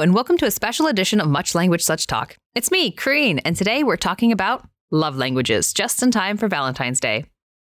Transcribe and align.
And 0.00 0.14
welcome 0.14 0.38
to 0.38 0.46
a 0.46 0.50
special 0.52 0.86
edition 0.86 1.20
of 1.20 1.26
Much 1.28 1.56
Language 1.56 1.82
Such 1.82 2.06
Talk. 2.06 2.36
It's 2.54 2.70
me, 2.70 2.92
Kareen, 2.92 3.40
and 3.44 3.56
today 3.56 3.82
we're 3.82 3.96
talking 3.96 4.30
about 4.30 4.64
love 4.92 5.16
languages, 5.16 5.72
just 5.72 6.04
in 6.04 6.12
time 6.12 6.36
for 6.36 6.46
Valentine's 6.46 7.00
Day. 7.00 7.24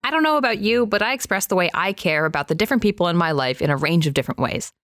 I 0.05 0.11
don't 0.11 0.23
know 0.23 0.37
about 0.37 0.59
you, 0.59 0.85
but 0.85 1.01
I 1.01 1.15
express 1.15 1.47
the 1.47 1.57
way 1.57 1.71
I 1.73 1.95
care 1.95 2.27
about 2.27 2.49
the 2.49 2.55
different 2.55 2.83
people 2.83 3.09
in 3.09 3.17
my 3.17 3.33
life 3.33 3.63
in 3.63 3.71
a 3.71 3.79
range 3.79 4.07
of 4.07 4.13
different 4.13 4.41
ways. 4.41 4.75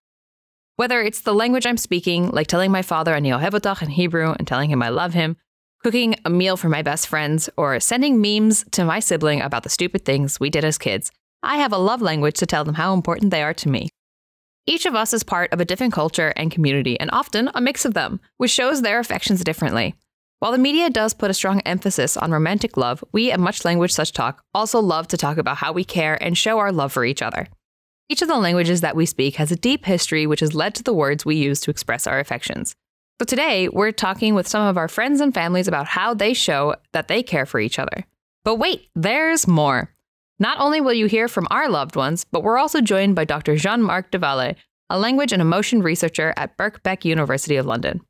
Whether 0.76 1.02
it's 1.02 1.20
the 1.20 1.34
language 1.34 1.66
I'm 1.66 1.76
speaking, 1.76 2.30
like 2.30 2.46
telling 2.46 2.70
my 2.70 2.80
father 2.80 3.14
Ani 3.14 3.28
ohev 3.28 3.52
otach 3.52 3.82
in 3.82 3.90
Hebrew 3.90 4.32
and 4.38 4.48
telling 4.48 4.70
him 4.70 4.82
I 4.82 4.88
love 4.88 5.12
him, 5.12 5.36
cooking 5.82 6.16
a 6.24 6.30
meal 6.30 6.56
for 6.56 6.70
my 6.70 6.80
best 6.80 7.08
friends, 7.08 7.50
or 7.58 7.78
sending 7.78 8.22
memes 8.22 8.64
to 8.70 8.86
my 8.86 9.00
sibling 9.00 9.42
about 9.42 9.64
the 9.64 9.68
stupid 9.68 10.06
things 10.06 10.40
we 10.40 10.48
did 10.48 10.64
as 10.64 10.78
kids, 10.78 11.12
I 11.42 11.58
have 11.58 11.74
a 11.74 11.78
love 11.78 12.00
language 12.00 12.36
to 12.36 12.46
tell 12.46 12.64
them 12.64 12.76
how 12.76 12.94
important 12.94 13.32
they 13.32 13.42
are 13.42 13.54
to 13.54 13.68
me. 13.68 13.90
Each 14.66 14.86
of 14.86 14.94
us 14.94 15.12
is 15.12 15.22
part 15.22 15.52
of 15.52 15.60
a 15.60 15.64
different 15.64 15.92
culture 15.92 16.32
and 16.36 16.50
community, 16.50 16.98
and 16.98 17.10
often 17.12 17.50
a 17.54 17.60
mix 17.60 17.84
of 17.84 17.92
them, 17.92 18.18
which 18.38 18.50
shows 18.50 18.80
their 18.80 18.98
affections 18.98 19.44
differently. 19.44 19.94
While 20.38 20.52
the 20.52 20.58
media 20.58 20.88
does 20.88 21.12
put 21.12 21.30
a 21.30 21.34
strong 21.34 21.60
emphasis 21.60 22.16
on 22.16 22.30
romantic 22.30 22.76
love, 22.76 23.04
we 23.12 23.30
at 23.30 23.40
Much 23.40 23.64
Language 23.64 23.92
Such 23.92 24.12
Talk 24.12 24.42
also 24.54 24.80
love 24.80 25.06
to 25.08 25.18
talk 25.18 25.36
about 25.36 25.58
how 25.58 25.72
we 25.72 25.84
care 25.84 26.22
and 26.22 26.36
show 26.36 26.58
our 26.58 26.72
love 26.72 26.92
for 26.92 27.04
each 27.04 27.20
other. 27.22 27.48
Each 28.08 28.22
of 28.22 28.28
the 28.28 28.36
languages 28.36 28.80
that 28.80 28.96
we 28.96 29.06
speak 29.06 29.36
has 29.36 29.52
a 29.52 29.56
deep 29.56 29.84
history 29.84 30.26
which 30.26 30.40
has 30.40 30.54
led 30.54 30.74
to 30.76 30.82
the 30.82 30.94
words 30.94 31.24
we 31.24 31.36
use 31.36 31.60
to 31.60 31.70
express 31.70 32.06
our 32.06 32.18
affections. 32.18 32.74
So 33.20 33.26
today, 33.26 33.68
we're 33.68 33.92
talking 33.92 34.34
with 34.34 34.48
some 34.48 34.66
of 34.66 34.76
our 34.76 34.88
friends 34.88 35.20
and 35.20 35.32
families 35.32 35.68
about 35.68 35.86
how 35.86 36.14
they 36.14 36.34
show 36.34 36.74
that 36.92 37.08
they 37.08 37.22
care 37.22 37.46
for 37.46 37.60
each 37.60 37.78
other. 37.78 38.04
But 38.44 38.56
wait, 38.56 38.88
there's 38.94 39.46
more. 39.46 39.93
Not 40.40 40.58
only 40.58 40.80
will 40.80 40.92
you 40.92 41.06
hear 41.06 41.28
from 41.28 41.46
our 41.50 41.68
loved 41.68 41.94
ones, 41.94 42.24
but 42.24 42.42
we're 42.42 42.58
also 42.58 42.80
joined 42.80 43.14
by 43.14 43.24
Dr. 43.24 43.54
Jean 43.54 43.82
Marc 43.82 44.10
Dewaele, 44.10 44.56
a 44.90 44.98
language 44.98 45.32
and 45.32 45.40
emotion 45.40 45.80
researcher 45.80 46.34
at 46.36 46.56
Birkbeck 46.58 47.04
University 47.04 47.56
of 47.56 47.66
London. 47.66 48.00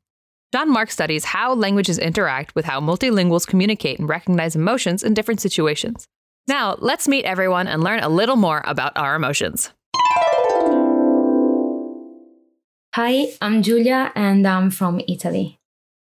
Jean 0.51 0.71
Marc 0.71 0.89
studies 0.89 1.25
how 1.25 1.53
languages 1.53 1.99
interact 1.99 2.55
with 2.55 2.65
how 2.65 2.79
multilinguals 2.79 3.45
communicate 3.45 3.99
and 3.99 4.09
recognize 4.09 4.55
emotions 4.55 5.03
in 5.03 5.13
different 5.13 5.39
situations. 5.39 6.07
Now, 6.47 6.75
let's 6.79 7.07
meet 7.07 7.25
everyone 7.25 7.67
and 7.67 7.83
learn 7.83 7.99
a 7.99 8.09
little 8.09 8.37
more 8.37 8.63
about 8.65 8.97
our 8.97 9.15
emotions. 9.15 9.71
Hi, 12.95 13.27
I'm 13.39 13.61
Julia 13.61 14.11
and 14.15 14.47
I'm 14.47 14.71
from 14.71 14.99
Italy. 15.07 15.59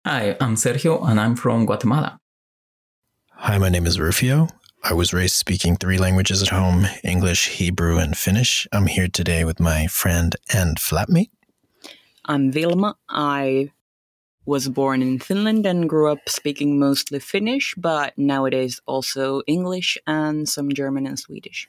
Hi, 0.06 0.36
I'm 0.40 0.56
Sergio 0.56 1.08
and 1.08 1.18
I'm 1.18 1.34
from 1.34 1.64
Guatemala. 1.64 2.18
Hi, 3.32 3.56
my 3.56 3.70
name 3.70 3.86
is 3.86 3.98
Rufio. 3.98 4.48
I 4.82 4.94
was 4.94 5.12
raised 5.12 5.36
speaking 5.36 5.76
three 5.76 5.98
languages 5.98 6.42
at 6.42 6.48
home 6.48 6.86
English, 7.04 7.48
Hebrew, 7.48 7.98
and 7.98 8.16
Finnish. 8.16 8.66
I'm 8.72 8.86
here 8.86 9.08
today 9.08 9.44
with 9.44 9.60
my 9.60 9.86
friend 9.86 10.34
and 10.54 10.78
flatmate. 10.78 11.28
I'm 12.24 12.50
Vilma. 12.50 12.96
I 13.08 13.72
was 14.46 14.68
born 14.68 15.02
in 15.02 15.18
Finland 15.18 15.66
and 15.66 15.88
grew 15.88 16.10
up 16.10 16.28
speaking 16.28 16.78
mostly 16.78 17.18
Finnish, 17.18 17.74
but 17.76 18.16
nowadays 18.16 18.80
also 18.86 19.42
English 19.46 19.98
and 20.06 20.48
some 20.48 20.72
German 20.72 21.06
and 21.06 21.18
Swedish. 21.18 21.68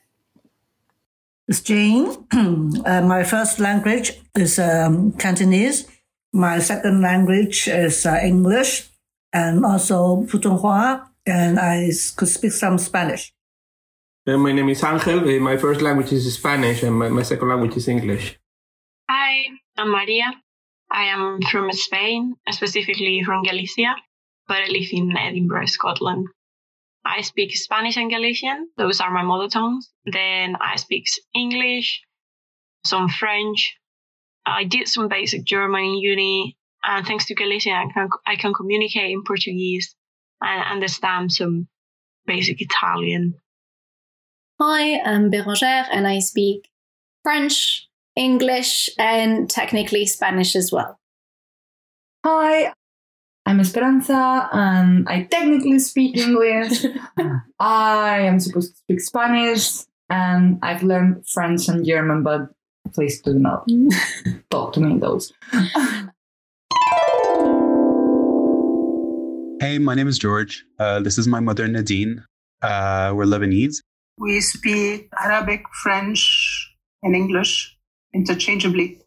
It's 1.48 1.60
Jane. 1.60 2.16
uh, 2.32 3.02
my 3.02 3.24
first 3.24 3.58
language 3.58 4.12
is 4.34 4.58
um, 4.58 5.12
Cantonese. 5.12 5.86
My 6.32 6.60
second 6.60 7.02
language 7.02 7.68
is 7.68 8.06
uh, 8.06 8.18
English 8.22 8.88
and 9.34 9.66
also 9.66 10.22
Putonghua 10.22 11.11
and 11.26 11.58
I 11.58 11.90
could 12.16 12.28
speak 12.28 12.52
some 12.52 12.78
Spanish. 12.78 13.32
Uh, 14.26 14.36
my 14.36 14.52
name 14.52 14.68
is 14.68 14.82
Angel. 14.84 15.18
Uh, 15.20 15.40
my 15.40 15.56
first 15.56 15.82
language 15.82 16.12
is 16.12 16.32
Spanish, 16.34 16.82
and 16.82 16.96
my, 16.96 17.08
my 17.08 17.22
second 17.22 17.48
language 17.48 17.76
is 17.76 17.88
English. 17.88 18.38
Hi, 19.08 19.46
I'm 19.76 19.90
Maria. 19.90 20.32
I 20.90 21.04
am 21.04 21.40
from 21.50 21.72
Spain, 21.72 22.34
specifically 22.50 23.22
from 23.24 23.42
Galicia, 23.42 23.94
but 24.46 24.58
I 24.58 24.66
live 24.66 24.88
in 24.92 25.16
Edinburgh, 25.16 25.66
Scotland. 25.66 26.26
I 27.04 27.22
speak 27.22 27.56
Spanish 27.56 27.96
and 27.96 28.10
Galician. 28.10 28.68
Those 28.76 29.00
are 29.00 29.10
my 29.10 29.22
mother 29.22 29.48
tongues. 29.48 29.90
Then 30.04 30.56
I 30.60 30.76
speak 30.76 31.06
English, 31.34 32.02
some 32.84 33.08
French. 33.08 33.76
I 34.46 34.64
did 34.64 34.86
some 34.86 35.08
basic 35.08 35.44
German 35.44 35.84
in 35.84 35.94
uni, 35.96 36.56
and 36.84 37.06
thanks 37.06 37.26
to 37.26 37.34
Galician, 37.34 37.72
I 37.72 37.86
can, 37.92 38.08
I 38.26 38.36
can 38.36 38.54
communicate 38.54 39.10
in 39.10 39.24
Portuguese 39.24 39.96
and 40.42 40.64
understand 40.70 41.32
some 41.32 41.68
basic 42.26 42.60
Italian. 42.60 43.34
Hi, 44.60 45.00
I'm 45.00 45.30
Bérangère 45.30 45.86
and 45.90 46.06
I 46.06 46.20
speak 46.20 46.68
French, 47.22 47.88
English, 48.16 48.88
and 48.98 49.48
technically 49.48 50.06
Spanish 50.06 50.54
as 50.54 50.70
well. 50.70 50.98
Hi, 52.24 52.72
I'm 53.44 53.58
Esperanza 53.58 54.48
and 54.52 55.08
I 55.08 55.24
technically 55.24 55.78
speak 55.80 56.16
English. 56.16 56.84
I 57.58 58.20
am 58.20 58.38
supposed 58.38 58.72
to 58.72 58.78
speak 58.78 59.00
Spanish 59.00 59.84
and 60.08 60.58
I've 60.62 60.82
learned 60.82 61.26
French 61.28 61.68
and 61.68 61.84
German, 61.84 62.22
but 62.22 62.50
please 62.92 63.20
do 63.20 63.34
not 63.34 63.66
talk 64.50 64.74
to 64.74 64.80
me 64.80 64.92
in 64.92 65.00
those. 65.00 65.32
Hey, 69.72 69.78
my 69.78 69.94
name 69.94 70.06
is 70.06 70.18
George. 70.18 70.66
Uh, 70.78 71.00
this 71.00 71.16
is 71.16 71.26
my 71.26 71.40
mother, 71.40 71.66
Nadine. 71.66 72.22
Uh, 72.60 73.14
we're 73.16 73.24
Lebanese. 73.24 73.76
We 74.18 74.38
speak 74.42 75.08
Arabic, 75.18 75.62
French, 75.82 76.76
and 77.02 77.16
English 77.16 77.74
interchangeably. 78.12 79.00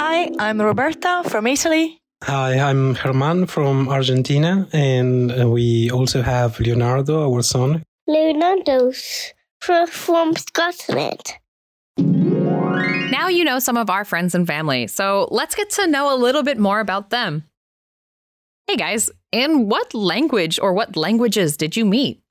Hi, 0.00 0.30
I'm 0.38 0.62
Roberta 0.62 1.24
from 1.28 1.46
Italy. 1.46 1.98
Hi, 2.22 2.58
I'm 2.58 2.94
Herman 2.94 3.44
from 3.48 3.90
Argentina, 3.90 4.66
and 4.72 5.30
uh, 5.30 5.46
we 5.50 5.90
also 5.90 6.22
have 6.22 6.58
Leonardo, 6.60 7.30
our 7.30 7.42
son. 7.42 7.82
Leonardo's 8.06 9.34
from 9.60 10.34
Scotland. 10.36 11.34
Now 11.98 13.28
you 13.28 13.44
know 13.44 13.58
some 13.58 13.76
of 13.76 13.90
our 13.90 14.06
friends 14.06 14.34
and 14.34 14.46
family, 14.46 14.86
so 14.86 15.28
let's 15.30 15.54
get 15.54 15.68
to 15.72 15.86
know 15.86 16.14
a 16.14 16.16
little 16.16 16.42
bit 16.42 16.56
more 16.56 16.80
about 16.80 17.10
them. 17.10 17.44
Hey 18.66 18.76
guys, 18.76 19.10
in 19.30 19.68
what 19.68 19.92
language 19.92 20.58
or 20.58 20.72
what 20.72 20.96
languages 20.96 21.58
did 21.58 21.76
you 21.76 21.84
meet? 21.84 22.22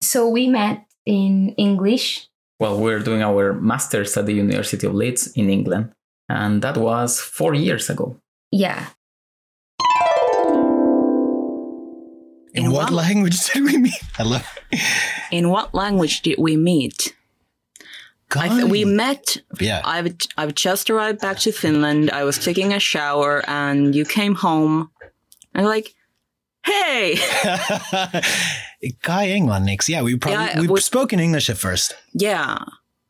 So 0.00 0.28
we 0.28 0.46
met 0.46 0.86
in 1.06 1.50
English. 1.58 2.28
Well, 2.60 2.78
we're 2.78 3.00
doing 3.00 3.20
our 3.20 3.52
master's 3.52 4.16
at 4.16 4.26
the 4.26 4.32
University 4.32 4.86
of 4.86 4.94
Leeds 4.94 5.32
in 5.34 5.50
England, 5.50 5.90
and 6.28 6.62
that 6.62 6.76
was 6.76 7.20
four 7.20 7.52
years 7.52 7.90
ago. 7.90 8.16
Yeah. 8.52 8.86
In, 12.54 12.66
in 12.66 12.70
what, 12.70 12.84
what, 12.84 12.92
language 12.92 13.44
did 13.52 13.64
we 13.64 13.76
meet? 13.78 14.02
Hello. 14.14 14.38
In 15.32 15.50
what 15.50 15.74
language 15.74 16.22
did 16.22 16.38
we 16.38 16.56
meet? 16.56 17.12
Th- 18.30 18.64
we 18.64 18.84
met. 18.84 19.36
Yeah. 19.60 19.82
I've 19.84 20.14
I've 20.36 20.54
just 20.54 20.90
arrived 20.90 21.20
back 21.20 21.38
to 21.40 21.50
Finland. 21.50 22.12
I 22.12 22.22
was 22.22 22.38
taking 22.38 22.72
a 22.72 22.78
shower, 22.78 23.42
and 23.48 23.96
you 23.96 24.04
came 24.04 24.36
home 24.36 24.90
I'm 25.54 25.64
like, 25.64 25.94
hey. 26.64 27.16
Guy 29.02 29.28
England 29.28 29.66
next. 29.66 29.88
Yeah, 29.88 30.02
we 30.02 30.16
probably 30.16 30.44
yeah, 30.44 30.60
we, 30.60 30.68
we 30.68 30.80
spoke 30.80 31.12
in 31.12 31.20
English 31.20 31.48
at 31.50 31.58
first. 31.58 31.94
Yeah. 32.12 32.58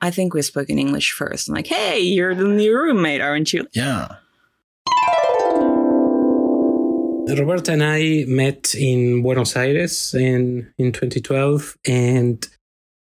I 0.01 0.11
think 0.11 0.35
we 0.35 0.43
spoke 0.43 0.69
in 0.69 0.79
English 0.79 1.13
first. 1.13 1.49
I'm 1.49 1.55
like, 1.55 1.67
hey, 1.67 1.99
you're 2.01 2.35
the 2.35 2.45
new 2.45 2.77
roommate, 2.77 3.21
aren't 3.21 3.53
you? 3.53 3.67
Yeah. 3.73 4.17
Roberta 7.27 7.73
and 7.73 7.83
I 7.83 8.25
met 8.29 8.75
in 8.75 9.23
Buenos 9.23 9.57
Aires 9.57 10.15
in, 10.15 10.73
in 10.79 10.93
2012, 10.93 11.77
and 11.87 12.47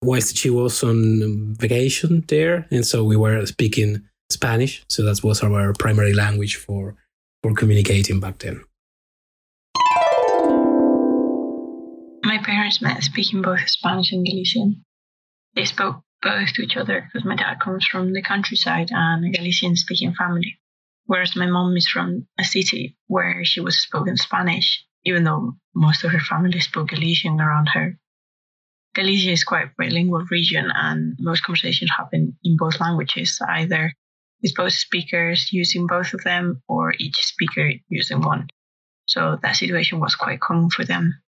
whilst 0.02 0.36
she 0.36 0.50
was 0.50 0.82
on 0.84 1.54
vacation 1.58 2.24
there, 2.28 2.66
and 2.70 2.86
so 2.86 3.04
we 3.04 3.16
were 3.16 3.44
speaking 3.46 4.02
Spanish. 4.30 4.84
So 4.88 5.02
that 5.02 5.22
was 5.24 5.42
our 5.42 5.72
primary 5.72 6.14
language 6.14 6.56
for 6.56 6.96
for 7.42 7.54
communicating 7.54 8.20
back 8.20 8.38
then. 8.38 8.62
My 12.24 12.38
parents 12.38 12.80
met 12.80 13.02
speaking 13.02 13.42
both 13.42 13.68
Spanish 13.68 14.10
and 14.10 14.24
Galician. 14.24 14.82
They 15.54 15.66
spoke 15.66 16.02
both 16.22 16.54
to 16.54 16.62
each 16.62 16.74
other 16.74 17.02
because 17.02 17.26
my 17.26 17.36
dad 17.36 17.60
comes 17.60 17.86
from 17.86 18.14
the 18.14 18.22
countryside 18.22 18.88
and 18.90 19.26
a 19.26 19.28
Galician 19.28 19.76
speaking 19.76 20.14
family, 20.14 20.58
whereas 21.04 21.36
my 21.36 21.44
mom 21.44 21.76
is 21.76 21.86
from 21.86 22.26
a 22.38 22.44
city 22.44 22.96
where 23.08 23.44
she 23.44 23.60
was 23.60 23.78
spoken 23.78 24.16
Spanish, 24.16 24.86
even 25.04 25.24
though 25.24 25.52
most 25.74 26.02
of 26.02 26.12
her 26.12 26.18
family 26.18 26.60
spoke 26.60 26.88
Galician 26.88 27.38
around 27.42 27.66
her. 27.74 27.98
Galicia 28.94 29.32
is 29.32 29.44
quite 29.44 29.66
a 29.66 29.72
bilingual 29.76 30.24
region, 30.30 30.72
and 30.74 31.18
most 31.20 31.42
conversations 31.44 31.90
happen 31.94 32.38
in 32.42 32.56
both 32.56 32.80
languages, 32.80 33.38
either 33.50 33.92
with 34.40 34.54
both 34.54 34.72
speakers 34.72 35.52
using 35.52 35.86
both 35.86 36.14
of 36.14 36.24
them 36.24 36.62
or 36.68 36.94
each 36.98 37.22
speaker 37.22 37.70
using 37.88 38.22
one. 38.22 38.46
So 39.04 39.38
that 39.42 39.56
situation 39.56 40.00
was 40.00 40.14
quite 40.14 40.40
common 40.40 40.70
for 40.70 40.86
them. 40.86 41.20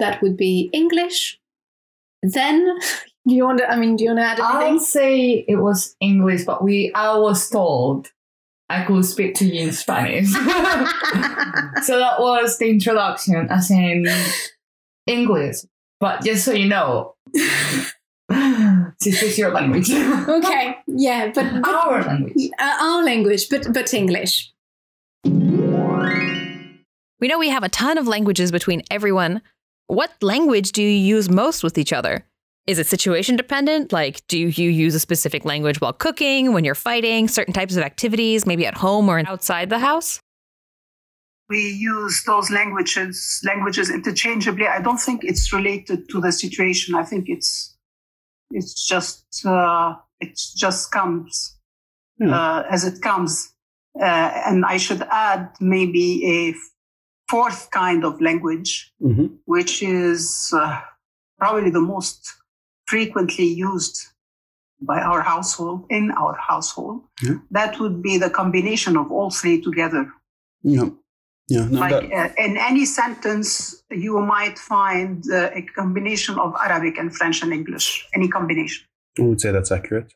That 0.00 0.20
would 0.22 0.36
be 0.36 0.70
English, 0.72 1.38
then 2.22 2.78
Do 3.28 3.34
you 3.34 3.44
want 3.44 3.58
to? 3.58 3.70
I 3.70 3.76
mean, 3.76 3.96
do 3.96 4.04
you 4.04 4.10
want 4.10 4.20
to 4.20 4.24
add 4.24 4.40
anything? 4.40 4.72
I'll 4.72 4.78
say 4.80 5.44
it 5.46 5.56
was 5.56 5.94
English, 6.00 6.44
but 6.44 6.64
we 6.64 6.90
I 6.94 7.16
was 7.18 7.50
told 7.50 8.08
I 8.70 8.84
could 8.84 9.04
speak 9.04 9.34
to 9.36 9.44
you 9.44 9.64
in 9.64 9.72
Spanish. 9.72 10.30
so 10.32 10.40
that 11.98 12.18
was 12.18 12.56
the 12.58 12.70
introduction, 12.70 13.46
as 13.50 13.70
in 13.70 14.06
English. 15.06 15.56
But 16.00 16.24
just 16.24 16.46
so 16.46 16.52
you 16.52 16.66
know, 16.66 17.14
this 17.34 19.22
is 19.22 19.36
your 19.36 19.52
language. 19.52 19.90
okay, 19.90 20.78
yeah, 20.86 21.30
but, 21.34 21.60
but 21.60 21.74
our 21.74 22.02
language, 22.02 22.50
uh, 22.58 22.76
our 22.80 23.04
language, 23.04 23.50
but 23.50 23.66
but 23.74 23.92
English. 23.92 24.50
We 27.20 27.28
know 27.28 27.38
we 27.38 27.50
have 27.50 27.64
a 27.64 27.68
ton 27.68 27.98
of 27.98 28.08
languages 28.08 28.50
between 28.50 28.82
everyone. 28.90 29.42
What 29.90 30.12
language 30.22 30.70
do 30.70 30.84
you 30.84 31.16
use 31.16 31.28
most 31.28 31.64
with 31.64 31.76
each 31.76 31.92
other? 31.92 32.24
Is 32.68 32.78
it 32.78 32.86
situation 32.86 33.34
dependent? 33.34 33.92
Like, 33.92 34.24
do 34.28 34.38
you 34.38 34.70
use 34.70 34.94
a 34.94 35.00
specific 35.00 35.44
language 35.44 35.80
while 35.80 35.92
cooking, 35.92 36.52
when 36.52 36.62
you're 36.62 36.76
fighting, 36.76 37.26
certain 37.26 37.52
types 37.52 37.74
of 37.74 37.82
activities, 37.82 38.46
maybe 38.46 38.64
at 38.66 38.76
home 38.76 39.08
or 39.08 39.18
outside 39.26 39.68
the 39.68 39.80
house? 39.80 40.20
We 41.48 41.70
use 41.72 42.22
those 42.24 42.52
languages 42.52 43.40
languages 43.44 43.90
interchangeably. 43.90 44.68
I 44.68 44.80
don't 44.80 45.00
think 45.00 45.24
it's 45.24 45.52
related 45.52 46.08
to 46.10 46.20
the 46.20 46.30
situation. 46.30 46.94
I 46.94 47.02
think 47.02 47.28
it's 47.28 47.76
it's 48.52 48.86
just 48.86 49.44
uh, 49.44 49.96
it 50.20 50.38
just 50.54 50.92
comes 50.92 51.58
uh, 52.24 52.62
as 52.70 52.84
it 52.84 53.02
comes. 53.02 53.52
Uh, 54.00 54.04
and 54.46 54.64
I 54.64 54.76
should 54.76 55.02
add 55.10 55.48
maybe 55.60 56.24
a 56.24 56.54
fourth 57.30 57.70
kind 57.70 58.04
of 58.04 58.20
language, 58.20 58.92
Mm-hmm. 59.02 59.26
which 59.46 59.82
is 59.82 60.52
uh, 60.62 60.80
probably 61.38 61.70
the 61.70 61.80
most 61.94 62.20
frequently 62.86 63.46
used 63.46 63.96
by 64.82 64.98
our 65.10 65.22
household, 65.22 65.84
in 65.90 66.10
our 66.22 66.34
household. 66.50 67.02
Yeah. 67.22 67.36
That 67.50 67.78
would 67.80 68.02
be 68.02 68.18
the 68.18 68.30
combination 68.30 68.96
of 68.96 69.06
all 69.12 69.30
three 69.30 69.60
together. 69.60 70.04
Yeah. 70.62 70.88
Yeah. 71.48 71.66
No, 71.68 71.80
like 71.80 72.08
that, 72.10 72.12
uh, 72.12 72.44
in 72.44 72.56
any 72.56 72.84
sentence, 72.84 73.82
you 73.90 74.18
might 74.20 74.58
find 74.58 75.24
uh, 75.30 75.50
a 75.60 75.62
combination 75.80 76.38
of 76.38 76.54
Arabic 76.64 76.96
and 76.98 77.14
French 77.14 77.42
and 77.42 77.52
English, 77.52 78.06
any 78.14 78.28
combination. 78.28 78.86
I 79.18 79.22
would 79.22 79.40
say 79.40 79.50
that's 79.52 79.72
accurate. 79.72 80.12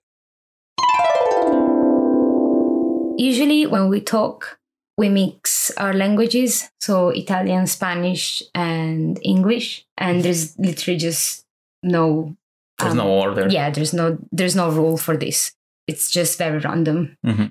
Usually, 3.19 3.67
when 3.67 3.89
we 3.89 4.01
talk, 4.01 4.59
we 4.97 5.09
mix 5.09 5.71
our 5.77 5.93
languages, 5.93 6.71
so 6.81 7.09
Italian, 7.09 7.67
Spanish, 7.67 8.43
and 8.55 9.19
English, 9.23 9.85
and 9.99 10.23
there's 10.23 10.57
literally 10.59 10.99
just 10.99 11.45
no. 11.83 12.37
There's 12.79 12.95
no 12.95 13.09
order. 13.09 13.49
Yeah, 13.49 13.71
there's 13.71 13.93
no 13.93 14.19
there's 14.33 14.57
no 14.57 14.71
rule 14.71 14.97
for 14.97 15.17
this. 15.17 15.53
It's 15.87 16.11
just 16.11 16.39
very 16.39 16.59
random. 16.59 17.17
Mhm. 17.25 17.51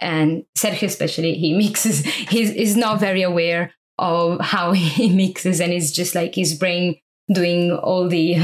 And 0.00 0.44
Sergio, 0.56 0.84
especially, 0.84 1.34
he 1.34 1.56
mixes. 1.64 2.04
He's 2.04 2.52
he's 2.52 2.76
not 2.76 3.00
very 3.00 3.22
aware 3.22 3.72
of 3.98 4.40
how 4.40 4.72
he 4.96 5.08
mixes, 5.08 5.60
and 5.60 5.72
it's 5.72 5.92
just 5.92 6.14
like 6.14 6.34
his 6.34 6.54
brain 6.54 6.96
doing 7.32 7.72
all 7.72 8.08
the. 8.08 8.36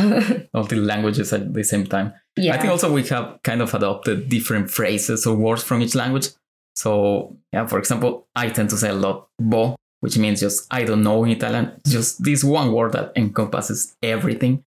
all 0.54 0.64
the 0.64 0.76
languages 0.76 1.32
at 1.32 1.52
the 1.52 1.64
same 1.64 1.86
time. 1.86 2.12
Yeah. 2.36 2.54
I 2.54 2.58
think 2.58 2.70
also 2.70 2.92
we 2.92 3.02
have 3.08 3.40
kind 3.42 3.60
of 3.60 3.74
adopted 3.74 4.28
different 4.28 4.70
phrases 4.70 5.26
or 5.26 5.34
words 5.36 5.64
from 5.64 5.82
each 5.82 5.94
language. 5.94 6.28
So, 6.78 7.36
yeah, 7.52 7.66
for 7.66 7.80
example, 7.80 8.28
I 8.36 8.50
tend 8.50 8.70
to 8.70 8.76
say 8.76 8.90
a 8.90 8.94
lot 8.94 9.26
bo, 9.36 9.74
which 9.98 10.16
means 10.16 10.38
just 10.38 10.66
I 10.70 10.84
don't 10.84 11.02
know 11.02 11.24
in 11.24 11.30
Italian, 11.30 11.80
just 11.84 12.22
this 12.22 12.44
one 12.44 12.72
word 12.72 12.92
that 12.92 13.12
encompasses 13.16 13.96
everything. 14.00 14.62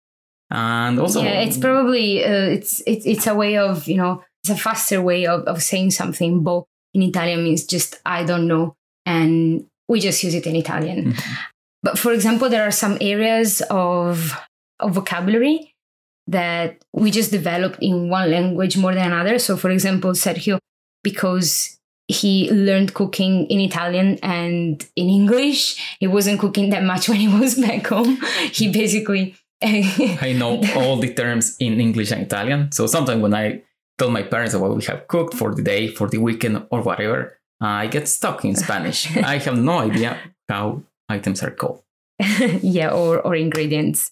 And 0.49 0.99
also, 0.99 1.23
yeah, 1.23 1.39
it's 1.39 1.57
probably 1.57 2.21
uh, 2.25 2.49
it's 2.57 2.83
it's 2.85 3.05
it's 3.05 3.27
a 3.27 3.33
way 3.33 3.57
of 3.57 3.87
you 3.87 3.95
know 3.95 4.21
it's 4.43 4.49
a 4.49 4.57
faster 4.57 5.01
way 5.01 5.25
of, 5.25 5.43
of 5.43 5.63
saying 5.63 5.91
something. 5.91 6.43
Bo 6.43 6.65
in 6.93 7.01
Italian 7.03 7.45
means 7.45 7.63
just 7.63 8.01
I 8.05 8.25
don't 8.25 8.45
know, 8.45 8.75
and 9.05 9.65
we 9.87 10.01
just 10.01 10.21
use 10.21 10.35
it 10.35 10.45
in 10.45 10.57
Italian. 10.57 11.15
But 11.81 11.97
for 11.97 12.11
example, 12.11 12.49
there 12.49 12.67
are 12.67 12.71
some 12.71 12.97
areas 12.99 13.61
of 13.69 14.37
of 14.81 14.91
vocabulary 14.95 15.73
that 16.27 16.83
we 16.91 17.09
just 17.09 17.31
developed 17.31 17.79
in 17.81 18.09
one 18.09 18.29
language 18.29 18.77
more 18.77 18.93
than 18.93 19.11
another. 19.11 19.39
So, 19.39 19.55
for 19.55 19.69
example, 19.69 20.11
Sergio, 20.11 20.59
because 21.03 21.79
he 22.11 22.51
learned 22.51 22.93
cooking 22.93 23.47
in 23.47 23.59
Italian 23.59 24.19
and 24.21 24.85
in 24.95 25.09
English, 25.09 25.97
he 25.99 26.07
wasn't 26.07 26.39
cooking 26.39 26.69
that 26.69 26.83
much 26.83 27.09
when 27.09 27.17
he 27.17 27.27
was 27.27 27.55
back 27.55 27.87
home. 27.87 28.19
He 28.51 28.71
basically 28.71 29.35
I 29.63 30.33
know 30.37 30.61
all 30.75 30.97
the 30.97 31.13
terms 31.13 31.55
in 31.59 31.79
English 31.79 32.11
and 32.11 32.21
Italian. 32.21 32.71
So 32.71 32.87
sometimes 32.87 33.21
when 33.21 33.33
I 33.33 33.61
tell 33.97 34.09
my 34.09 34.23
parents 34.23 34.55
what 34.55 34.75
we 34.75 34.83
have 34.85 35.07
cooked 35.07 35.35
for 35.35 35.53
the 35.53 35.61
day, 35.61 35.87
for 35.87 36.07
the 36.07 36.17
weekend, 36.17 36.65
or 36.71 36.81
whatever, 36.81 37.37
I 37.59 37.87
get 37.87 38.07
stuck 38.07 38.43
in 38.43 38.55
Spanish. 38.55 39.15
I 39.23 39.37
have 39.37 39.57
no 39.57 39.79
idea 39.79 40.17
how 40.49 40.83
items 41.09 41.43
are 41.43 41.51
called. 41.51 41.83
yeah, 42.61 42.89
or 42.89 43.21
or 43.21 43.35
ingredients. 43.35 44.11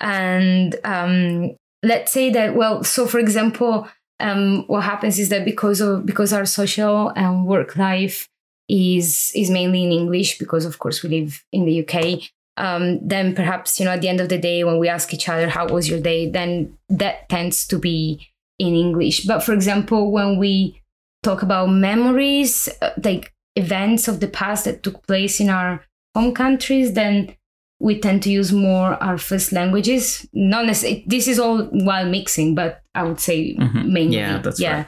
And 0.00 0.76
um, 0.84 1.56
let's 1.82 2.12
say 2.12 2.30
that 2.30 2.54
well, 2.54 2.82
so 2.84 3.06
for 3.06 3.18
example, 3.18 3.88
um, 4.20 4.64
what 4.66 4.82
happens 4.82 5.18
is 5.18 5.28
that 5.28 5.44
because 5.44 5.80
of 5.80 6.04
because 6.04 6.32
our 6.32 6.46
social 6.46 7.10
and 7.10 7.46
work 7.46 7.76
life 7.76 8.28
is 8.68 9.32
is 9.34 9.50
mainly 9.50 9.84
in 9.84 9.92
English, 9.92 10.38
because 10.38 10.64
of 10.64 10.78
course 10.78 11.02
we 11.02 11.08
live 11.08 11.44
in 11.52 11.64
the 11.64 11.84
UK. 11.84 12.30
Um, 12.56 13.06
then 13.06 13.36
perhaps 13.36 13.78
you 13.78 13.84
know 13.84 13.92
at 13.92 14.00
the 14.00 14.08
end 14.08 14.20
of 14.20 14.28
the 14.28 14.38
day 14.38 14.64
when 14.64 14.78
we 14.78 14.88
ask 14.88 15.14
each 15.14 15.28
other 15.28 15.48
how 15.48 15.68
was 15.68 15.88
your 15.88 16.00
day, 16.00 16.28
then 16.28 16.76
that 16.88 17.28
tends 17.28 17.66
to 17.68 17.78
be 17.78 18.28
in 18.58 18.74
English. 18.74 19.24
But 19.24 19.44
for 19.44 19.52
example, 19.52 20.10
when 20.10 20.38
we 20.38 20.82
talk 21.22 21.42
about 21.42 21.66
memories, 21.66 22.68
uh, 22.82 22.90
like 23.02 23.32
events 23.54 24.08
of 24.08 24.20
the 24.20 24.28
past 24.28 24.64
that 24.64 24.82
took 24.82 25.06
place 25.06 25.40
in 25.40 25.48
our 25.48 25.84
home 26.14 26.34
countries, 26.34 26.94
then 26.94 27.36
we 27.80 27.98
tend 28.00 28.22
to 28.24 28.30
use 28.30 28.52
more 28.52 28.94
our 29.02 29.18
first 29.18 29.52
languages. 29.52 30.26
Not 30.32 30.66
necessarily, 30.66 31.04
this 31.06 31.28
is 31.28 31.38
all 31.38 31.62
while 31.64 32.06
mixing, 32.06 32.54
but 32.54 32.82
I 32.94 33.02
would 33.04 33.20
say 33.20 33.54
Mhm. 33.56 33.86
mainly. 33.86 34.16
Yeah, 34.16 34.38
that's 34.38 34.60
yeah. 34.60 34.76
right. 34.76 34.86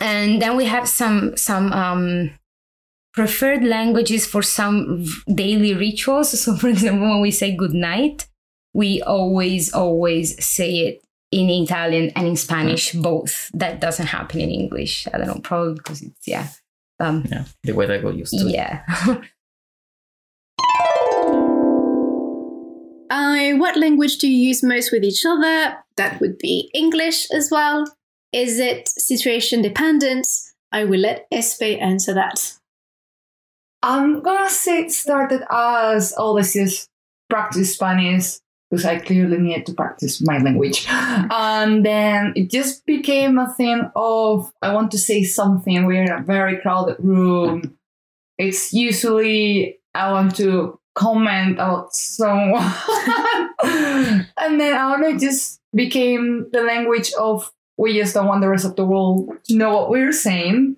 And 0.00 0.40
then 0.42 0.56
we 0.56 0.64
have 0.66 0.88
some 0.88 1.36
some 1.36 1.72
um, 1.72 2.30
preferred 3.12 3.62
languages 3.64 4.26
for 4.26 4.42
some 4.42 5.04
daily 5.32 5.74
rituals. 5.74 6.38
So, 6.40 6.56
for 6.56 6.68
example, 6.68 7.08
when 7.08 7.20
we 7.20 7.30
say 7.30 7.54
good 7.54 7.74
night, 7.74 8.26
we 8.72 9.02
always 9.02 9.72
always 9.72 10.42
say 10.44 10.70
it 10.88 11.00
in 11.30 11.48
Italian 11.50 12.10
and 12.16 12.26
in 12.26 12.36
Spanish 12.36 12.92
both. 12.92 13.50
That 13.54 13.80
doesn't 13.80 14.06
happen 14.06 14.40
in 14.40 14.50
English. 14.50 15.06
I 15.12 15.18
don't 15.18 15.26
know, 15.28 15.40
probably 15.42 15.74
because 15.74 16.02
it's 16.02 16.26
yeah. 16.26 16.48
Um, 17.00 17.24
Yeah, 17.30 17.44
the 17.62 17.72
way 17.72 17.86
that 17.86 17.98
I 17.98 18.02
got 18.02 18.14
used 18.16 18.32
to 18.38 18.46
it. 18.48 18.52
yeah. 18.54 18.82
Uh, 23.14 23.52
what 23.58 23.76
language 23.76 24.18
do 24.18 24.28
you 24.28 24.48
use 24.48 24.60
most 24.60 24.90
with 24.90 25.04
each 25.04 25.24
other? 25.24 25.76
That 25.96 26.20
would 26.20 26.36
be 26.36 26.68
English 26.74 27.30
as 27.30 27.48
well. 27.48 27.84
Is 28.32 28.58
it 28.58 28.88
situation 28.88 29.62
dependent? 29.62 30.26
I 30.72 30.82
will 30.82 30.98
let 30.98 31.30
Espe 31.30 31.80
answer 31.80 32.12
that. 32.14 32.54
I'm 33.84 34.20
gonna 34.20 34.50
say 34.50 34.80
it 34.80 34.90
started 34.90 35.44
as 35.48 36.12
always 36.14 36.54
just 36.54 36.88
practice 37.30 37.74
Spanish 37.74 38.38
because 38.68 38.84
I 38.84 38.98
clearly 38.98 39.38
need 39.38 39.64
to 39.66 39.74
practice 39.74 40.20
my 40.20 40.38
language. 40.38 40.84
And 40.90 41.86
then 41.86 42.32
it 42.34 42.50
just 42.50 42.84
became 42.84 43.38
a 43.38 43.54
thing 43.54 43.92
of 43.94 44.50
I 44.60 44.74
want 44.74 44.90
to 44.90 44.98
say 44.98 45.22
something. 45.22 45.86
We're 45.86 46.02
in 46.02 46.10
a 46.10 46.20
very 46.20 46.60
crowded 46.60 46.96
room. 46.98 47.78
It's 48.38 48.72
usually 48.72 49.78
I 49.94 50.10
want 50.10 50.34
to 50.38 50.80
comment 50.94 51.54
about 51.54 51.94
someone. 51.94 52.62
and 53.64 54.60
then 54.60 54.74
I 54.74 54.90
don't 54.90 55.00
know, 55.02 55.08
it 55.08 55.20
just 55.20 55.60
became 55.74 56.46
the 56.52 56.62
language 56.62 57.12
of 57.18 57.50
we 57.76 57.98
just 57.98 58.14
don't 58.14 58.26
want 58.26 58.40
the 58.40 58.48
rest 58.48 58.64
of 58.64 58.76
the 58.76 58.84
world 58.84 59.30
to 59.44 59.56
know 59.56 59.74
what 59.74 59.90
we're 59.90 60.12
saying. 60.12 60.76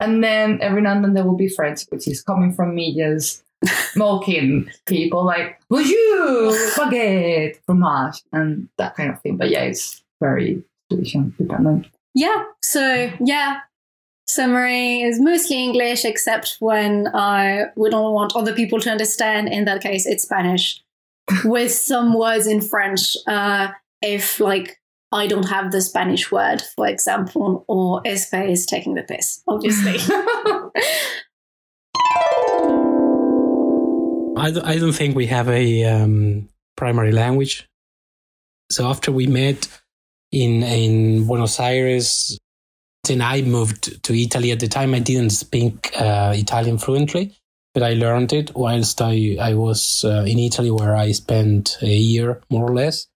And 0.00 0.24
then 0.24 0.58
every 0.62 0.80
now 0.80 0.92
and 0.92 1.04
then 1.04 1.14
there 1.14 1.24
will 1.24 1.36
be 1.36 1.48
friends, 1.48 1.86
which 1.90 2.08
is 2.08 2.22
coming 2.22 2.52
from 2.52 2.74
me 2.74 2.96
just 2.96 3.44
mocking 3.96 4.70
people 4.86 5.24
like, 5.24 5.60
will 5.68 5.82
you 5.82 6.70
forget 6.74 7.56
fromage 7.66 8.22
and 8.32 8.68
that 8.78 8.96
kind 8.96 9.10
of 9.10 9.20
thing. 9.20 9.36
But 9.36 9.50
yeah, 9.50 9.64
it's 9.64 10.02
very 10.20 10.62
situation 10.90 11.34
dependent. 11.38 11.86
Yeah. 12.14 12.44
So 12.62 13.12
yeah, 13.20 13.60
summary 14.34 15.02
is 15.02 15.20
mostly 15.20 15.62
English, 15.62 16.04
except 16.04 16.56
when 16.60 17.08
I 17.14 17.66
we 17.76 17.90
don't 17.90 18.12
want 18.14 18.34
other 18.36 18.54
people 18.54 18.80
to 18.80 18.90
understand. 18.90 19.48
In 19.48 19.64
that 19.64 19.82
case, 19.82 20.06
it's 20.06 20.24
Spanish, 20.24 20.82
with 21.44 21.72
some 21.72 22.14
words 22.18 22.46
in 22.46 22.60
French. 22.60 23.16
Uh, 23.26 23.68
if 24.02 24.40
like 24.40 24.78
I 25.12 25.26
don't 25.26 25.48
have 25.48 25.72
the 25.72 25.80
Spanish 25.82 26.30
word, 26.30 26.62
for 26.76 26.86
example, 26.86 27.64
or 27.68 28.02
Espe 28.04 28.50
is 28.50 28.66
taking 28.66 28.94
the 28.94 29.02
piss, 29.02 29.42
obviously. 29.48 29.98
I, 34.36 34.50
don't- 34.52 34.64
I 34.64 34.78
don't 34.78 34.92
think 34.92 35.16
we 35.16 35.26
have 35.26 35.48
a 35.48 35.84
um, 35.84 36.48
primary 36.76 37.12
language. 37.12 37.66
So 38.70 38.86
after 38.88 39.12
we 39.12 39.26
met, 39.26 39.68
in 40.32 40.62
in 40.62 41.26
Buenos 41.26 41.58
Aires. 41.58 42.38
Then 43.04 43.22
I 43.22 43.42
moved 43.42 44.02
to 44.04 44.14
Italy. 44.14 44.52
At 44.52 44.60
the 44.60 44.68
time, 44.68 44.94
I 44.94 45.00
didn't 45.00 45.30
speak 45.30 45.90
uh, 45.98 46.32
Italian 46.36 46.78
fluently, 46.78 47.36
but 47.74 47.82
I 47.82 47.94
learned 47.94 48.32
it 48.32 48.54
whilst 48.54 49.00
I 49.00 49.36
I 49.40 49.54
was 49.54 50.04
uh, 50.04 50.24
in 50.26 50.38
Italy, 50.38 50.70
where 50.70 50.94
I 50.94 51.12
spent 51.12 51.78
a 51.82 51.88
year 51.88 52.40
more 52.50 52.70
or 52.70 52.74
less. 52.74 53.06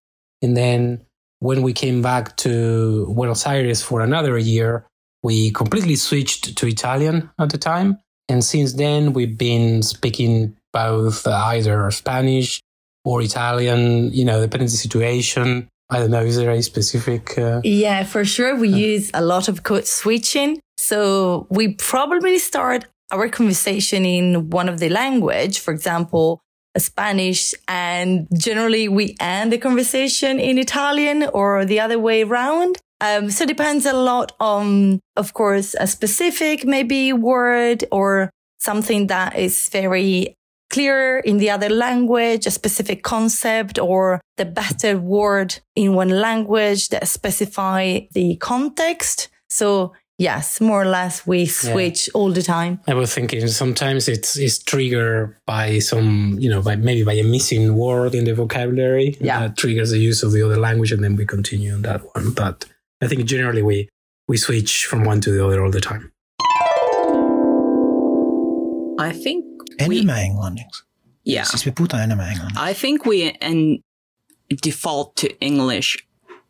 And 0.42 0.56
then 0.56 1.04
when 1.40 1.62
we 1.62 1.72
came 1.72 2.02
back 2.02 2.36
to 2.38 3.06
Buenos 3.14 3.46
Aires 3.46 3.82
for 3.82 4.00
another 4.00 4.38
year, 4.38 4.86
we 5.22 5.50
completely 5.50 5.96
switched 5.96 6.56
to 6.56 6.66
Italian 6.66 7.30
at 7.38 7.50
the 7.50 7.58
time. 7.58 7.98
And 8.28 8.42
since 8.42 8.72
then, 8.72 9.12
we've 9.12 9.36
been 9.36 9.82
speaking 9.82 10.56
both 10.72 11.26
either 11.26 11.90
Spanish 11.90 12.60
or 13.04 13.20
Italian, 13.22 14.12
you 14.12 14.24
know, 14.24 14.40
depending 14.40 14.68
on 14.68 14.72
the 14.72 14.76
situation. 14.76 15.68
I 15.94 16.00
don't 16.00 16.10
know, 16.10 16.24
is 16.24 16.36
there 16.36 16.50
a 16.50 16.60
specific? 16.60 17.38
Uh... 17.38 17.60
Yeah, 17.62 18.02
for 18.02 18.24
sure. 18.24 18.56
We 18.56 18.68
use 18.68 19.12
a 19.14 19.22
lot 19.22 19.46
of 19.46 19.62
code 19.62 19.86
switching. 19.86 20.58
So 20.76 21.46
we 21.50 21.74
probably 21.74 22.38
start 22.38 22.86
our 23.12 23.28
conversation 23.28 24.04
in 24.04 24.50
one 24.50 24.68
of 24.68 24.80
the 24.80 24.88
language, 24.88 25.60
for 25.60 25.72
example, 25.72 26.40
Spanish, 26.76 27.54
and 27.68 28.26
generally 28.36 28.88
we 28.88 29.14
end 29.20 29.52
the 29.52 29.58
conversation 29.58 30.40
in 30.40 30.58
Italian 30.58 31.28
or 31.32 31.64
the 31.64 31.78
other 31.78 32.00
way 32.00 32.24
around. 32.24 32.78
Um, 33.00 33.30
so 33.30 33.44
it 33.44 33.48
depends 33.48 33.86
a 33.86 33.92
lot 33.92 34.32
on, 34.40 34.98
of 35.14 35.32
course, 35.32 35.76
a 35.78 35.86
specific 35.86 36.64
maybe 36.64 37.12
word 37.12 37.84
or 37.92 38.30
something 38.58 39.06
that 39.06 39.38
is 39.38 39.68
very 39.68 40.34
clear 40.74 41.18
in 41.18 41.38
the 41.38 41.50
other 41.50 41.68
language, 41.68 42.46
a 42.46 42.50
specific 42.50 43.04
concept 43.04 43.78
or 43.78 44.20
the 44.36 44.44
better 44.44 44.98
word 44.98 45.60
in 45.76 45.94
one 45.94 46.08
language 46.08 46.88
that 46.88 47.06
specify 47.06 48.00
the 48.12 48.36
context. 48.36 49.28
So 49.48 49.92
yes, 50.18 50.60
more 50.60 50.82
or 50.82 50.86
less 50.86 51.24
we 51.24 51.46
switch 51.46 52.08
yeah. 52.08 52.18
all 52.18 52.32
the 52.32 52.42
time. 52.42 52.80
I 52.88 52.94
was 52.94 53.14
thinking 53.14 53.46
sometimes 53.46 54.08
it's, 54.08 54.36
it's 54.36 54.58
triggered 54.58 55.36
by 55.46 55.78
some, 55.78 56.38
you 56.40 56.50
know, 56.50 56.60
by 56.60 56.74
maybe 56.74 57.04
by 57.04 57.14
a 57.14 57.22
missing 57.22 57.76
word 57.76 58.12
in 58.16 58.24
the 58.24 58.34
vocabulary 58.34 59.16
yeah. 59.20 59.40
that 59.40 59.56
triggers 59.56 59.92
the 59.92 59.98
use 59.98 60.24
of 60.24 60.32
the 60.32 60.42
other 60.44 60.56
language 60.56 60.90
and 60.90 61.04
then 61.04 61.14
we 61.14 61.24
continue 61.24 61.72
on 61.72 61.82
that 61.82 62.02
one. 62.16 62.32
But 62.32 62.64
I 63.00 63.06
think 63.06 63.24
generally 63.26 63.62
we, 63.62 63.88
we 64.26 64.36
switch 64.38 64.86
from 64.86 65.04
one 65.04 65.20
to 65.20 65.30
the 65.30 65.46
other 65.46 65.64
all 65.64 65.70
the 65.70 65.80
time. 65.80 66.10
I 68.98 69.12
think 69.12 69.53
Ännu 69.78 70.04
med 70.04 70.18
engelsk. 70.22 70.84
Yeah. 71.26 71.46
Siis 71.46 71.66
vi 71.66 71.70
puhutaan 71.72 72.02
enemmän 72.02 72.28
englanniksi. 72.28 72.70
I 72.70 72.74
think 72.74 73.06
we 73.06 73.32
and 73.40 73.78
default 74.64 75.14
to 75.16 75.26
English 75.40 75.96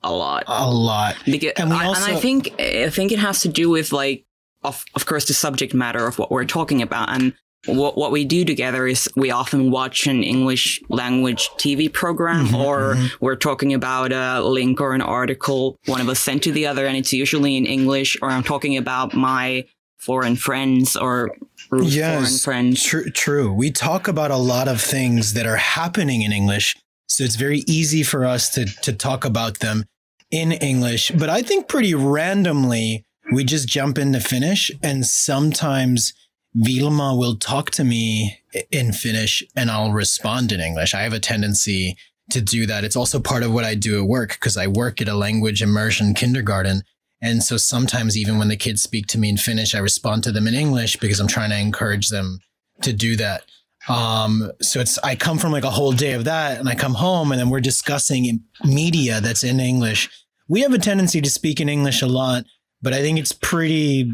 a 0.03 0.11
lot. 0.11 0.43
A 0.47 0.67
lot. 0.71 1.15
Because 1.27 1.53
And 1.63 1.71
we 1.71 1.77
I, 1.77 1.87
also- 1.87 2.05
and 2.11 2.17
I 2.19 2.21
think 2.21 2.47
I 2.61 2.91
think 2.91 3.13
it 3.13 3.19
has 3.19 3.43
to 3.43 3.49
do 3.49 3.71
with 3.71 3.93
like 3.93 4.25
of 4.63 4.83
of 4.95 5.05
course 5.07 5.27
the 5.27 5.35
subject 5.35 5.75
matter 5.75 6.07
of 6.07 6.19
what 6.19 6.29
we're 6.31 6.47
talking 6.47 6.83
about 6.83 7.09
and 7.09 7.33
what 7.67 7.97
what 7.97 8.13
we 8.13 8.25
do 8.25 8.45
together 8.45 8.87
is 8.87 9.09
we 9.17 9.31
often 9.35 9.71
watch 9.71 10.07
an 10.07 10.23
English 10.23 10.81
language 10.89 11.49
TV 11.57 11.89
program 11.89 12.47
Mhm, 12.49 12.55
or 12.65 12.95
mhm. 12.95 13.11
we're 13.21 13.39
talking 13.39 13.75
about 13.75 14.13
a 14.13 14.41
link 14.43 14.81
or 14.81 14.95
an 14.95 15.01
article 15.03 15.77
one 15.87 16.03
of 16.03 16.09
us 16.09 16.21
sent 16.21 16.43
to 16.43 16.53
the 16.53 16.67
other 16.71 16.87
and 16.87 16.97
it's 16.97 17.13
usually 17.13 17.57
in 17.57 17.67
English 17.67 18.19
or 18.23 18.31
I'm 18.31 18.43
talking 18.43 18.77
about 18.77 19.15
my 19.15 19.65
foreign 20.07 20.37
friends 20.37 20.97
or 20.97 21.31
Ruth's 21.79 21.97
foreign 21.97 22.37
friends. 22.37 22.83
True, 22.83 23.11
true. 23.11 23.53
We 23.53 23.71
talk 23.71 24.09
about 24.09 24.31
a 24.31 24.37
lot 24.37 24.69
of 24.69 24.81
things 24.81 25.35
that 25.35 25.47
are 25.47 25.57
happening 25.57 26.23
in 26.23 26.33
English, 26.33 26.77
so 27.07 27.25
it's 27.25 27.37
very 27.37 27.65
easy 27.67 28.03
for 28.03 28.25
us 28.25 28.51
to 28.55 28.65
to 28.83 28.93
talk 28.93 29.25
about 29.25 29.61
them 29.61 29.85
in 30.31 30.53
English. 30.53 31.11
But 31.11 31.31
I 31.31 31.43
think 31.43 31.69
pretty 31.69 31.95
randomly 31.95 33.05
we 33.33 33.45
just 33.45 33.69
jump 33.69 33.99
into 33.99 34.21
Finnish, 34.21 34.71
and 34.83 35.07
sometimes 35.07 36.13
Vilma 36.55 37.17
will 37.17 37.37
talk 37.37 37.71
to 37.73 37.85
me 37.85 38.41
in 38.71 38.93
Finnish, 38.93 39.43
and 39.57 39.71
I'll 39.71 39.93
respond 39.93 40.53
in 40.53 40.61
English. 40.61 40.95
I 40.95 41.03
have 41.03 41.13
a 41.13 41.21
tendency 41.21 41.97
to 42.31 42.41
do 42.41 42.67
that. 42.67 42.85
It's 42.85 42.97
also 42.97 43.21
part 43.21 43.43
of 43.43 43.53
what 43.53 43.65
I 43.65 43.75
do 43.75 44.01
at 44.01 44.09
work 44.09 44.35
because 44.35 44.57
I 44.57 44.67
work 44.67 45.01
at 45.01 45.09
a 45.09 45.15
language 45.15 45.63
immersion 45.63 46.15
kindergarten. 46.15 46.83
And 47.25 47.43
so 47.43 47.57
sometimes 47.57 48.19
even 48.19 48.37
when 48.37 48.49
the 48.49 48.57
kids 48.57 48.83
speak 48.83 49.07
to 49.07 49.19
me 49.19 49.31
in 49.31 49.39
Finnish, 49.39 49.75
I 49.75 49.79
respond 49.79 50.25
to 50.25 50.31
them 50.31 50.47
in 50.47 50.53
English 50.53 50.99
because 50.99 51.21
I'm 51.21 51.27
trying 51.27 51.49
to 51.49 51.59
encourage 51.59 52.11
them 52.11 52.41
to 52.83 52.93
do 52.93 53.17
that. 53.17 53.47
Um, 53.89 54.53
so 54.61 54.79
it's 54.81 54.99
I 54.99 55.17
come 55.17 55.39
from 55.39 55.51
like 55.51 55.65
a 55.65 55.71
whole 55.71 55.93
day 55.93 56.13
of 56.13 56.25
that, 56.25 56.61
and 56.61 56.69
I 56.69 56.75
come 56.75 56.93
home, 56.93 57.33
and 57.33 57.41
then 57.41 57.49
we're 57.49 57.61
discussing 57.61 58.45
media 58.63 59.23
that's 59.23 59.43
in 59.43 59.59
English. 59.59 60.11
We 60.49 60.61
have 60.61 60.75
a 60.75 60.79
tendency 60.79 61.23
to 61.23 61.31
speak 61.31 61.61
in 61.61 61.69
English 61.71 62.03
a 62.03 62.07
lot, 62.07 62.45
but 62.83 62.93
I 62.93 63.01
think 63.01 63.19
it's 63.19 63.33
pretty. 63.33 64.13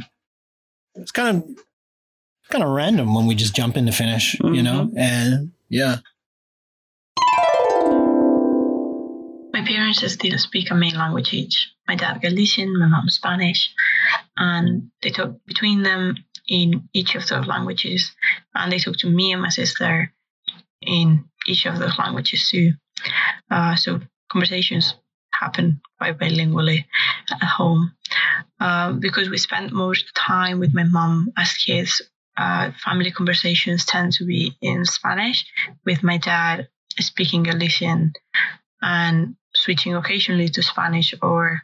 It's 0.95 1.11
kind 1.11 1.37
of 1.37 1.45
kind 2.49 2.63
of 2.63 2.71
random 2.71 3.13
when 3.13 3.27
we 3.27 3.35
just 3.35 3.57
jump 3.57 3.77
into 3.77 3.91
Finnish, 3.91 4.39
you 4.41 4.63
know, 4.63 4.91
and 4.97 5.51
yeah. 5.69 5.97
My 9.53 9.65
parents 9.67 10.13
still 10.13 10.39
speak 10.39 10.71
a 10.71 10.75
main 10.77 10.95
language 10.95 11.33
each. 11.33 11.73
My 11.91 11.97
dad 11.97 12.23
Galician, 12.23 12.79
my 12.79 12.87
mom 12.87 13.09
Spanish, 13.09 13.75
and 14.37 14.93
they 15.03 15.11
talk 15.11 15.33
between 15.45 15.83
them 15.83 16.15
in 16.47 16.89
each 16.93 17.17
of 17.17 17.27
those 17.27 17.49
languages, 17.49 18.13
and 18.55 18.71
they 18.71 18.79
talk 18.79 18.97
to 18.99 19.11
me 19.11 19.33
and 19.33 19.43
my 19.43 19.49
sister 19.49 20.13
in 20.81 21.25
each 21.49 21.67
of 21.67 21.81
those 21.81 21.99
languages 21.99 22.49
too. 22.49 22.75
Uh, 23.51 23.75
so 23.75 23.99
conversations 24.31 24.95
happen 25.33 25.81
quite 25.99 26.17
bilingually 26.17 26.85
at 27.29 27.43
home 27.43 27.93
um, 28.61 29.01
because 29.01 29.29
we 29.29 29.37
spend 29.37 29.73
most 29.73 30.15
time 30.15 30.61
with 30.61 30.73
my 30.73 30.85
mom 30.85 31.33
as 31.37 31.55
kids. 31.55 32.01
Uh, 32.37 32.71
family 32.85 33.11
conversations 33.11 33.85
tend 33.85 34.13
to 34.13 34.25
be 34.25 34.57
in 34.63 34.85
Spanish, 34.85 35.45
with 35.85 36.05
my 36.05 36.19
dad 36.19 36.69
speaking 37.01 37.43
Galician 37.43 38.13
and 38.81 39.35
switching 39.57 39.97
occasionally 39.97 40.49
to 40.51 40.63
Spanish 40.63 41.13
or 41.21 41.63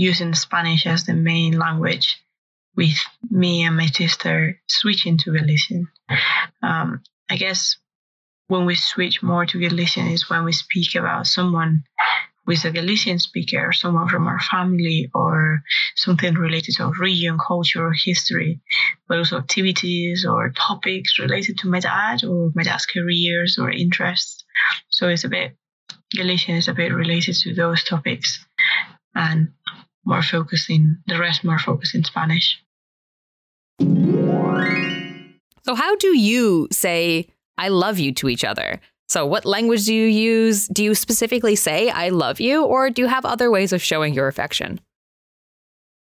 using 0.00 0.34
Spanish 0.34 0.86
as 0.86 1.04
the 1.04 1.12
main 1.12 1.52
language, 1.58 2.24
with 2.74 2.98
me 3.30 3.64
and 3.64 3.76
my 3.76 3.86
sister 3.86 4.58
switching 4.66 5.18
to 5.18 5.32
Galician. 5.32 5.88
Um, 6.62 7.02
I 7.28 7.36
guess 7.36 7.76
when 8.48 8.64
we 8.64 8.76
switch 8.76 9.22
more 9.22 9.44
to 9.44 9.60
Galician 9.60 10.06
is 10.06 10.30
when 10.30 10.44
we 10.44 10.52
speak 10.52 10.94
about 10.94 11.26
someone 11.26 11.82
with 12.46 12.64
a 12.64 12.70
Galician 12.70 13.18
speaker, 13.18 13.68
or 13.68 13.72
someone 13.72 14.08
from 14.08 14.26
our 14.26 14.40
family, 14.40 15.10
or 15.14 15.62
something 15.96 16.34
related 16.34 16.76
to 16.76 16.90
region, 16.98 17.36
culture, 17.38 17.84
or 17.84 17.92
history, 17.92 18.60
but 19.06 19.18
also 19.18 19.36
activities 19.36 20.24
or 20.24 20.50
topics 20.50 21.18
related 21.18 21.58
to 21.58 21.68
my 21.68 21.80
dad 21.80 22.24
or 22.24 22.50
my 22.54 22.62
dad's 22.62 22.86
careers 22.86 23.58
or 23.60 23.70
interests. 23.70 24.44
So 24.88 25.08
it's 25.08 25.24
a 25.24 25.28
bit 25.28 25.56
Galician 26.16 26.56
is 26.56 26.68
a 26.68 26.74
bit 26.74 26.92
related 26.92 27.36
to 27.42 27.54
those 27.54 27.84
topics 27.84 28.44
and 29.14 29.52
more 30.04 30.22
focused 30.22 30.70
in 30.70 30.98
the 31.06 31.18
rest 31.18 31.44
more 31.44 31.58
focused 31.58 31.94
in 31.94 32.04
Spanish. 32.04 32.62
So, 35.62 35.74
how 35.74 35.96
do 35.96 36.16
you 36.16 36.68
say 36.72 37.28
I 37.58 37.68
love 37.68 37.98
you 37.98 38.12
to 38.14 38.28
each 38.28 38.44
other? 38.44 38.80
So, 39.08 39.26
what 39.26 39.44
language 39.44 39.86
do 39.86 39.94
you 39.94 40.06
use? 40.06 40.68
Do 40.68 40.84
you 40.84 40.94
specifically 40.94 41.56
say 41.56 41.90
I 41.90 42.08
love 42.10 42.40
you, 42.40 42.64
or 42.64 42.90
do 42.90 43.02
you 43.02 43.08
have 43.08 43.24
other 43.24 43.50
ways 43.50 43.72
of 43.72 43.82
showing 43.82 44.14
your 44.14 44.28
affection? 44.28 44.80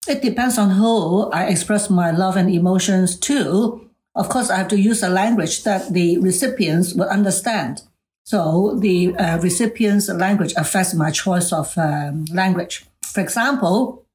It 0.08 0.22
depends 0.22 0.58
on 0.58 0.72
who 0.72 1.30
I 1.32 1.46
express 1.46 1.90
my 1.90 2.12
love 2.12 2.36
and 2.36 2.50
emotions 2.50 3.18
to. 3.20 3.90
Of 4.14 4.30
course, 4.30 4.50
I 4.50 4.58
have 4.58 4.68
to 4.70 4.80
use 4.80 5.04
a 5.04 5.10
language 5.10 5.64
that 5.64 5.94
the 5.94 6.20
recipients 6.20 6.94
will 6.94 7.10
understand. 7.10 7.82
So 8.24 8.76
the 8.80 9.16
uh, 9.16 9.40
recipient's 9.40 10.10
language 10.10 10.54
affects 10.58 10.94
my 10.94 11.12
choice 11.12 11.52
of 11.54 11.78
um, 11.78 12.26
language. 12.32 12.86
For 13.16 13.22
example, 13.22 14.06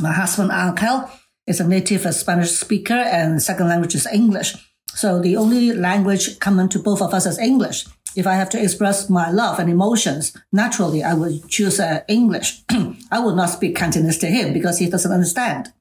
my 0.00 0.10
husband 0.10 0.50
Angel 0.52 1.08
is 1.46 1.60
a 1.60 1.68
native 1.68 2.12
Spanish 2.12 2.50
speaker 2.50 2.92
and 2.92 3.40
second 3.40 3.68
language 3.68 3.94
is 3.94 4.08
English. 4.08 4.56
So 4.88 5.20
the 5.20 5.36
only 5.36 5.72
language 5.72 6.40
common 6.40 6.68
to 6.70 6.80
both 6.80 7.00
of 7.00 7.14
us 7.14 7.24
is 7.24 7.38
English. 7.38 7.86
If 8.16 8.26
I 8.26 8.34
have 8.34 8.50
to 8.50 8.60
express 8.60 9.08
my 9.08 9.30
love 9.30 9.60
and 9.60 9.70
emotions, 9.70 10.36
naturally 10.52 11.04
I 11.04 11.14
would 11.14 11.48
choose 11.48 11.78
uh, 11.78 12.00
English. 12.08 12.64
I 13.12 13.20
would 13.20 13.36
not 13.36 13.50
speak 13.50 13.76
Cantonese 13.76 14.18
to 14.18 14.26
him 14.26 14.52
because 14.52 14.80
he 14.80 14.90
doesn't 14.90 15.12
understand. 15.12 15.72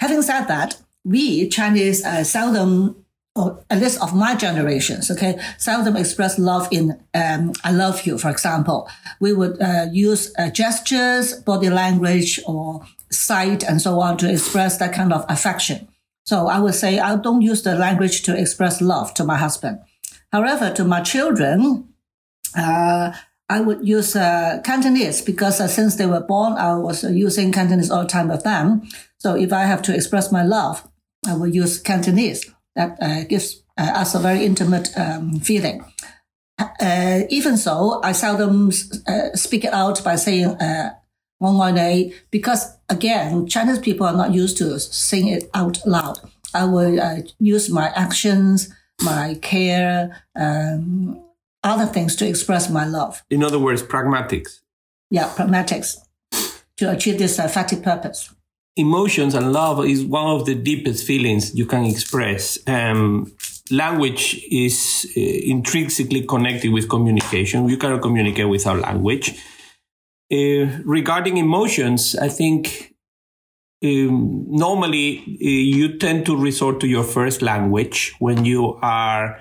Having 0.00 0.22
said 0.22 0.44
that, 0.46 0.80
we 1.04 1.46
Chinese 1.50 2.06
uh, 2.06 2.24
seldom, 2.24 3.01
or 3.34 3.64
at 3.70 3.80
least 3.80 4.02
of 4.02 4.14
my 4.14 4.34
generations, 4.34 5.10
okay, 5.10 5.40
some 5.58 5.80
of 5.80 5.84
them 5.86 5.96
express 5.96 6.38
love 6.38 6.68
in 6.70 7.00
um, 7.14 7.52
"I 7.64 7.72
love 7.72 8.06
you." 8.06 8.18
For 8.18 8.30
example, 8.30 8.88
we 9.20 9.32
would 9.32 9.60
uh, 9.60 9.86
use 9.90 10.32
uh, 10.38 10.50
gestures, 10.50 11.34
body 11.34 11.70
language, 11.70 12.40
or 12.46 12.86
sight, 13.10 13.62
and 13.64 13.80
so 13.80 14.00
on 14.00 14.16
to 14.18 14.30
express 14.30 14.78
that 14.78 14.92
kind 14.92 15.12
of 15.12 15.24
affection. 15.28 15.88
So 16.24 16.46
I 16.48 16.58
would 16.58 16.74
say 16.74 16.98
I 16.98 17.16
don't 17.16 17.42
use 17.42 17.62
the 17.62 17.74
language 17.74 18.22
to 18.22 18.38
express 18.38 18.80
love 18.80 19.14
to 19.14 19.24
my 19.24 19.36
husband. 19.36 19.80
However, 20.30 20.70
to 20.74 20.84
my 20.84 21.00
children, 21.00 21.88
uh, 22.56 23.12
I 23.48 23.60
would 23.60 23.86
use 23.86 24.16
uh, 24.16 24.60
Cantonese 24.64 25.20
because 25.20 25.60
uh, 25.60 25.68
since 25.68 25.96
they 25.96 26.06
were 26.06 26.20
born, 26.20 26.54
I 26.54 26.74
was 26.76 27.04
using 27.04 27.52
Cantonese 27.52 27.90
all 27.90 28.02
the 28.02 28.08
time 28.08 28.28
with 28.28 28.44
them. 28.44 28.82
So 29.18 29.36
if 29.36 29.52
I 29.52 29.64
have 29.64 29.82
to 29.82 29.94
express 29.94 30.32
my 30.32 30.42
love, 30.42 30.88
I 31.26 31.34
will 31.34 31.48
use 31.48 31.78
Cantonese. 31.78 32.50
That 32.74 32.96
uh, 33.02 33.24
gives 33.24 33.62
uh, 33.76 33.92
us 33.94 34.14
a 34.14 34.18
very 34.18 34.44
intimate 34.44 34.90
um, 34.96 35.40
feeling. 35.40 35.84
Uh, 36.58 37.20
even 37.28 37.56
so, 37.56 38.00
I 38.02 38.12
seldom 38.12 38.70
uh, 39.06 39.34
speak 39.34 39.64
it 39.64 39.72
out 39.72 40.02
by 40.04 40.16
saying 40.16 40.46
uh, 40.46 40.94
"because 42.30 42.76
again, 42.88 43.46
Chinese 43.46 43.78
people 43.78 44.06
are 44.06 44.16
not 44.16 44.32
used 44.32 44.56
to 44.58 44.78
saying 44.78 45.28
it 45.28 45.50
out 45.54 45.84
loud. 45.86 46.18
I 46.54 46.64
will 46.64 47.00
uh, 47.00 47.18
use 47.38 47.70
my 47.70 47.88
actions, 47.94 48.72
my 49.02 49.38
care, 49.40 50.22
um, 50.36 51.22
other 51.64 51.86
things 51.86 52.16
to 52.16 52.28
express 52.28 52.70
my 52.70 52.84
love. 52.84 53.22
In 53.30 53.42
other 53.42 53.58
words, 53.58 53.82
pragmatics. 53.82 54.60
Yeah, 55.10 55.28
pragmatics 55.28 55.96
to 56.76 56.90
achieve 56.90 57.18
this 57.18 57.38
effective 57.38 57.82
purpose. 57.82 58.32
Emotions 58.76 59.34
and 59.34 59.52
love 59.52 59.84
is 59.84 60.02
one 60.02 60.26
of 60.26 60.46
the 60.46 60.54
deepest 60.54 61.06
feelings 61.06 61.54
you 61.54 61.66
can 61.66 61.84
express. 61.84 62.58
Um, 62.66 63.30
language 63.70 64.42
is 64.50 65.12
uh, 65.14 65.20
intrinsically 65.20 66.24
connected 66.26 66.72
with 66.72 66.88
communication. 66.88 67.68
You 67.68 67.76
cannot 67.76 68.00
communicate 68.00 68.48
without 68.48 68.78
language. 68.78 69.38
Uh, 70.32 70.80
regarding 70.84 71.36
emotions, 71.36 72.16
I 72.16 72.28
think 72.28 72.94
um, 73.84 74.46
normally 74.48 75.18
uh, 75.18 75.44
you 75.44 75.98
tend 75.98 76.24
to 76.26 76.36
resort 76.36 76.80
to 76.80 76.86
your 76.86 77.04
first 77.04 77.42
language 77.42 78.14
when 78.20 78.46
you 78.46 78.78
are 78.80 79.40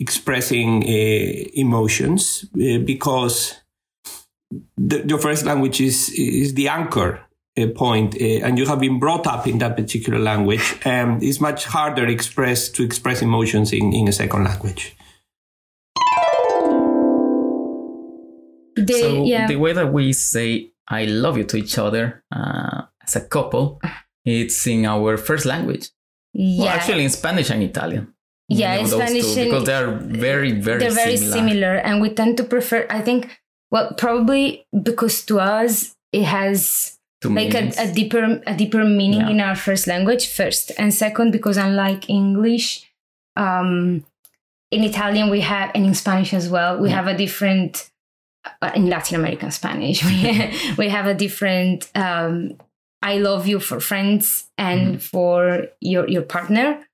expressing 0.00 0.82
uh, 0.84 1.50
emotions 1.52 2.46
uh, 2.54 2.78
because 2.78 3.60
the, 4.78 5.04
your 5.06 5.18
first 5.18 5.44
language 5.44 5.80
is 5.80 6.08
is 6.10 6.54
the 6.54 6.68
anchor 6.68 7.20
point, 7.56 8.14
uh, 8.14 8.46
and 8.46 8.58
you 8.58 8.66
have 8.66 8.80
been 8.80 8.98
brought 8.98 9.26
up 9.26 9.46
in 9.46 9.58
that 9.58 9.76
particular 9.76 10.18
language. 10.18 10.74
Um, 10.86 11.18
it's 11.22 11.40
much 11.40 11.66
harder 11.66 12.06
express 12.06 12.68
to 12.70 12.82
express 12.82 13.22
emotions 13.22 13.72
in, 13.72 13.92
in 13.92 14.08
a 14.08 14.12
second 14.12 14.44
language. 14.44 14.96
The, 18.74 18.92
so 18.92 19.24
yeah. 19.24 19.46
the 19.46 19.56
way 19.56 19.74
that 19.74 19.92
we 19.92 20.14
say 20.14 20.72
"I 20.88 21.04
love 21.04 21.36
you" 21.36 21.44
to 21.44 21.56
each 21.58 21.76
other 21.76 22.24
uh, 22.34 22.82
as 23.04 23.16
a 23.16 23.20
couple, 23.20 23.80
it's 24.24 24.66
in 24.66 24.86
our 24.86 25.18
first 25.18 25.44
language. 25.44 25.90
Yeah. 26.32 26.64
Well, 26.64 26.68
actually, 26.72 27.04
in 27.04 27.10
Spanish 27.10 27.50
and 27.50 27.62
Italian. 27.62 28.14
Yeah, 28.48 28.76
You 28.76 28.76
know, 28.76 28.82
in 28.82 28.86
Spanish 28.88 29.34
two, 29.34 29.44
because 29.44 29.64
they're 29.64 29.90
very, 29.90 30.52
very 30.52 30.80
they're 30.80 30.90
very 30.90 31.16
similar. 31.16 31.48
similar. 31.48 31.74
and 31.76 32.00
we 32.02 32.10
tend 32.10 32.36
to 32.36 32.44
prefer 32.44 32.86
i 32.90 33.00
think 33.00 33.40
well 33.70 33.94
probably 33.96 34.66
because 34.82 35.24
to 35.24 35.40
us 35.40 35.94
it 36.12 36.24
has 36.24 36.98
Two 37.00 37.01
like 37.24 37.54
a, 37.54 37.70
a 37.78 37.92
deeper 37.92 38.42
a 38.46 38.54
deeper 38.56 38.84
meaning 38.84 39.20
Yeah. 39.20 39.30
in 39.30 39.40
our 39.40 39.54
first 39.56 39.86
language 39.86 40.26
first. 40.28 40.72
And 40.78 40.92
second 40.94 41.30
because 41.30 41.56
unlike 41.56 42.08
english 42.10 42.90
um 43.36 44.04
in 44.70 44.82
italian 44.84 45.30
we 45.30 45.40
have 45.40 45.70
and 45.74 45.84
in 45.86 45.94
spanish 45.94 46.32
as 46.34 46.48
well 46.48 46.78
we 46.78 46.88
Yeah. 46.88 46.96
have 46.96 47.06
a 47.08 47.16
different 47.16 47.90
uh, 48.62 48.70
in 48.74 48.88
latin 48.88 49.16
american 49.16 49.50
spanish 49.50 50.04
we, 50.08 50.52
we 50.78 50.88
have 50.88 51.06
a 51.06 51.14
different 51.14 51.90
um 51.94 52.52
i 53.02 53.18
love 53.18 53.46
you 53.46 53.58
for 53.60 53.80
friends 53.80 54.44
and 54.58 55.02
for 55.02 55.66
your 55.80 56.08
your 56.08 56.22
partner 56.22 56.84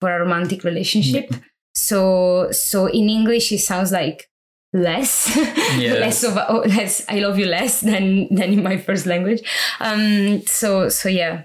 for 0.00 0.10
a 0.14 0.20
romantic 0.20 0.62
relationship. 0.64 1.32
So 1.74 2.50
so 2.52 2.86
in 2.86 3.08
english 3.08 3.50
it 3.52 3.58
sounds 3.60 3.92
like 3.92 4.28
less 4.76 5.34
Yes. 5.78 6.00
less 6.00 6.24
of 6.24 6.38
oh, 6.48 6.62
less 6.66 7.04
i 7.08 7.18
love 7.18 7.38
you 7.38 7.46
less 7.46 7.80
than 7.80 8.28
than 8.34 8.52
in 8.52 8.62
my 8.62 8.76
first 8.76 9.06
language 9.06 9.42
um 9.80 10.42
so 10.46 10.88
so 10.88 11.08
yeah 11.08 11.44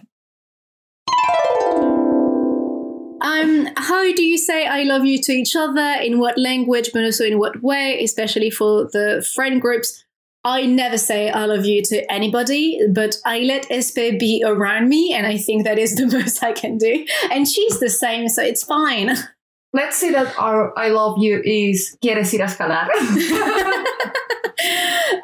Um, 3.23 3.67
how 3.77 4.01
do 4.13 4.23
you 4.23 4.37
say 4.37 4.65
I 4.65 4.81
love 4.83 5.05
you 5.05 5.21
to 5.21 5.31
each 5.31 5.55
other? 5.55 5.95
In 6.01 6.17
what 6.19 6.37
language, 6.37 6.89
but 6.91 7.03
also 7.03 7.23
in 7.23 7.37
what 7.37 7.61
way, 7.61 8.03
especially 8.03 8.49
for 8.49 8.89
the 8.91 9.25
friend 9.35 9.61
groups? 9.61 10.03
I 10.43 10.65
never 10.65 10.97
say 10.97 11.29
I 11.29 11.45
love 11.45 11.65
you 11.65 11.83
to 11.83 12.11
anybody, 12.11 12.79
but 12.91 13.15
I 13.23 13.41
let 13.41 13.69
Espe 13.69 14.17
be 14.17 14.43
around 14.43 14.89
me, 14.89 15.13
and 15.13 15.27
I 15.27 15.37
think 15.37 15.65
that 15.65 15.77
is 15.77 15.95
the 15.95 16.07
most 16.17 16.41
I 16.43 16.51
can 16.51 16.79
do. 16.79 17.05
And 17.31 17.47
she's 17.47 17.79
the 17.79 17.89
same, 17.89 18.27
so 18.27 18.41
it's 18.41 18.63
fine. 18.63 19.11
Let's 19.73 19.97
say 19.97 20.11
that 20.11 20.37
our 20.37 20.77
I 20.77 20.89
love 20.89 21.17
you 21.19 21.41
is 21.43 21.97
quieres 22.01 22.33
ir 22.33 22.41
a 22.41 22.47
escalar. 22.47 22.89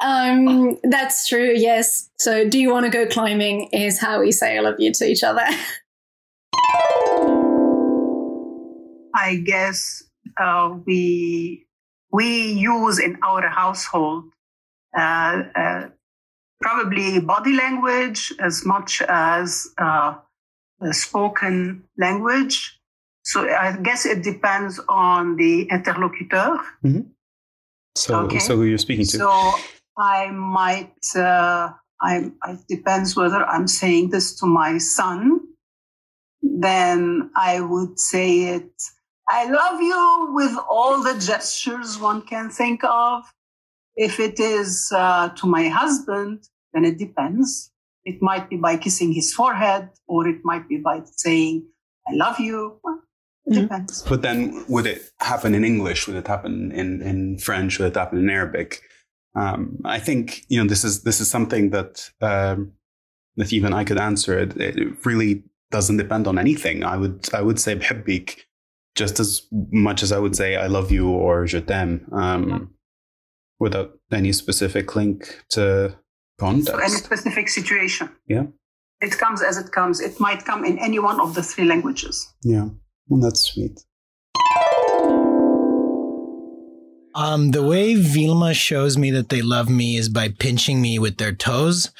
um, 0.00 0.78
that's 0.84 1.28
true, 1.28 1.52
yes. 1.54 2.08
So, 2.16 2.48
do 2.48 2.58
you 2.58 2.70
want 2.70 2.86
to 2.86 2.90
go 2.90 3.06
climbing? 3.06 3.68
Is 3.72 4.00
how 4.00 4.20
we 4.20 4.32
say 4.32 4.56
I 4.56 4.60
love 4.60 4.76
you 4.78 4.92
to 4.92 5.04
each 5.04 5.22
other. 5.22 5.44
I 9.14 9.36
guess 9.44 10.04
uh, 10.40 10.76
we 10.86 11.66
we 12.10 12.52
use 12.52 12.98
in 12.98 13.18
our 13.22 13.46
household 13.48 14.24
uh, 14.96 15.42
uh, 15.54 15.88
probably 16.60 17.20
body 17.20 17.54
language 17.54 18.32
as 18.40 18.64
much 18.64 19.02
as 19.08 19.68
uh, 19.78 20.14
uh, 20.80 20.92
spoken 20.92 21.84
language. 21.98 22.77
So 23.28 23.46
I 23.46 23.76
guess 23.76 24.06
it 24.06 24.22
depends 24.22 24.80
on 24.88 25.36
the 25.36 25.68
interlocuteur. 25.70 26.58
So, 27.94 28.24
Okay. 28.24 28.38
so 28.38 28.56
who 28.56 28.64
you're 28.64 28.78
speaking 28.78 29.04
to? 29.04 29.18
So 29.18 29.52
I 29.98 30.30
might, 30.30 30.96
uh, 31.14 31.72
I, 32.00 32.32
it 32.48 32.60
depends 32.68 33.16
whether 33.16 33.44
I'm 33.44 33.68
saying 33.68 34.08
this 34.10 34.34
to 34.40 34.46
my 34.46 34.78
son, 34.78 35.40
then 36.40 37.30
I 37.36 37.60
would 37.60 38.00
say 38.00 38.54
it, 38.56 38.72
I 39.28 39.44
love 39.44 39.82
you 39.82 40.30
with 40.32 40.56
all 40.70 41.02
the 41.02 41.18
gestures 41.20 41.98
one 41.98 42.22
can 42.22 42.48
think 42.48 42.80
of. 42.82 43.24
If 43.94 44.20
it 44.20 44.40
is 44.40 44.90
uh, 44.94 45.28
to 45.36 45.46
my 45.46 45.68
husband, 45.68 46.48
then 46.72 46.86
it 46.86 46.96
depends. 46.96 47.70
It 48.06 48.22
might 48.22 48.48
be 48.48 48.56
by 48.56 48.78
kissing 48.78 49.12
his 49.12 49.34
forehead, 49.34 49.90
or 50.06 50.26
it 50.26 50.40
might 50.44 50.66
be 50.66 50.78
by 50.78 51.02
saying, 51.16 51.66
I 52.08 52.14
love 52.14 52.40
you. 52.40 52.80
Well, 53.47 53.57
it 53.59 53.61
depends. 53.63 54.01
But 54.03 54.21
then, 54.21 54.65
would 54.69 54.85
it 54.85 55.01
happen 55.19 55.53
in 55.53 55.63
English? 55.65 56.07
Would 56.07 56.15
it 56.15 56.27
happen 56.27 56.71
in, 56.71 57.01
in 57.01 57.37
French? 57.39 57.77
Would 57.79 57.87
it 57.89 57.95
happen 57.95 58.19
in 58.19 58.29
Arabic? 58.29 58.81
Um, 59.35 59.79
I 59.83 59.99
think 59.99 60.43
you 60.47 60.61
know 60.61 60.69
this 60.69 60.83
is 60.83 61.03
this 61.03 61.19
is 61.19 61.29
something 61.29 61.71
that 61.71 62.09
um, 62.21 62.73
that 63.35 63.51
even 63.51 63.73
I 63.73 63.83
could 63.83 63.99
answer. 63.99 64.37
It, 64.39 64.55
it 64.57 65.05
really 65.05 65.43
doesn't 65.71 65.97
depend 65.97 66.27
on 66.27 66.37
anything. 66.37 66.83
I 66.83 66.95
would 66.97 67.29
I 67.33 67.41
would 67.41 67.59
say 67.59 67.75
بحبك 67.75 68.37
just 68.95 69.19
as 69.19 69.41
much 69.71 70.03
as 70.03 70.11
I 70.11 70.19
would 70.19 70.35
say 70.35 70.55
I 70.55 70.67
love 70.67 70.91
you 70.91 71.09
or 71.09 71.47
je 71.47 71.59
t'aime, 71.61 72.07
um, 72.13 72.69
without 73.59 73.89
any 74.11 74.31
specific 74.31 74.95
link 74.95 75.43
to 75.49 75.97
context. 76.39 76.67
So 76.71 76.77
any 76.77 76.89
specific 76.89 77.49
situation. 77.49 78.09
yeah, 78.27 78.45
It 79.01 79.17
comes 79.17 79.41
as 79.41 79.57
it 79.57 79.71
comes. 79.71 79.99
It 79.99 80.19
might 80.19 80.45
come 80.45 80.63
in 80.63 80.77
any 80.77 80.99
one 80.99 81.19
of 81.19 81.33
the 81.33 81.41
three 81.41 81.65
languages. 81.65 82.31
yeah. 82.43 82.69
Well, 83.08 83.20
that's 83.20 83.40
sweet. 83.40 83.80
Um, 87.14 87.50
the 87.50 87.62
way 87.64 87.94
Vilma 87.94 88.54
shows 88.54 88.96
me 88.96 89.10
that 89.10 89.28
they 89.28 89.42
love 89.42 89.68
me 89.68 89.96
is 89.96 90.08
by 90.08 90.28
pinching 90.28 90.80
me 90.80 90.98
with 91.00 91.16
their 91.16 91.32
toes 91.32 91.90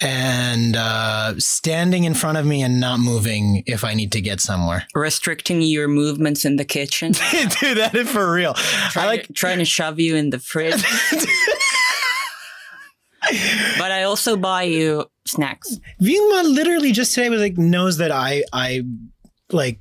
and 0.00 0.76
uh, 0.76 1.38
standing 1.38 2.04
in 2.04 2.14
front 2.14 2.38
of 2.38 2.46
me 2.46 2.62
and 2.62 2.80
not 2.80 2.98
moving 3.00 3.62
if 3.66 3.84
I 3.84 3.94
need 3.94 4.12
to 4.12 4.20
get 4.20 4.40
somewhere. 4.40 4.86
Restricting 4.94 5.60
your 5.62 5.88
movements 5.88 6.44
in 6.44 6.56
the 6.56 6.64
kitchen. 6.64 7.12
Dude, 7.60 7.78
that 7.78 7.94
is 7.94 8.10
for 8.10 8.32
real. 8.32 8.54
Trying, 8.54 9.06
like 9.06 9.26
to, 9.26 9.32
trying 9.32 9.58
to 9.58 9.64
shove 9.64 10.00
you 10.00 10.16
in 10.16 10.30
the 10.30 10.38
fridge. 10.38 10.82
but 13.78 13.92
I 13.92 14.04
also 14.04 14.36
buy 14.36 14.62
you 14.64 15.08
snacks. 15.26 15.78
Vilma 16.00 16.48
literally 16.48 16.92
just 16.92 17.14
today 17.14 17.28
was 17.28 17.40
like 17.40 17.58
knows 17.58 17.98
that 17.98 18.10
I 18.10 18.42
I 18.52 18.82
like 19.52 19.78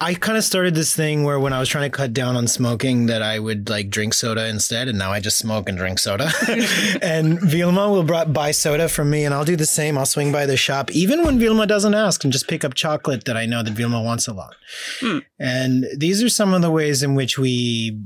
I 0.00 0.14
kind 0.14 0.36
of 0.36 0.44
started 0.44 0.74
this 0.74 0.94
thing 0.94 1.24
where 1.24 1.38
when 1.38 1.52
I 1.52 1.60
was 1.60 1.68
trying 1.68 1.90
to 1.90 1.96
cut 1.96 2.12
down 2.12 2.36
on 2.36 2.46
smoking 2.46 3.06
that 3.06 3.22
I 3.22 3.38
would 3.38 3.68
like 3.68 3.90
drink 3.90 4.12
soda 4.14 4.46
instead 4.48 4.88
and 4.88 4.98
now 4.98 5.12
I 5.12 5.20
just 5.20 5.38
smoke 5.38 5.68
and 5.68 5.78
drink 5.78 5.98
soda. 5.98 6.30
and 7.02 7.40
Vilma 7.40 7.90
will 7.90 8.02
buy 8.02 8.50
soda 8.50 8.88
from 8.88 9.10
me 9.10 9.24
and 9.24 9.32
I'll 9.32 9.44
do 9.44 9.56
the 9.56 9.66
same. 9.66 9.96
I'll 9.96 10.06
swing 10.06 10.32
by 10.32 10.46
the 10.46 10.56
shop 10.56 10.90
even 10.90 11.24
when 11.24 11.38
Vilma 11.38 11.66
doesn't 11.66 11.94
ask 11.94 12.24
and 12.24 12.32
just 12.32 12.48
pick 12.48 12.64
up 12.64 12.74
chocolate 12.74 13.24
that 13.24 13.36
I 13.36 13.46
know 13.46 13.62
that 13.62 13.72
Vilma 13.72 14.02
wants 14.02 14.26
a 14.26 14.32
lot. 14.32 14.54
Hmm. 15.00 15.18
And 15.38 15.86
these 15.96 16.22
are 16.22 16.28
some 16.28 16.52
of 16.52 16.62
the 16.62 16.70
ways 16.70 17.02
in 17.02 17.14
which 17.14 17.38
we 17.38 18.00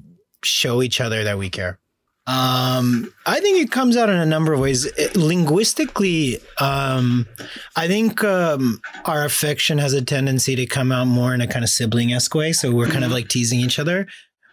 show 0.45 0.83
each 0.83 1.01
other 1.01 1.25
that 1.25 1.39
we 1.39 1.51
care. 1.51 1.79
Um, 2.29 3.13
I 3.25 3.41
think 3.41 3.59
it 3.63 3.71
comes 3.71 3.97
out 3.97 4.11
in 4.11 4.17
a 4.17 4.27
number 4.27 4.53
of 4.53 4.61
ways. 4.61 4.85
It- 4.85 5.17
linguistically, 5.17 6.41
um, 6.61 7.27
I 7.75 7.89
think 7.89 8.23
um, 8.23 8.81
our 9.07 9.25
affection 9.25 9.79
has 9.79 9.95
a 9.95 10.03
tendency 10.03 10.55
to 10.57 10.67
come 10.67 10.93
out 10.93 11.07
more 11.07 11.33
in 11.33 11.41
a 11.41 11.47
kind 11.47 11.65
of 11.65 11.71
sibling 11.71 12.13
esque 12.13 12.35
way. 12.35 12.53
So 12.53 12.71
we're 12.71 12.89
kind 12.89 13.05
of 13.05 13.11
like 13.13 13.29
teasing 13.29 13.61
each 13.61 13.79
other. 13.79 14.07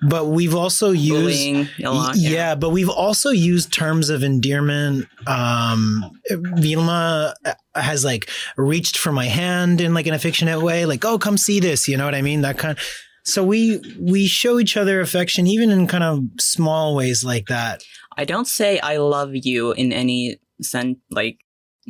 but 0.09 0.25
we've 0.27 0.53
also 0.55 0.91
used 0.91 1.69
lot, 1.93 2.15
yeah. 2.17 2.53
but 2.55 2.69
we've 2.69 2.89
also 2.89 3.29
used 3.29 3.73
terms 3.73 4.09
of 4.09 4.23
endearment. 4.23 5.07
Um, 5.25 6.19
Vilma 6.29 7.33
has 7.73 8.03
like 8.03 8.29
reached 8.57 8.97
for 8.97 9.11
my 9.11 9.25
hand 9.25 9.81
in 9.81 9.93
like 9.93 10.05
an 10.05 10.13
affectionate 10.13 10.61
way, 10.61 10.85
like 10.85 11.03
"Oh, 11.05 11.17
come 11.17 11.37
see 11.37 11.59
this," 11.59 11.87
you 11.87 11.97
know 11.97 12.05
what 12.05 12.13
I 12.15 12.21
mean? 12.21 12.41
That 12.41 12.57
kind. 12.57 12.77
So 13.25 13.43
we 13.43 13.81
we 13.99 14.27
show 14.27 14.59
each 14.59 14.77
other 14.77 15.01
affection 15.01 15.47
even 15.47 15.71
in 15.71 15.87
kind 15.87 16.03
of 16.03 16.23
small 16.39 16.95
ways 16.95 17.23
like 17.23 17.47
that. 17.47 17.83
I 18.17 18.23
don't 18.23 18.47
say 18.47 18.79
I 18.79 18.97
love 18.97 19.31
you 19.33 19.71
in 19.71 19.91
any 19.91 20.37
sense, 20.61 20.97
like 21.09 21.39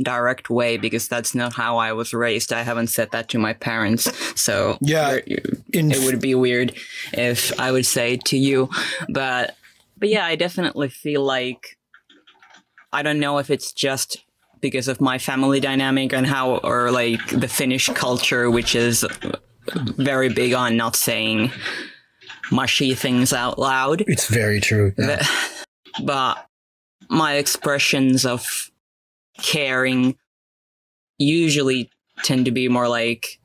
direct 0.02 0.50
way, 0.50 0.78
because 0.78 1.08
that's 1.08 1.36
not 1.36 1.54
how 1.54 1.78
I 1.78 1.94
was 1.94 2.14
raised. 2.14 2.54
I 2.54 2.64
haven't 2.64 2.88
said 2.88 3.12
that 3.12 3.30
to 3.30 3.40
my 3.40 3.54
parents. 3.54 4.10
So 4.40 4.78
yeah, 4.82 5.20
it 5.28 6.06
would 6.06 6.22
be 6.22 6.36
weird 6.36 6.74
if 7.14 7.58
I 7.60 7.72
would 7.72 7.86
say 7.86 8.14
it 8.14 8.26
to 8.26 8.38
you. 8.38 8.70
But 9.10 9.56
but 9.98 10.10
yeah, 10.10 10.26
I 10.26 10.36
definitely 10.36 10.90
feel 10.90 11.24
like 11.24 11.78
I 12.94 13.02
don't 13.02 13.20
know 13.20 13.40
if 13.40 13.50
it's 13.50 13.74
just 13.74 14.24
because 14.62 14.88
of 14.88 15.02
my 15.02 15.18
family 15.18 15.60
dynamic 15.60 16.14
and 16.14 16.26
how 16.26 16.58
or 16.58 16.92
like 16.92 17.28
the 17.28 17.48
Finnish 17.48 17.90
culture, 17.90 18.50
which 18.50 18.74
is 18.74 19.06
very 19.74 20.30
big 20.30 20.54
on 20.54 20.78
not 20.78 20.96
saying 20.96 21.52
mushy 22.52 22.94
things 22.94 23.34
out 23.34 23.60
loud. 23.60 24.04
It's 24.08 24.28
very 24.28 24.60
true. 24.60 24.94
yeah. 24.98 25.26
But 26.04 26.48
my 27.10 27.36
expressions 27.36 28.26
of 28.26 28.70
caring 29.42 30.18
usually 31.18 31.90
tend 32.24 32.46
to 32.46 32.52
be 32.52 32.68
more 32.68 32.88
like 32.88 33.40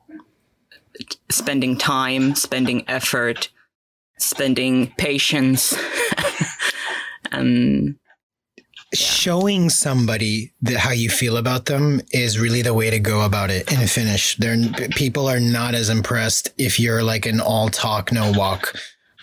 spending 1.29 1.77
time, 1.77 2.35
spending 2.35 2.83
effort, 2.87 3.49
spending 4.17 4.91
patience. 4.97 5.73
and 7.31 7.95
um, 7.95 7.99
Showing 8.93 9.69
somebody 9.69 10.51
that 10.61 10.77
how 10.77 10.91
you 10.91 11.09
feel 11.09 11.37
about 11.37 11.65
them 11.65 12.01
is 12.11 12.37
really 12.39 12.61
the 12.61 12.73
way 12.73 12.89
to 12.89 12.99
go 12.99 13.25
about 13.25 13.49
it 13.49 13.71
in 13.71 13.87
Finnish. 13.87 14.35
They're, 14.37 14.57
people 14.91 15.27
are 15.27 15.39
not 15.39 15.75
as 15.75 15.89
impressed 15.89 16.51
if 16.57 16.79
you're 16.79 17.03
like 17.03 17.25
an 17.25 17.39
all 17.39 17.69
talk, 17.69 18.11
no 18.11 18.31
walk 18.35 18.75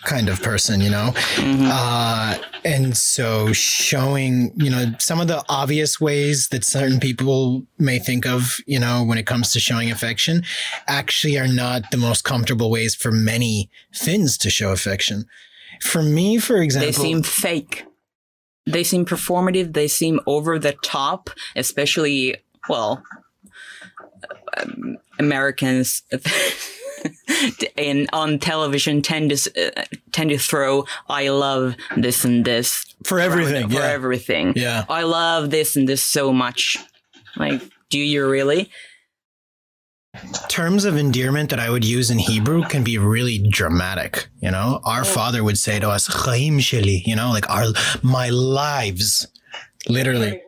kind 0.05 0.29
of 0.29 0.41
person, 0.41 0.81
you 0.81 0.89
know? 0.89 1.13
Uh, 1.37 2.37
and 2.63 2.95
so 2.95 3.53
showing, 3.53 4.51
you 4.55 4.69
know, 4.69 4.93
some 4.97 5.19
of 5.19 5.27
the 5.27 5.43
obvious 5.49 5.99
ways 5.99 6.47
that 6.49 6.63
certain 6.63 6.99
people 6.99 7.65
may 7.77 7.99
think 7.99 8.25
of, 8.25 8.57
you 8.65 8.79
know, 8.79 9.03
when 9.03 9.17
it 9.17 9.25
comes 9.25 9.51
to 9.51 9.59
showing 9.59 9.91
affection 9.91 10.43
actually 10.87 11.37
are 11.37 11.47
not 11.47 11.91
the 11.91 11.97
most 11.97 12.23
comfortable 12.23 12.71
ways 12.71 12.95
for 12.95 13.11
many 13.11 13.69
Finns 13.93 14.37
to 14.37 14.49
show 14.49 14.71
affection. 14.71 15.25
For 15.81 16.01
me, 16.01 16.37
for 16.37 16.57
example, 16.57 16.91
they 16.91 16.93
seem 16.93 17.23
fake. 17.23 17.85
They 18.69 18.83
seem 18.83 19.05
performative. 19.05 19.73
They 19.73 19.87
seem 19.87 20.19
over 20.25 20.59
the 20.59 20.73
top, 20.83 21.29
especially, 21.55 22.37
well, 22.67 23.03
um, 24.57 24.97
Americans 25.17 26.03
in 27.77 28.07
on 28.13 28.39
television 28.39 29.01
tend 29.01 29.31
to 29.31 29.77
uh, 29.77 29.83
tend 30.11 30.29
to 30.29 30.37
throw 30.37 30.85
I 31.07 31.29
love 31.29 31.75
this 31.95 32.25
and 32.25 32.43
this 32.43 32.85
for 33.03 33.19
everything, 33.19 33.69
for 33.69 33.75
yeah. 33.75 33.87
everything. 33.87 34.53
Yeah. 34.55 34.85
I 34.89 35.03
love 35.03 35.49
this 35.49 35.75
and 35.75 35.87
this 35.87 36.03
so 36.03 36.33
much. 36.33 36.77
Like, 37.35 37.61
do 37.89 37.99
you 37.99 38.27
really? 38.27 38.69
Terms 40.59 40.83
of 40.83 40.97
endearment 40.97 41.49
that 41.49 41.57
I 41.57 41.69
would 41.69 41.85
use 41.85 42.11
in 42.11 42.19
Hebrew 42.19 42.63
can 42.65 42.83
be 42.83 42.97
really 42.97 43.37
dramatic. 43.37 44.27
You 44.41 44.51
know, 44.51 44.81
our 44.83 45.05
father 45.05 45.41
would 45.41 45.57
say 45.57 45.79
to 45.79 45.89
us, 45.89 46.05
"Chaim 46.07 46.59
sheli," 46.59 47.01
you 47.07 47.15
know, 47.15 47.29
like 47.29 47.49
our 47.49 47.67
my 48.03 48.27
lives, 48.27 49.25
literally. 49.87 50.41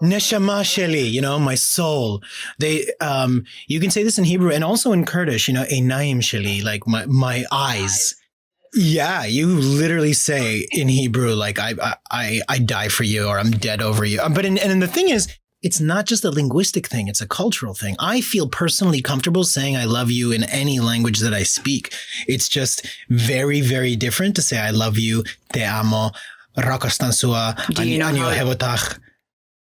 Neshama 0.00 0.62
sheli, 0.62 1.10
you 1.10 1.20
know, 1.20 1.40
my 1.40 1.56
soul. 1.56 2.22
They, 2.60 2.86
um, 3.00 3.46
you 3.66 3.80
can 3.80 3.90
say 3.90 4.04
this 4.04 4.16
in 4.16 4.22
Hebrew 4.22 4.52
and 4.52 4.62
also 4.62 4.92
in 4.92 5.04
Kurdish, 5.04 5.48
you 5.48 5.54
know, 5.54 5.64
enaim 5.64 6.20
sheli, 6.20 6.62
like 6.62 6.86
my, 6.86 7.04
my 7.06 7.44
eyes. 7.50 8.14
Yeah, 8.74 9.24
you 9.24 9.48
literally 9.48 10.12
say 10.12 10.68
in 10.70 10.86
Hebrew, 10.86 11.34
like 11.34 11.58
I, 11.58 11.74
I, 12.12 12.42
I 12.48 12.58
die 12.60 12.90
for 12.90 13.02
you 13.02 13.26
or 13.26 13.40
I'm 13.40 13.50
dead 13.50 13.82
over 13.82 14.04
you. 14.04 14.20
But 14.32 14.44
in, 14.44 14.56
and 14.56 14.80
the 14.80 14.86
thing 14.86 15.08
is, 15.08 15.26
it's 15.62 15.80
not 15.80 16.06
just 16.06 16.24
a 16.24 16.30
linguistic 16.30 16.86
thing, 16.86 17.08
it's 17.08 17.20
a 17.20 17.26
cultural 17.26 17.74
thing. 17.74 17.96
I 17.98 18.20
feel 18.20 18.48
personally 18.48 19.02
comfortable 19.02 19.44
saying 19.44 19.76
I 19.76 19.84
love 19.84 20.10
you 20.10 20.30
in 20.32 20.44
any 20.44 20.78
language 20.78 21.18
that 21.20 21.34
I 21.34 21.42
speak. 21.42 21.92
It's 22.26 22.48
just 22.48 22.86
very, 23.08 23.60
very 23.60 23.96
different 23.96 24.36
to 24.36 24.42
say 24.42 24.58
I 24.58 24.70
love 24.70 24.98
you, 24.98 25.24
te 25.52 25.64
amo, 25.64 26.10
rakastansua, 26.56 27.56
anyo 27.56 28.32
hevotach. 28.32 28.98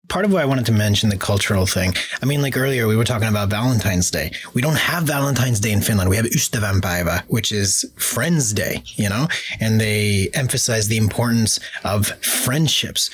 Part 0.07 0.23
of 0.23 0.31
why 0.31 0.41
I 0.41 0.45
wanted 0.45 0.65
to 0.67 0.71
mention 0.71 1.09
the 1.09 1.17
cultural 1.17 1.65
thing. 1.65 1.93
I 2.21 2.25
mean, 2.25 2.41
like 2.41 2.55
earlier, 2.55 2.87
we 2.87 2.95
were 2.95 3.03
talking 3.03 3.27
about 3.27 3.49
Valentine's 3.49 4.09
Day. 4.09 4.31
We 4.53 4.61
don't 4.61 4.77
have 4.77 5.03
Valentine's 5.03 5.59
Day 5.59 5.73
in 5.73 5.81
Finland. 5.81 6.09
We 6.09 6.15
have 6.15 6.25
Ystävänpäivä, 6.27 7.23
which 7.27 7.51
is 7.51 7.85
Friends 7.97 8.53
Day, 8.53 8.83
you 8.95 9.09
know, 9.09 9.27
and 9.59 9.81
they 9.81 10.29
emphasize 10.33 10.87
the 10.87 10.95
importance 10.95 11.59
of 11.83 12.07
friendships. 12.23 13.09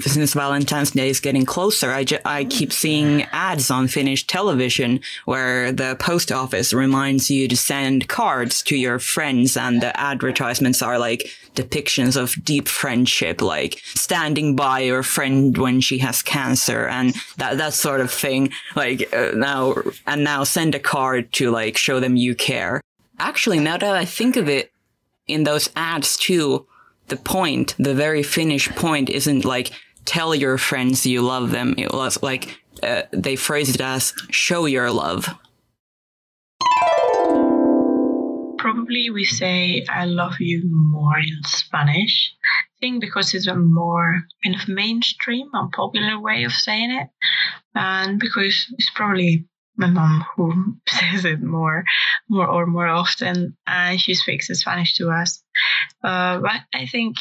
Since 0.00 0.34
Valentine's 0.34 0.90
Day 0.90 1.08
is 1.08 1.20
getting 1.20 1.46
closer, 1.46 1.92
I, 1.92 2.04
ju- 2.04 2.18
I 2.24 2.44
keep 2.44 2.72
seeing 2.72 3.22
ads 3.32 3.70
on 3.70 3.86
Finnish 3.86 4.26
television 4.26 5.00
where 5.24 5.70
the 5.70 5.96
post 6.00 6.32
office 6.32 6.72
reminds 6.72 7.30
you 7.30 7.46
to 7.48 7.56
send 7.56 8.08
cards 8.08 8.62
to 8.64 8.76
your 8.76 8.98
friends, 8.98 9.56
and 9.56 9.80
the 9.80 9.98
advertisements 9.98 10.82
are 10.82 10.98
like 10.98 11.30
depictions 11.54 12.16
of 12.20 12.34
deep 12.44 12.66
friendship, 12.66 13.40
like 13.40 13.80
standing 13.84 14.56
by 14.56 14.80
your 14.80 15.04
friend 15.04 15.56
when 15.56 15.80
she 15.80 15.98
has 15.98 16.22
cancer 16.22 16.88
and 16.88 17.14
that 17.36 17.58
that 17.58 17.72
sort 17.72 18.00
of 18.00 18.10
thing. 18.10 18.50
Like 18.74 19.14
uh, 19.14 19.30
now, 19.34 19.76
and 20.06 20.24
now 20.24 20.42
send 20.44 20.74
a 20.74 20.80
card 20.80 21.32
to 21.34 21.50
like 21.50 21.76
show 21.76 22.00
them 22.00 22.16
you 22.16 22.34
care. 22.34 22.80
Actually, 23.20 23.60
now 23.60 23.76
that 23.76 23.94
I 23.94 24.04
think 24.04 24.36
of 24.36 24.48
it, 24.48 24.72
in 25.26 25.44
those 25.44 25.70
ads 25.76 26.16
too, 26.16 26.66
the 27.08 27.16
point, 27.16 27.74
the 27.78 27.94
very 27.94 28.22
Finnish 28.22 28.68
point, 28.70 29.10
isn't 29.10 29.44
like 29.44 29.72
tell 30.04 30.34
your 30.34 30.58
friends 30.58 31.06
you 31.06 31.22
love 31.22 31.50
them. 31.50 31.74
It 31.78 31.92
was 31.92 32.22
like 32.22 32.60
uh, 32.82 33.02
they 33.12 33.36
phrased 33.36 33.76
it 33.76 33.80
as 33.80 34.12
show 34.30 34.66
your 34.66 34.90
love. 34.90 35.28
Probably 38.58 39.10
we 39.10 39.24
say 39.24 39.84
I 39.88 40.06
love 40.06 40.34
you 40.40 40.62
more 40.64 41.18
in 41.18 41.42
Spanish. 41.44 42.32
I 42.44 42.80
think 42.80 43.00
because 43.00 43.34
it's 43.34 43.46
a 43.46 43.54
more 43.54 44.22
kind 44.42 44.56
of 44.56 44.68
mainstream 44.68 45.48
and 45.52 45.70
popular 45.72 46.18
way 46.18 46.44
of 46.44 46.52
saying 46.52 46.90
it. 46.90 47.08
And 47.74 48.18
because 48.18 48.66
it's 48.78 48.90
probably 48.94 49.46
my 49.76 49.88
mom 49.88 50.24
who 50.36 50.76
says 50.88 51.24
it 51.24 51.42
more 51.42 51.84
more 52.28 52.46
or 52.46 52.66
more 52.66 52.86
often 52.86 53.56
and 53.66 54.00
she 54.00 54.14
speaks 54.14 54.46
Spanish 54.46 54.96
to 54.96 55.10
us. 55.10 55.42
Uh, 56.02 56.38
but 56.38 56.60
I 56.72 56.86
think 56.86 57.16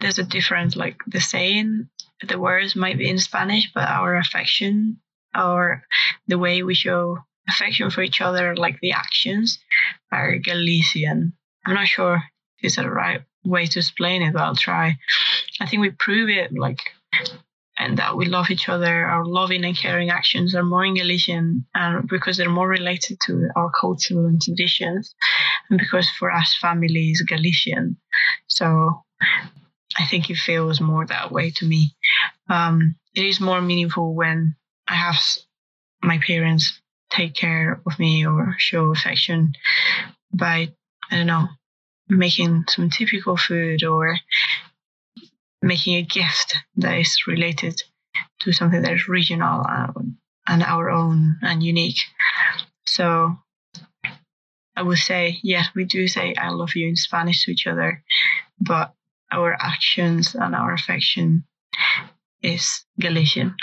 there's 0.00 0.18
a 0.18 0.24
difference 0.24 0.76
like 0.76 0.96
the 1.06 1.20
saying 1.20 1.88
the 2.28 2.38
words 2.38 2.76
might 2.76 2.98
be 2.98 3.08
in 3.08 3.18
Spanish, 3.18 3.70
but 3.74 3.88
our 3.88 4.16
affection 4.16 5.00
or 5.36 5.82
the 6.26 6.38
way 6.38 6.62
we 6.62 6.74
show 6.74 7.18
affection 7.48 7.90
for 7.90 8.02
each 8.02 8.20
other, 8.20 8.56
like 8.56 8.78
the 8.80 8.92
actions, 8.92 9.58
are 10.12 10.38
Galician. 10.38 11.32
I'm 11.66 11.74
not 11.74 11.88
sure 11.88 12.22
if 12.58 12.64
it's 12.64 12.76
the 12.76 12.88
right 12.88 13.22
way 13.44 13.66
to 13.66 13.78
explain 13.78 14.22
it, 14.22 14.32
but 14.32 14.42
I'll 14.42 14.56
try. 14.56 14.96
I 15.60 15.66
think 15.66 15.80
we 15.80 15.90
prove 15.90 16.28
it 16.28 16.52
like 16.52 16.80
and 17.78 17.98
that 17.98 18.16
we 18.16 18.26
love 18.26 18.50
each 18.50 18.68
other. 18.68 19.06
Our 19.06 19.24
loving 19.24 19.64
and 19.64 19.76
caring 19.76 20.10
actions 20.10 20.54
are 20.54 20.62
more 20.62 20.86
Galician 20.92 21.66
and 21.74 22.08
because 22.08 22.36
they're 22.36 22.48
more 22.48 22.68
related 22.68 23.18
to 23.26 23.48
our 23.56 23.70
culture 23.80 24.26
and 24.26 24.40
traditions. 24.40 25.14
And 25.70 25.78
because 25.78 26.08
for 26.18 26.30
us 26.30 26.56
family 26.60 27.10
is 27.10 27.22
Galician. 27.22 27.96
So 28.46 29.02
I 29.98 30.06
think 30.06 30.30
it 30.30 30.36
feels 30.36 30.80
more 30.80 31.06
that 31.06 31.32
way 31.32 31.50
to 31.56 31.66
me. 31.66 31.94
Um, 32.48 32.96
it 33.14 33.24
is 33.24 33.40
more 33.40 33.60
meaningful 33.60 34.14
when 34.14 34.56
I 34.88 34.94
have 34.94 35.16
my 36.02 36.18
parents 36.18 36.80
take 37.10 37.34
care 37.34 37.80
of 37.86 37.98
me 37.98 38.26
or 38.26 38.56
show 38.58 38.90
affection 38.90 39.52
by, 40.32 40.68
I 41.10 41.16
don't 41.16 41.26
know, 41.26 41.48
making 42.08 42.64
some 42.68 42.90
typical 42.90 43.36
food 43.36 43.84
or 43.84 44.18
making 45.64 45.96
a 45.96 46.02
gift 46.02 46.56
that 46.76 46.98
is 46.98 47.26
related 47.26 47.82
to 48.40 48.52
something 48.52 48.82
that 48.82 48.92
is 48.92 49.08
regional 49.08 49.64
and, 50.46 50.62
our 50.62 50.90
own 50.90 51.36
and 51.42 51.62
unique. 51.62 51.98
So 52.86 53.36
I 54.76 54.82
would 54.82 54.98
say, 54.98 55.38
yes, 55.42 55.68
we 55.74 55.84
do 55.84 56.06
say 56.06 56.34
I 56.36 56.50
love 56.50 56.74
you 56.74 56.88
in 56.88 56.96
Spanish 56.96 57.44
to 57.44 57.52
each 57.52 57.66
other, 57.66 58.02
but 58.60 58.92
our 59.32 59.56
actions 59.58 60.34
and 60.34 60.54
our 60.54 60.72
affection 60.74 61.44
is 62.42 62.84
Galician. 63.00 63.54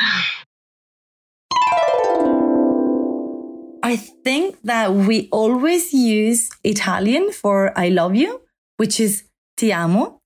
I 3.84 3.96
think 3.98 4.58
that 4.64 4.94
we 4.94 5.28
always 5.32 5.94
use 5.94 6.50
Italian 6.64 7.32
for 7.32 7.78
I 7.78 7.90
love 7.90 8.16
you, 8.16 8.42
which 8.78 9.00
is 9.00 9.24
ti 9.58 9.72
amo. 9.74 10.21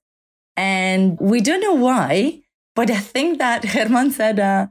And 0.58 1.18
we 1.20 1.42
don't 1.42 1.62
know 1.62 1.74
why, 1.74 2.42
but 2.76 2.90
I 2.90 2.98
think 3.00 3.40
that 3.40 3.66
Herman 3.66 4.12
said 4.12 4.40
uh, 4.40 4.68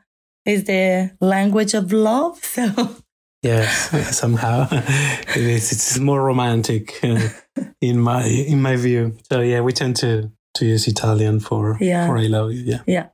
is 0.47 0.64
the 0.64 1.12
language 1.20 1.75
of 1.75 1.92
love. 1.92 2.40
So 3.44 3.51
yeah, 3.51 3.68
somehow 4.11 4.66
it 4.73 5.37
is. 5.37 5.70
It's 5.70 5.99
more 5.99 6.23
romantic 6.23 6.99
uh, 7.05 7.29
in 7.83 8.01
my 8.01 8.25
in 8.25 8.62
my 8.62 8.77
view. 8.77 9.18
So 9.31 9.40
yeah, 9.42 9.61
we 9.61 9.73
tend 9.73 9.97
to 9.97 10.33
to 10.55 10.64
use 10.64 10.88
Italian 10.88 11.40
for 11.40 11.77
Yeah. 11.79 12.07
for 12.07 12.16
I 12.16 12.27
love 12.29 12.53
you. 12.53 12.62
Yeah. 12.64 12.81
Yeah. 12.87 13.07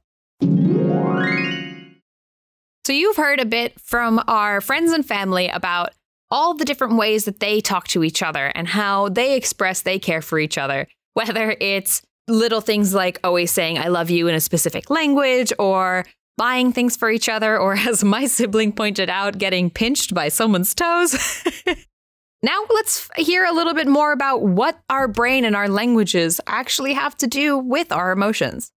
So 2.86 2.92
you've 2.92 3.16
heard 3.16 3.40
a 3.40 3.44
bit 3.44 3.80
from 3.80 4.22
our 4.26 4.60
friends 4.60 4.92
and 4.92 5.04
family 5.04 5.48
about 5.48 5.90
all 6.30 6.54
the 6.54 6.64
different 6.64 6.96
ways 6.96 7.24
that 7.24 7.40
they 7.40 7.60
talk 7.60 7.88
to 7.88 8.04
each 8.04 8.22
other 8.22 8.46
and 8.54 8.68
how 8.68 9.08
they 9.08 9.36
express 9.36 9.82
they 9.82 9.98
care 9.98 10.22
for 10.22 10.38
each 10.38 10.56
other, 10.56 10.86
whether 11.14 11.56
it's 11.60 12.02
little 12.30 12.60
things 12.60 12.94
like 12.94 13.18
always 13.24 13.50
saying 13.50 13.78
I 13.78 13.88
love 13.88 14.10
you 14.10 14.28
in 14.28 14.34
a 14.34 14.40
specific 14.40 14.88
language 14.88 15.52
or 15.58 16.06
buying 16.36 16.72
things 16.72 16.96
for 16.96 17.10
each 17.10 17.28
other 17.28 17.58
or 17.58 17.74
as 17.88 18.02
my 18.02 18.26
sibling 18.26 18.72
pointed 18.72 19.10
out 19.10 19.38
getting 19.38 19.70
pinched 19.70 20.14
by 20.14 20.28
someone's 20.28 20.74
toes. 20.74 21.44
now 22.42 22.64
let's 22.70 23.10
hear 23.16 23.44
a 23.44 23.52
little 23.52 23.74
bit 23.74 23.86
more 23.86 24.12
about 24.12 24.42
what 24.42 24.80
our 24.88 25.08
brain 25.08 25.44
and 25.44 25.54
our 25.54 25.68
languages 25.68 26.40
actually 26.46 26.94
have 26.94 27.16
to 27.18 27.26
do 27.26 27.58
with 27.58 27.92
our 27.92 28.12
emotions. 28.12 28.72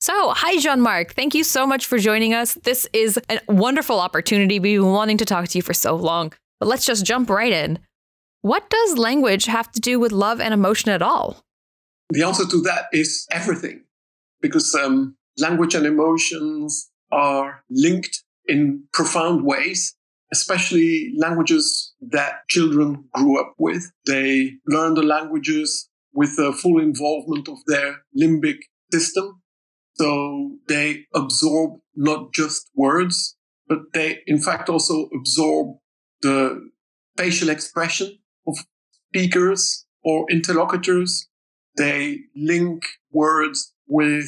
So, 0.00 0.30
hi, 0.30 0.58
Jean 0.58 0.80
Marc. 0.80 1.14
Thank 1.14 1.32
you 1.32 1.44
so 1.44 1.64
much 1.64 1.86
for 1.86 1.96
joining 1.96 2.34
us. 2.34 2.54
This 2.54 2.88
is 2.92 3.20
a 3.30 3.38
wonderful 3.46 4.00
opportunity. 4.00 4.58
We've 4.58 4.80
been 4.80 4.90
wanting 4.90 5.18
to 5.18 5.24
talk 5.24 5.46
to 5.46 5.58
you 5.58 5.62
for 5.62 5.74
so 5.74 5.94
long, 5.94 6.32
but 6.58 6.66
let's 6.66 6.84
just 6.84 7.06
jump 7.06 7.30
right 7.30 7.52
in. 7.52 7.78
What 8.40 8.68
does 8.68 8.98
language 8.98 9.44
have 9.44 9.70
to 9.70 9.80
do 9.80 10.00
with 10.00 10.10
love 10.10 10.40
and 10.40 10.52
emotion 10.52 10.90
at 10.90 11.02
all? 11.02 11.44
The 12.10 12.22
answer 12.22 12.46
to 12.46 12.60
that 12.62 12.86
is 12.92 13.26
everything, 13.30 13.84
because 14.40 14.74
um, 14.74 15.16
language 15.38 15.74
and 15.74 15.86
emotions 15.86 16.90
are 17.10 17.64
linked 17.70 18.22
in 18.46 18.84
profound 18.92 19.44
ways, 19.44 19.94
especially 20.32 21.12
languages 21.16 21.94
that 22.00 22.48
children 22.48 23.04
grew 23.12 23.40
up 23.40 23.54
with. 23.58 23.90
They 24.06 24.54
learn 24.66 24.94
the 24.94 25.02
languages 25.02 25.88
with 26.12 26.36
the 26.36 26.52
full 26.52 26.80
involvement 26.80 27.48
of 27.48 27.58
their 27.66 28.02
limbic 28.18 28.58
system. 28.92 29.42
So 29.94 30.58
they 30.68 31.06
absorb 31.14 31.80
not 31.94 32.32
just 32.32 32.70
words, 32.74 33.36
but 33.68 33.78
they 33.92 34.20
in 34.26 34.40
fact 34.40 34.68
also 34.68 35.08
absorb 35.14 35.76
the 36.22 36.70
facial 37.16 37.50
expression 37.50 38.18
of 38.46 38.56
speakers 39.08 39.86
or 40.02 40.26
interlocutors. 40.30 41.28
They 41.76 42.20
link 42.36 42.84
words 43.10 43.72
with 43.86 44.26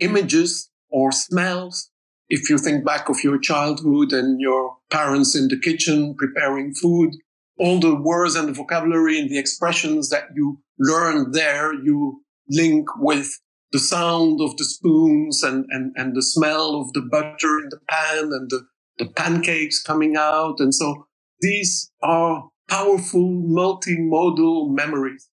images 0.00 0.70
or 0.90 1.12
smells. 1.12 1.90
If 2.28 2.48
you 2.48 2.58
think 2.58 2.84
back 2.84 3.08
of 3.08 3.22
your 3.22 3.38
childhood 3.38 4.12
and 4.12 4.40
your 4.40 4.76
parents 4.90 5.36
in 5.36 5.48
the 5.48 5.58
kitchen 5.58 6.14
preparing 6.16 6.74
food, 6.74 7.10
all 7.58 7.78
the 7.78 7.94
words 7.94 8.34
and 8.34 8.48
the 8.48 8.52
vocabulary 8.52 9.18
and 9.18 9.30
the 9.30 9.38
expressions 9.38 10.08
that 10.10 10.28
you 10.34 10.58
learn 10.78 11.32
there, 11.32 11.74
you 11.74 12.22
link 12.48 12.88
with 12.96 13.38
the 13.72 13.78
sound 13.78 14.40
of 14.40 14.56
the 14.56 14.64
spoons 14.64 15.42
and, 15.42 15.64
and, 15.70 15.92
and 15.96 16.14
the 16.14 16.22
smell 16.22 16.80
of 16.80 16.92
the 16.92 17.00
butter 17.00 17.58
in 17.58 17.68
the 17.70 17.80
pan 17.88 18.24
and 18.32 18.50
the, 18.50 18.62
the 18.98 19.06
pancakes 19.06 19.82
coming 19.82 20.16
out. 20.16 20.56
And 20.58 20.74
so 20.74 21.06
these 21.40 21.90
are 22.02 22.48
powerful 22.68 23.28
multimodal 23.28 24.74
memories. 24.74 25.28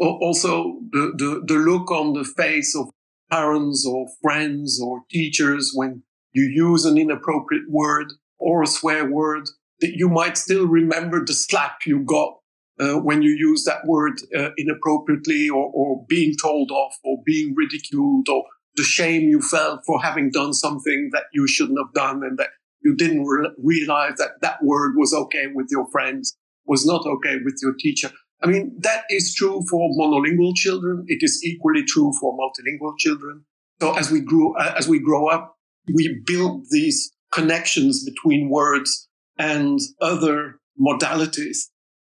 Al- 0.00 0.18
Also, 0.20 0.80
the, 0.90 1.12
the, 1.16 1.42
the 1.46 1.60
look 1.60 1.90
on 1.90 2.12
the 2.14 2.24
face 2.24 2.74
of 2.76 2.90
parents 3.30 3.86
or 3.86 4.06
friends 4.22 4.80
or 4.82 5.02
teachers 5.10 5.72
when 5.74 6.02
you 6.32 6.44
use 6.44 6.84
an 6.84 6.98
inappropriate 6.98 7.64
word 7.68 8.12
or 8.38 8.62
a 8.62 8.66
swear 8.66 9.08
word 9.10 9.48
that 9.80 9.94
you 9.96 10.08
might 10.08 10.36
still 10.36 10.66
remember 10.66 11.24
the 11.24 11.32
slap 11.32 11.80
you 11.86 12.00
got 12.00 12.34
uh, 12.80 12.94
when 12.94 13.22
you 13.22 13.30
use 13.30 13.64
that 13.64 13.86
word 13.86 14.14
uh, 14.36 14.50
inappropriately 14.56 15.48
or, 15.48 15.70
or 15.74 16.04
being 16.08 16.34
told 16.40 16.70
off 16.70 16.94
or 17.04 17.18
being 17.24 17.54
ridiculed 17.54 18.28
or 18.28 18.44
the 18.76 18.82
shame 18.82 19.22
you 19.28 19.40
felt 19.40 19.80
for 19.86 20.00
having 20.02 20.30
done 20.30 20.52
something 20.52 21.10
that 21.12 21.24
you 21.32 21.46
shouldn't 21.46 21.78
have 21.78 21.92
done 21.94 22.22
and 22.24 22.38
that 22.38 22.48
you 22.82 22.96
didn't 22.96 23.24
re- 23.24 23.50
realize 23.62 24.14
that 24.16 24.40
that 24.40 24.62
word 24.62 24.94
was 24.96 25.12
okay 25.12 25.46
with 25.54 25.66
your 25.70 25.86
friends 25.92 26.36
was 26.66 26.86
not 26.86 27.04
okay 27.06 27.36
with 27.44 27.58
your 27.62 27.74
teacher 27.78 28.10
i 28.42 28.46
mean 28.46 28.74
that 28.78 29.04
is 29.10 29.34
true 29.34 29.62
for 29.70 29.90
monolingual 29.98 30.54
children. 30.54 31.04
It 31.08 31.22
is 31.22 31.42
equally 31.44 31.84
true 31.84 32.12
for 32.20 32.36
multilingual 32.36 32.96
children. 32.98 33.44
So 33.80 33.96
as 33.96 34.10
we 34.10 34.20
grew 34.20 34.56
uh, 34.56 34.74
as 34.76 34.88
we 34.88 34.98
grow 34.98 35.28
up 35.28 35.56
we 35.94 36.20
build 36.24 36.66
these 36.70 37.12
connections 37.32 38.04
between 38.04 38.50
words 38.50 39.08
and 39.38 39.78
other 40.00 40.60
modalities. 40.80 41.58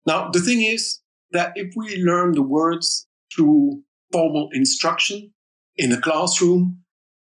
Now, 0.07 0.31
the 0.31 0.41
thing 0.41 0.63
is 0.63 1.01
that 1.31 1.53
if 1.55 1.73
we 1.77 2.03
learn 2.03 2.33
the 2.33 2.43
words 2.43 3.07
through 3.35 3.83
formal 4.13 4.49
instruction 4.53 5.33
in 5.77 5.93
a 5.93 6.01
classroom, 6.01 6.83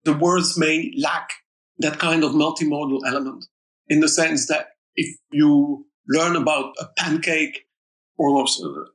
the 0.04 0.12
words 0.12 0.58
may 0.58 0.92
lack 0.98 1.30
that 1.78 1.98
kind 1.98 2.24
of 2.24 2.32
multimodal 2.32 3.00
element 3.06 3.46
in 3.88 4.00
the 4.00 4.08
sense 4.08 4.46
that 4.48 4.68
if 4.96 5.16
you 5.32 5.86
learn 6.08 6.36
about 6.36 6.74
a 6.78 6.86
pancake 6.98 7.64
or 8.16 8.46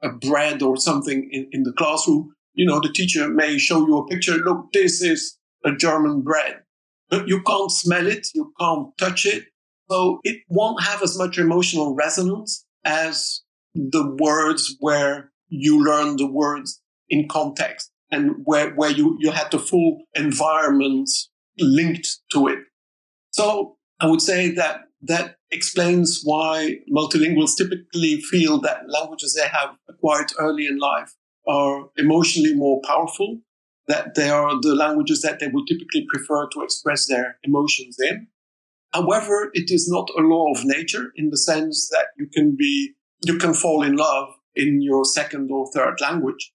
a 0.04 0.10
bread 0.10 0.62
or 0.62 0.78
something 0.78 1.30
in, 1.32 1.48
in 1.52 1.64
the 1.64 1.74
classroom, 1.74 2.34
you 2.54 2.66
know, 2.66 2.80
the 2.80 2.92
teacher 2.92 3.30
may 3.30 3.58
show 3.58 3.86
you 3.86 3.98
a 3.98 4.08
picture. 4.08 4.34
Look, 4.34 4.72
this 4.74 5.02
is 5.02 5.38
a 5.66 5.76
German 5.76 6.22
bread, 6.22 6.62
but 7.10 7.28
you 7.28 7.42
can't 7.44 7.72
smell 7.72 8.08
it. 8.08 8.28
You 8.34 8.54
can't 8.60 8.88
touch 8.98 9.26
it. 9.26 9.44
So 9.90 10.20
it 10.24 10.42
won't 10.50 10.84
have 10.84 11.02
as 11.02 11.18
much 11.18 11.38
emotional 11.38 11.96
resonance 11.96 12.66
as 12.86 13.42
the 13.74 14.16
words 14.20 14.76
where 14.80 15.32
you 15.48 15.84
learn 15.84 16.18
the 16.18 16.28
words 16.28 16.82
in 17.10 17.28
context 17.28 17.92
and 18.12 18.36
where, 18.44 18.74
where 18.76 18.92
you, 18.92 19.18
you 19.20 19.32
had 19.32 19.52
the 19.52 19.60
full 19.60 20.04
environment 20.16 21.10
linked 21.60 22.20
to 22.32 22.48
it. 22.48 22.60
So 23.32 23.78
I 24.00 24.08
would 24.08 24.22
say 24.22 24.52
that 24.52 24.82
that 25.02 25.36
explains 25.52 26.22
why 26.24 26.80
multilinguals 26.92 27.56
typically 27.58 28.22
feel 28.22 28.60
that 28.62 28.90
languages 28.90 29.34
they 29.34 29.48
have 29.48 29.76
acquired 29.88 30.32
early 30.38 30.66
in 30.66 30.78
life 30.78 31.16
are 31.48 31.90
emotionally 31.98 32.54
more 32.54 32.82
powerful, 32.86 33.40
that 33.88 34.16
they 34.16 34.30
are 34.30 34.60
the 34.62 34.76
languages 34.76 35.22
that 35.22 35.40
they 35.40 35.48
would 35.48 35.68
typically 35.68 36.06
prefer 36.10 36.48
to 36.50 36.62
express 36.62 37.08
their 37.08 37.38
emotions 37.44 37.98
in. 38.00 38.28
However, 38.94 39.52
it 39.54 39.72
is 39.72 39.88
not 39.90 40.10
a 40.18 40.22
law 40.22 40.52
of 40.52 40.66
nature 40.66 41.12
in 41.16 41.30
the 41.30 41.38
sense 41.38 41.90
that 41.90 42.08
you 42.18 42.28
can 42.28 42.56
be 42.58 42.94
you 43.22 43.38
can 43.38 43.54
fall 43.54 43.84
in 43.84 43.96
love 43.96 44.30
in 44.56 44.82
your 44.82 45.06
second 45.06 45.50
or 45.52 45.70
third 45.74 46.00
language 46.02 46.54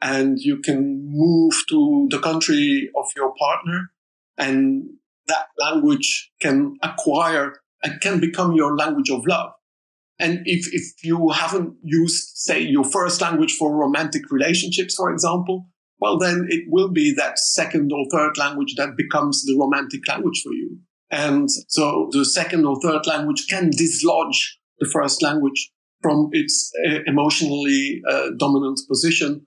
and 0.00 0.38
you 0.38 0.58
can 0.58 1.08
move 1.10 1.54
to 1.68 2.08
the 2.10 2.18
country 2.18 2.90
of 2.96 3.06
your 3.16 3.32
partner 3.38 3.90
and 4.36 4.90
that 5.26 5.46
language 5.58 6.30
can 6.40 6.76
acquire 6.82 7.54
can 8.00 8.20
become 8.20 8.52
your 8.52 8.76
language 8.76 9.10
of 9.10 9.26
love. 9.26 9.50
And 10.18 10.40
if, 10.44 10.72
if 10.72 11.04
you 11.04 11.30
haven't 11.30 11.74
used, 11.82 12.36
say, 12.36 12.60
your 12.60 12.84
first 12.84 13.20
language 13.20 13.54
for 13.54 13.76
romantic 13.76 14.30
relationships, 14.30 14.94
for 14.94 15.10
example, 15.10 15.66
well, 15.98 16.18
then 16.18 16.46
it 16.48 16.64
will 16.68 16.90
be 16.90 17.14
that 17.16 17.38
second 17.38 17.92
or 17.92 18.04
third 18.10 18.36
language 18.36 18.74
that 18.76 18.96
becomes 18.96 19.44
the 19.44 19.56
romantic 19.58 20.06
language 20.08 20.40
for 20.42 20.52
you. 20.52 20.78
And 21.10 21.48
so 21.68 22.08
the 22.10 22.24
second 22.24 22.64
or 22.64 22.80
third 22.80 23.06
language 23.06 23.46
can 23.48 23.70
dislodge 23.70 24.58
the 24.78 24.88
first 24.92 25.22
language 25.22 25.70
from 26.00 26.28
its 26.32 26.72
uh, 26.88 26.98
emotionally 27.06 28.02
uh, 28.08 28.30
dominant 28.36 28.80
position 28.88 29.46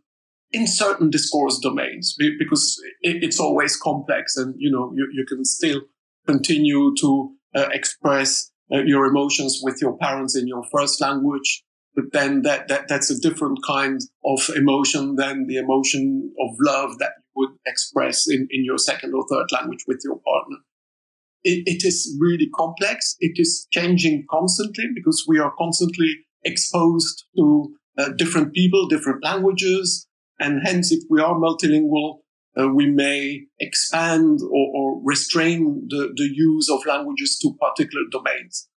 in 0.52 0.68
certain 0.68 1.10
discourse 1.10 1.60
domains 1.60 2.16
because 2.40 2.82
it's 3.02 3.40
always 3.40 3.76
complex 3.76 4.38
and 4.38 4.56
you 4.58 4.72
know 4.72 4.94
you, 4.96 5.08
you 5.12 5.26
can 5.28 5.44
still 5.44 5.82
continue 6.26 6.94
to 6.98 7.34
express 7.72 8.52
uh, 8.72 8.82
your 8.86 9.06
emotions 9.06 9.62
with 9.64 9.78
your 9.82 9.98
parents 9.98 10.36
in 10.36 10.48
your 10.48 10.64
first 10.72 11.02
language 11.02 11.64
but 11.96 12.12
then 12.12 12.42
that, 12.42 12.68
that 12.68 12.88
that's 12.90 13.10
a 13.10 13.20
different 13.20 13.58
kind 13.66 14.02
of 14.26 14.50
emotion 14.56 15.16
than 15.16 15.48
the 15.48 15.56
emotion 15.56 16.34
of 16.42 16.56
love 16.60 16.98
that 17.00 17.12
you 17.18 17.32
would 17.36 17.52
express 17.66 18.26
in, 18.28 18.48
in 18.52 18.66
your 18.66 18.78
second 18.78 19.14
or 19.14 19.26
third 19.30 19.46
language 19.52 19.84
with 19.88 20.02
your 20.04 20.20
partner 20.26 20.58
it, 21.44 21.64
it 21.66 21.86
is 21.86 22.18
really 22.20 22.50
complex 22.56 23.16
it 23.20 23.34
is 23.36 23.68
changing 23.72 24.26
constantly 24.30 24.86
because 24.94 25.26
we 25.28 25.40
are 25.40 25.54
constantly 25.58 26.12
exposed 26.44 27.26
to 27.36 27.76
uh, 27.98 28.10
different 28.18 28.54
people, 28.54 28.88
different 28.88 29.24
languages. 29.24 30.08
And 30.40 30.62
hence, 30.64 30.92
if 30.92 31.04
we 31.10 31.22
are 31.22 31.36
multilingual, 31.36 32.20
uh, 32.60 32.68
we 32.70 32.90
may 32.90 33.46
expand 33.60 34.40
or, 34.42 34.72
or 34.76 35.02
restrain 35.04 35.88
the, 35.90 36.14
the 36.16 36.30
use 36.34 36.70
of 36.70 36.86
languages 36.86 37.38
to 37.40 37.56
particular 37.60 38.06
domains. 38.12 38.68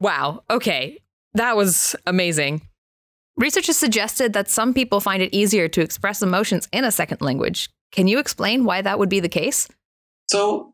Wow. 0.00 0.44
Okay. 0.50 0.98
That 1.34 1.56
was 1.56 1.96
amazing. 2.06 2.62
Research 3.36 3.68
has 3.68 3.76
suggested 3.76 4.32
that 4.32 4.48
some 4.48 4.74
people 4.74 5.00
find 5.00 5.22
it 5.22 5.32
easier 5.32 5.68
to 5.68 5.80
express 5.80 6.22
emotions 6.22 6.68
in 6.72 6.84
a 6.84 6.90
second 6.90 7.20
language. 7.20 7.68
Can 7.92 8.08
you 8.08 8.18
explain 8.18 8.64
why 8.64 8.82
that 8.82 8.98
would 8.98 9.08
be 9.08 9.20
the 9.20 9.28
case? 9.28 9.68
So, 10.26 10.72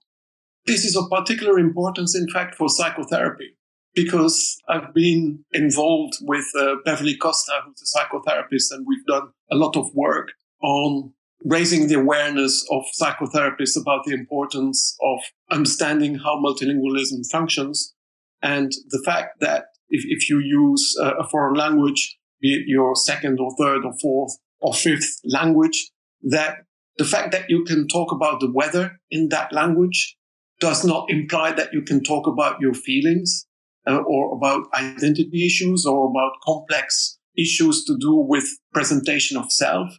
this 0.66 0.85
is 0.85 0.96
of 0.96 1.11
particular 1.11 1.59
importance, 1.59 2.16
in 2.16 2.26
fact, 2.33 2.54
for 2.54 2.70
psychotherapy, 2.70 3.57
because 3.94 4.59
I've 4.68 4.94
been 4.94 5.44
involved 5.52 6.14
with 6.22 6.46
uh, 6.59 6.76
Beverly 6.85 7.16
Costa, 7.16 7.52
who's 7.64 7.83
a 7.83 7.98
psychotherapist, 7.98 8.70
and 8.70 8.87
we've 8.87 9.04
done 9.07 9.28
a 9.52 9.57
lot 9.57 9.76
of 9.76 9.94
work 9.94 10.30
on 10.62 11.12
raising 11.42 11.88
the 11.88 11.94
awareness 11.94 12.66
of 12.70 12.83
psychotherapists 12.99 13.81
about 13.81 14.05
the 14.05 14.14
importance 14.14 14.97
of 15.03 15.18
understanding 15.51 16.16
how 16.16 16.40
multilingualism 16.42 17.27
functions 17.31 17.94
and 18.42 18.73
the 18.90 19.03
fact 19.05 19.40
that 19.40 19.64
if, 19.88 20.05
if 20.07 20.29
you 20.29 20.38
use 20.38 20.97
a, 21.01 21.27
foreign 21.29 21.55
language, 21.55 22.18
be 22.40 22.55
it 22.55 22.62
your 22.66 22.94
second 22.94 23.38
or 23.40 23.55
third 23.59 23.85
or 23.85 23.94
fourth 24.01 24.37
or 24.61 24.73
fifth 24.73 25.20
language, 25.25 25.90
that 26.23 26.59
the 26.97 27.05
fact 27.05 27.33
that 27.33 27.49
you 27.49 27.64
can 27.64 27.88
talk 27.88 28.12
about 28.12 28.40
the 28.40 28.51
weather 28.51 29.01
in 29.11 29.29
that 29.31 29.53
language 29.53 30.16
does 30.61 30.85
not 30.85 31.11
imply 31.11 31.53
that 31.53 31.73
you 31.73 31.83
can 31.83 32.03
talk 32.03 32.27
about 32.27 32.61
your 32.61 32.75
feelings 32.75 33.47
uh, 33.87 33.97
or 33.97 34.35
about 34.35 34.66
identity 34.75 35.44
issues 35.44 35.85
or 35.85 36.09
about 36.09 36.33
complex 36.44 37.18
issues 37.37 37.85
to 37.85 37.97
do 37.99 38.14
with 38.14 38.47
presentation 38.73 39.37
of 39.37 39.51
self. 39.51 39.90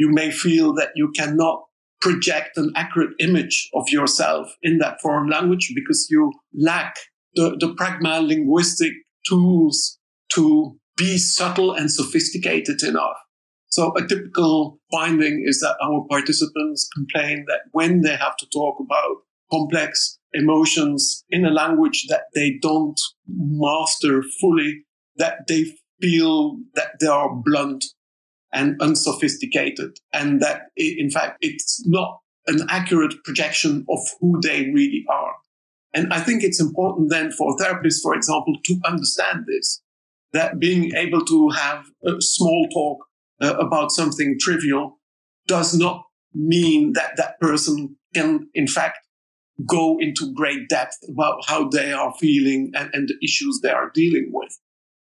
You 0.00 0.08
may 0.08 0.30
feel 0.30 0.72
that 0.76 0.92
you 0.94 1.12
cannot 1.14 1.60
project 2.00 2.56
an 2.56 2.72
accurate 2.74 3.10
image 3.18 3.68
of 3.74 3.90
yourself 3.90 4.50
in 4.62 4.78
that 4.78 4.98
foreign 5.02 5.28
language 5.28 5.72
because 5.74 6.06
you 6.08 6.32
lack 6.58 6.94
the, 7.34 7.54
the 7.60 7.74
pragma 7.74 8.26
linguistic 8.26 8.94
tools 9.28 9.98
to 10.32 10.78
be 10.96 11.18
subtle 11.18 11.74
and 11.74 11.92
sophisticated 11.92 12.82
enough. 12.82 13.18
So 13.66 13.92
a 13.94 14.06
typical 14.06 14.80
finding 14.90 15.44
is 15.46 15.60
that 15.60 15.76
our 15.82 16.06
participants 16.08 16.88
complain 16.96 17.44
that 17.48 17.60
when 17.72 18.00
they 18.00 18.16
have 18.16 18.38
to 18.38 18.46
talk 18.54 18.76
about 18.80 19.16
complex 19.52 20.18
emotions 20.32 21.26
in 21.28 21.44
a 21.44 21.50
language 21.50 22.06
that 22.08 22.22
they 22.34 22.58
don't 22.62 22.98
master 23.28 24.22
fully, 24.40 24.86
that 25.16 25.46
they 25.46 25.66
feel 26.00 26.56
that 26.72 26.92
they 27.00 27.06
are 27.06 27.36
blunt 27.44 27.84
and 28.52 28.80
unsophisticated 28.80 29.98
and 30.12 30.40
that 30.40 30.62
in 30.76 31.10
fact 31.10 31.38
it's 31.40 31.86
not 31.86 32.18
an 32.46 32.66
accurate 32.68 33.14
projection 33.24 33.84
of 33.88 33.98
who 34.20 34.40
they 34.42 34.70
really 34.70 35.04
are. 35.08 35.34
And 35.94 36.12
I 36.12 36.20
think 36.20 36.42
it's 36.42 36.60
important 36.60 37.10
then 37.10 37.32
for 37.32 37.56
therapists, 37.56 38.00
for 38.02 38.14
example, 38.14 38.56
to 38.64 38.80
understand 38.86 39.44
this, 39.46 39.82
that 40.32 40.58
being 40.58 40.94
able 40.94 41.24
to 41.24 41.50
have 41.50 41.84
a 42.06 42.20
small 42.20 42.68
talk 42.72 43.06
uh, 43.42 43.56
about 43.58 43.90
something 43.90 44.36
trivial 44.40 44.98
does 45.46 45.76
not 45.76 46.04
mean 46.32 46.92
that 46.92 47.16
that 47.16 47.40
person 47.40 47.96
can, 48.14 48.48
in 48.54 48.66
fact, 48.66 48.98
go 49.66 49.98
into 49.98 50.32
great 50.34 50.68
depth 50.68 50.96
about 51.10 51.36
how 51.46 51.68
they 51.68 51.92
are 51.92 52.14
feeling 52.18 52.70
and, 52.74 52.90
and 52.92 53.08
the 53.08 53.16
issues 53.22 53.60
they 53.62 53.70
are 53.70 53.90
dealing 53.92 54.30
with. 54.32 54.56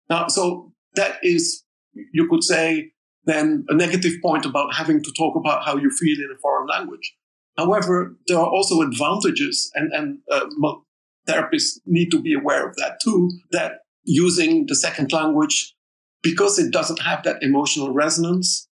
Now, 0.10 0.28
so 0.28 0.72
that 0.96 1.18
is, 1.22 1.64
you 1.94 2.28
could 2.30 2.44
say, 2.44 2.92
then 3.26 3.66
a 3.70 3.76
negative 3.76 4.14
point 4.22 4.46
about 4.46 4.74
having 4.74 5.04
to 5.04 5.12
talk 5.18 5.36
about 5.36 5.66
how 5.66 5.78
you 5.78 5.90
feel 5.92 6.18
in 6.18 6.32
a 6.34 6.40
foreign 6.40 6.68
language. 6.68 7.16
However, 7.58 8.16
there 8.28 8.38
are 8.38 8.50
also 8.50 8.82
advantages, 8.82 9.70
and, 9.76 9.92
and 9.92 10.20
uh, 10.32 10.48
therapists 11.28 11.80
need 11.86 12.10
to 12.12 12.22
be 12.22 12.34
aware 12.34 12.68
of 12.68 12.76
that 12.78 13.00
too, 13.04 13.30
that 13.52 13.80
using 14.04 14.66
the 14.68 14.76
second 14.76 15.12
language, 15.12 15.76
because 16.24 16.58
it 16.58 16.72
doesn't 16.72 17.02
have 17.02 17.24
that 17.24 17.44
emotional 17.44 17.92
resonance, 17.94 18.68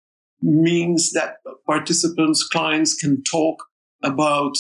means 0.41 1.13
that 1.13 1.37
participants, 1.67 2.47
clients 2.47 2.95
can 2.95 3.23
talk 3.23 3.63
about 4.03 4.57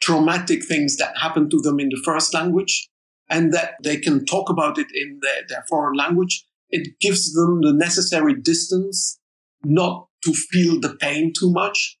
traumatic 0.00 0.64
things 0.64 0.96
that 0.96 1.16
happened 1.18 1.50
to 1.50 1.60
them 1.60 1.78
in 1.78 1.90
the 1.90 2.00
first 2.04 2.32
language 2.32 2.88
and 3.28 3.52
that 3.52 3.74
they 3.82 3.98
can 3.98 4.24
talk 4.24 4.48
about 4.48 4.78
it 4.78 4.86
in 4.94 5.20
their, 5.22 5.42
their 5.48 5.64
foreign 5.68 5.96
language. 5.96 6.46
It 6.70 6.98
gives 7.00 7.32
them 7.32 7.60
the 7.62 7.72
necessary 7.72 8.34
distance 8.34 9.18
not 9.64 10.08
to 10.24 10.32
feel 10.32 10.80
the 10.80 10.96
pain 11.00 11.32
too 11.36 11.50
much 11.50 11.98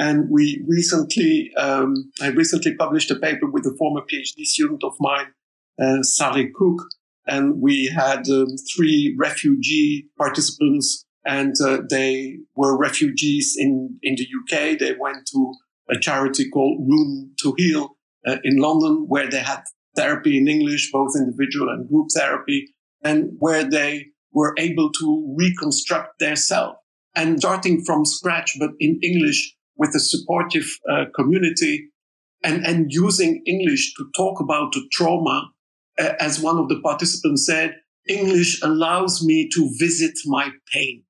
and 0.00 0.30
we 0.30 0.64
recently, 0.66 1.52
um, 1.58 2.10
I 2.22 2.28
recently 2.28 2.74
published 2.74 3.10
a 3.10 3.16
paper 3.16 3.46
with 3.50 3.66
a 3.66 3.76
former 3.76 4.00
PhD 4.00 4.44
student 4.44 4.82
of 4.82 4.94
mine, 4.98 5.26
uh, 5.78 5.98
Cook, 6.54 6.82
and 7.26 7.60
we 7.60 7.92
had 7.94 8.26
um, 8.30 8.46
three 8.74 9.14
refugee 9.18 10.06
participants, 10.16 11.04
and 11.26 11.54
uh, 11.62 11.82
they 11.90 12.38
were 12.56 12.78
refugees 12.78 13.56
in, 13.58 13.98
in 14.02 14.16
the 14.16 14.26
UK. 14.40 14.78
They 14.78 14.94
went 14.98 15.26
to 15.32 15.52
a 15.90 15.98
charity 15.98 16.48
called 16.48 16.88
Room 16.88 17.32
to 17.42 17.54
Heal 17.58 17.90
uh, 18.26 18.36
in 18.42 18.56
London, 18.56 19.04
where 19.06 19.28
they 19.28 19.40
had 19.40 19.64
therapy 19.96 20.38
in 20.38 20.48
English, 20.48 20.90
both 20.90 21.10
individual 21.14 21.68
and 21.68 21.86
group 21.86 22.08
therapy, 22.16 22.74
and 23.02 23.30
where 23.38 23.64
they 23.64 24.06
were 24.32 24.54
able 24.58 24.90
to 24.92 25.34
reconstruct 25.36 26.18
their 26.18 26.36
self 26.36 26.76
and 27.16 27.38
starting 27.40 27.84
from 27.84 28.04
scratch, 28.04 28.56
but 28.58 28.70
in 28.78 28.98
English, 29.02 29.54
with 29.76 29.94
a 29.94 30.00
supportive 30.00 30.68
uh, 30.90 31.06
community 31.14 31.88
and, 32.44 32.64
and 32.66 32.92
using 32.92 33.42
English 33.46 33.94
to 33.94 34.06
talk 34.16 34.40
about 34.40 34.72
the 34.72 34.86
trauma. 34.92 35.50
Uh, 35.98 36.12
as 36.20 36.40
one 36.40 36.58
of 36.58 36.68
the 36.68 36.80
participants 36.80 37.46
said, 37.46 37.74
English 38.08 38.62
allows 38.62 39.24
me 39.24 39.48
to 39.54 39.70
visit 39.78 40.12
my 40.26 40.50
pain 40.72 41.02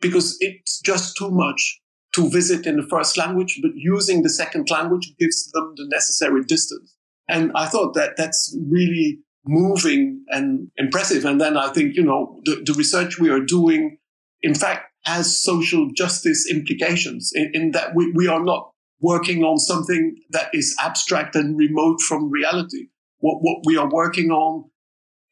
because 0.00 0.36
it's 0.40 0.80
just 0.80 1.16
too 1.16 1.30
much 1.30 1.80
to 2.14 2.28
visit 2.28 2.66
in 2.66 2.76
the 2.76 2.86
first 2.90 3.16
language, 3.16 3.58
but 3.62 3.70
using 3.74 4.22
the 4.22 4.30
second 4.30 4.70
language 4.70 5.14
gives 5.18 5.50
them 5.52 5.72
the 5.76 5.86
necessary 5.88 6.44
distance. 6.44 6.94
And 7.28 7.52
I 7.54 7.66
thought 7.66 7.94
that 7.94 8.16
that's 8.16 8.56
really 8.68 9.18
moving 9.44 10.24
and 10.28 10.70
impressive. 10.76 11.24
And 11.24 11.40
then 11.40 11.56
I 11.56 11.72
think, 11.72 11.96
you 11.96 12.04
know, 12.04 12.40
the, 12.44 12.62
the 12.64 12.74
research 12.74 13.18
we 13.18 13.30
are 13.30 13.40
doing, 13.40 13.98
in 14.42 14.54
fact, 14.54 14.86
has 15.04 15.42
social 15.42 15.90
justice 15.96 16.48
implications 16.50 17.32
in, 17.34 17.50
in 17.54 17.70
that 17.72 17.94
we, 17.94 18.12
we 18.14 18.28
are 18.28 18.42
not 18.42 18.70
working 19.00 19.42
on 19.42 19.58
something 19.58 20.16
that 20.30 20.48
is 20.54 20.76
abstract 20.80 21.34
and 21.34 21.58
remote 21.58 22.00
from 22.00 22.30
reality. 22.30 22.86
What, 23.18 23.38
what 23.40 23.58
we 23.64 23.76
are 23.76 23.90
working 23.90 24.30
on 24.30 24.70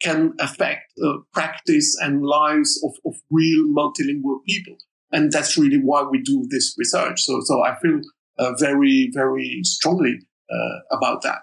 can 0.02 0.34
affect 0.40 0.92
uh, 1.04 1.18
practice 1.32 1.96
and 2.00 2.24
lives 2.24 2.82
of, 2.84 2.94
of 3.04 3.20
real 3.30 3.66
multilingual 3.68 4.38
people. 4.46 4.76
And 5.12 5.30
that's 5.30 5.58
really 5.58 5.76
why 5.76 6.02
we 6.02 6.20
do 6.22 6.46
this 6.50 6.74
research. 6.78 7.20
So, 7.20 7.40
so 7.44 7.62
I 7.64 7.76
feel 7.80 8.00
uh, 8.38 8.52
very, 8.58 9.10
very 9.14 9.60
strongly 9.62 10.18
uh, 10.50 10.96
about 10.96 11.22
that. 11.22 11.42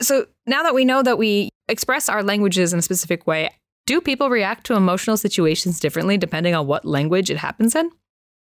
So 0.00 0.26
now 0.46 0.62
that 0.62 0.74
we 0.74 0.84
know 0.84 1.02
that 1.02 1.18
we 1.18 1.50
express 1.68 2.08
our 2.08 2.22
languages 2.22 2.72
in 2.72 2.78
a 2.78 2.82
specific 2.82 3.26
way, 3.26 3.50
do 3.86 4.00
people 4.00 4.30
react 4.30 4.66
to 4.66 4.74
emotional 4.74 5.16
situations 5.16 5.80
differently 5.80 6.18
depending 6.18 6.54
on 6.54 6.66
what 6.66 6.84
language 6.84 7.30
it 7.30 7.36
happens 7.36 7.74
in? 7.74 7.90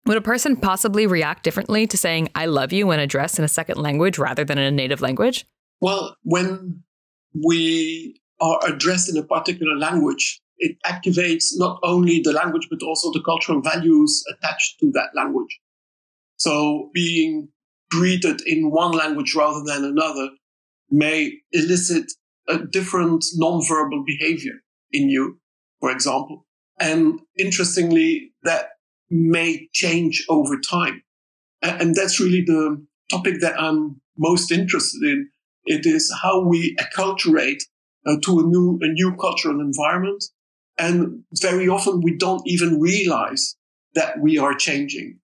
Would 0.06 0.18
a 0.18 0.22
person 0.22 0.56
possibly 0.56 1.08
react 1.08 1.44
differently 1.44 1.88
to 1.88 1.98
saying, 1.98 2.30
I 2.36 2.46
love 2.46 2.72
you 2.72 2.88
when 2.88 3.00
addressed 3.00 3.40
in 3.40 3.46
a 3.46 3.50
second 3.50 3.78
language 3.78 4.18
rather 4.18 4.46
than 4.46 4.58
in 4.58 4.66
a 4.66 4.72
native 4.72 5.02
language? 5.02 5.46
Well, 5.82 6.16
when 6.24 6.84
we 7.34 8.22
are 8.40 8.60
addressed 8.68 9.10
in 9.10 9.18
a 9.18 9.24
particular 9.24 9.76
language, 9.76 10.40
it 10.58 10.78
activates 10.86 11.48
not 11.56 11.80
only 11.84 12.22
the 12.22 12.32
language, 12.32 12.68
but 12.70 12.84
also 12.84 13.12
the 13.12 13.24
cultural 13.24 13.62
values 13.62 14.24
attached 14.32 14.80
to 14.80 14.92
that 14.94 15.10
language. 15.16 15.60
So 16.38 16.92
being 16.94 17.50
greeted 17.92 18.42
in 18.46 18.72
one 18.72 18.92
language 18.92 19.36
rather 19.36 19.64
than 19.66 19.84
another 19.84 20.30
may 20.90 21.34
elicit 21.52 22.12
a 22.48 22.60
different 22.60 23.24
nonverbal 23.40 24.06
behavior 24.06 24.54
in 24.92 25.10
you, 25.10 25.40
for 25.80 25.92
example. 25.92 26.46
And 26.80 27.20
interestingly, 27.38 28.34
that 28.44 28.70
may 29.10 29.70
change 29.74 30.26
over 30.30 30.60
time. 30.60 31.04
And 31.62 31.96
that's 31.96 32.20
really 32.20 32.44
the 32.46 32.86
topic 33.10 33.42
that 33.42 33.60
I'm 33.60 34.02
most 34.18 34.52
interested 34.52 35.02
in. 35.04 35.30
It 35.66 35.86
is 35.86 36.14
how 36.22 36.44
we 36.44 36.76
acculturate 36.76 37.64
uh, 38.06 38.18
to 38.26 38.40
a 38.40 38.44
new, 38.44 38.80
a 38.82 38.88
new 38.88 39.16
cultural 39.16 39.60
environment. 39.60 40.24
And 40.78 41.24
very 41.42 41.68
often 41.68 42.02
we 42.02 42.18
don't 42.18 42.44
even 42.46 42.80
realize 42.80 43.56
that 43.96 44.20
we 44.20 44.38
are 44.38 44.54
changing. 44.54 45.20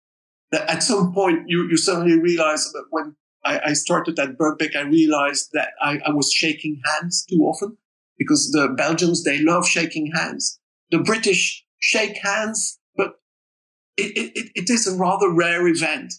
That 0.51 0.69
at 0.69 0.83
some 0.83 1.13
point 1.13 1.43
you, 1.47 1.67
you 1.69 1.77
suddenly 1.77 2.19
realize 2.19 2.71
that 2.71 2.85
when 2.89 3.15
I, 3.43 3.59
I 3.67 3.73
started 3.73 4.19
at 4.19 4.37
Birkbeck, 4.37 4.75
I 4.75 4.81
realized 4.81 5.49
that 5.53 5.69
I, 5.81 5.99
I 6.05 6.11
was 6.11 6.31
shaking 6.31 6.81
hands 6.85 7.25
too 7.29 7.39
often 7.39 7.77
because 8.17 8.51
the 8.51 8.69
Belgians, 8.69 9.23
they 9.23 9.39
love 9.39 9.67
shaking 9.67 10.11
hands. 10.13 10.59
The 10.91 10.99
British 10.99 11.65
shake 11.79 12.17
hands, 12.21 12.79
but 12.95 13.15
it, 13.97 14.31
it, 14.35 14.51
it 14.55 14.69
is 14.69 14.87
a 14.87 14.97
rather 14.97 15.29
rare 15.29 15.67
event. 15.67 16.13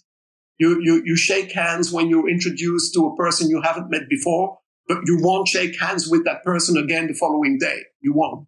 You, 0.59 0.81
you, 0.81 1.01
you 1.05 1.15
shake 1.15 1.51
hands 1.51 1.91
when 1.91 2.09
you're 2.09 2.29
introduced 2.29 2.93
to 2.93 3.07
a 3.07 3.15
person 3.15 3.49
you 3.49 3.61
haven't 3.61 3.89
met 3.89 4.09
before, 4.09 4.59
but 4.87 4.99
you 5.05 5.17
won't 5.21 5.47
shake 5.47 5.79
hands 5.79 6.09
with 6.09 6.25
that 6.25 6.43
person 6.43 6.77
again 6.77 7.07
the 7.07 7.13
following 7.13 7.57
day. 7.57 7.79
You 8.01 8.13
won't. 8.13 8.47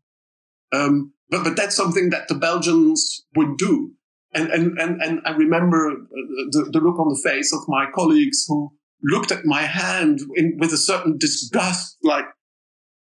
Um, 0.74 1.14
but 1.30 1.44
but 1.44 1.56
that's 1.56 1.76
something 1.76 2.10
that 2.10 2.28
the 2.28 2.36
Belgians 2.36 3.26
would 3.36 3.58
do. 3.58 3.94
And 4.36 4.50
and 4.50 4.78
and, 4.78 5.02
and 5.02 5.22
I 5.26 5.32
remember 5.32 5.92
uh, 5.92 5.96
the, 6.52 6.70
the 6.74 6.80
look 6.80 7.00
on 7.00 7.10
the 7.10 7.22
face 7.24 7.54
of 7.54 7.62
my 7.68 7.86
colleagues 7.96 8.46
who 8.48 8.72
looked 9.02 9.32
at 9.32 9.46
my 9.46 9.62
hand 9.62 10.20
in, 10.36 10.58
with 10.60 10.74
a 10.74 10.78
certain 10.78 11.18
disgust, 11.18 11.98
like, 12.04 12.26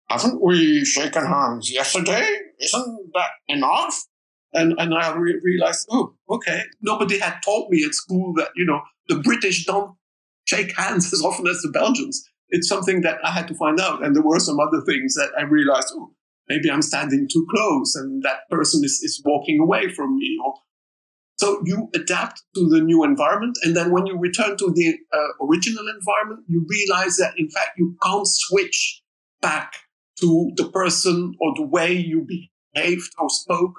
haven't 0.09 0.43
we 0.43 0.85
shaken 0.85 1.25
hands 1.25 1.73
yesterday? 1.73 2.27
Isn't 2.61 3.11
that 3.15 3.31
enough? 3.49 4.05
And, 4.53 4.75
and 4.79 4.95
I 4.95 5.15
re- 5.15 5.41
realized, 5.43 5.89
oh, 5.91 6.15
okay. 6.29 6.63
Nobody 6.83 7.19
had 7.19 7.41
taught 7.43 7.71
me 7.71 7.85
at 7.85 7.95
school 7.95 8.35
that, 8.37 8.49
you 8.55 8.67
know, 8.67 8.83
the 9.09 9.21
British 9.21 9.65
don't 9.65 9.97
shake 10.45 10.77
hands 10.77 11.13
as 11.13 11.23
often 11.23 11.47
as 11.47 11.63
the 11.63 11.71
Belgians. 11.71 12.29
It's 12.51 12.69
something 12.69 13.01
that 13.03 13.19
I 13.25 13.31
had 13.31 13.49
to 13.49 13.55
find 13.55 13.81
out. 13.81 14.05
And 14.05 14.15
there 14.15 14.23
were 14.23 14.41
some 14.41 14.61
other 14.61 14.83
things 14.85 15.15
that 15.15 15.31
I 15.39 15.45
realized, 15.45 15.89
oh, 15.95 16.13
maybe 16.49 16.71
I'm 16.71 16.83
standing 16.83 17.27
too 17.33 17.47
close 17.51 17.95
and 17.95 18.23
that 18.25 18.51
person 18.51 18.85
is, 18.85 19.01
is 19.03 19.23
walking 19.25 19.61
away 19.61 19.89
from 19.89 20.19
me. 20.19 20.39
Or, 20.45 20.55
so 21.43 21.61
you 21.65 21.89
adapt 21.93 22.41
to 22.55 22.69
the 22.69 22.81
new 22.81 23.03
environment. 23.03 23.59
And 23.65 23.75
then 23.77 23.91
when 23.91 24.07
you 24.07 24.17
return 24.17 24.57
to 24.59 24.73
the 24.73 24.95
uh, 25.13 25.45
original 25.45 25.89
environment, 25.89 26.47
you 26.47 26.65
realize 26.69 27.17
that 27.17 27.35
in 27.37 27.51
fact 27.51 27.71
you 27.77 27.97
can't 28.01 28.29
switch 28.29 29.03
back 29.41 29.73
to 30.21 30.53
the 30.55 30.69
person 30.69 31.35
or 31.41 31.53
the 31.57 31.67
way 31.67 31.93
you 31.95 32.25
behaved 32.75 33.11
or 33.19 33.29
spoke 33.29 33.75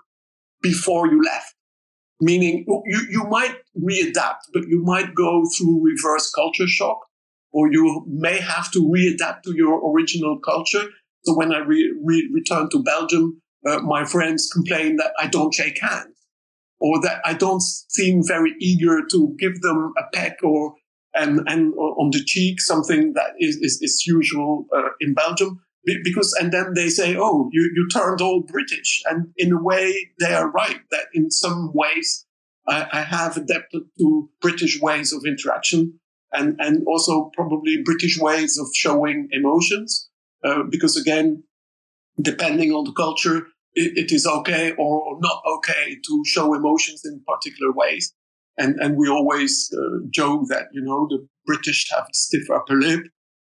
before 0.61 1.07
you 1.07 1.23
left. 1.23 1.55
Meaning 2.19 2.65
you, 2.67 2.99
you 3.09 3.23
might 3.29 3.55
readapt, 3.77 4.43
but 4.53 4.63
you 4.67 4.83
might 4.83 5.15
go 5.15 5.43
through 5.57 5.85
reverse 5.85 6.31
culture 6.31 6.67
shock, 6.67 6.99
or 7.53 7.71
you 7.71 8.05
may 8.09 8.39
have 8.39 8.71
to 8.71 8.79
readapt 8.79 9.43
to 9.43 9.53
your 9.55 9.73
original 9.89 10.37
culture. 10.39 10.85
So 11.23 11.37
when 11.37 11.53
I 11.53 11.59
re- 11.59 11.95
re- 12.03 12.29
returned 12.33 12.71
to 12.71 12.83
Belgium, 12.83 13.41
uh, 13.65 13.79
my 13.79 14.03
friends 14.03 14.49
complain 14.51 14.97
that 14.97 15.13
I 15.17 15.27
don't 15.27 15.53
shake 15.53 15.79
hands, 15.79 16.12
or 16.83 17.01
that 17.01 17.21
I 17.23 17.33
don't 17.33 17.61
seem 17.61 18.21
very 18.27 18.53
eager 18.59 18.99
to 19.09 19.35
give 19.39 19.61
them 19.61 19.93
a 19.97 20.03
peck 20.13 20.43
or 20.43 20.75
and 21.15 21.39
and 21.47 21.73
on 21.75 22.09
the 22.11 22.23
cheek, 22.23 22.59
something 22.59 23.13
that 23.13 23.31
is 23.39 23.55
is, 23.57 23.79
is 23.81 24.03
usual 24.05 24.65
uh, 24.75 24.89
in 24.99 25.13
Belgium. 25.13 25.61
Because 26.03 26.33
and 26.39 26.51
then 26.51 26.73
they 26.75 26.89
say 26.89 27.15
oh 27.17 27.49
you, 27.51 27.69
you 27.75 27.87
turned 27.89 28.21
all 28.21 28.41
british. 28.41 29.01
And 29.05 29.27
in 29.37 29.51
a 29.51 29.61
way 29.61 30.11
they 30.19 30.33
are 30.33 30.49
right 30.51 30.79
that 30.91 31.07
in 31.13 31.31
some 31.31 31.71
ways 31.73 32.25
I, 32.67 32.87
I, 32.91 33.01
have 33.01 33.35
adapted 33.35 33.81
to 33.99 34.29
british 34.41 34.81
ways 34.81 35.11
of 35.11 35.25
interaction 35.25 35.99
and 36.31 36.55
and 36.59 36.87
also 36.87 37.31
probably 37.35 37.83
british 37.83 38.17
ways 38.17 38.57
of 38.57 38.67
showing 38.73 39.27
emotions 39.33 40.09
uh, 40.45 40.63
because 40.71 40.95
again 40.95 41.43
depending 42.21 42.71
on 42.71 42.85
the 42.85 42.93
culture 42.93 43.47
it, 43.75 43.97
it 43.97 44.11
is 44.11 44.25
okay 44.25 44.73
or 44.77 45.17
not 45.19 45.41
okay 45.45 45.97
to 46.05 46.23
show 46.25 46.53
emotions 46.53 47.01
in 47.05 47.21
particular 47.27 47.71
ways 47.71 48.13
and 48.57 48.75
and 48.79 48.97
we 48.97 49.09
always 49.09 49.69
uh, 49.77 49.99
joke 50.09 50.43
that 50.49 50.67
you 50.73 50.81
know 50.81 51.07
the 51.09 51.25
british 51.45 51.89
have 51.91 52.03
a 52.03 52.13
stiff 52.13 52.49
upper 52.49 52.75
lip 52.75 53.03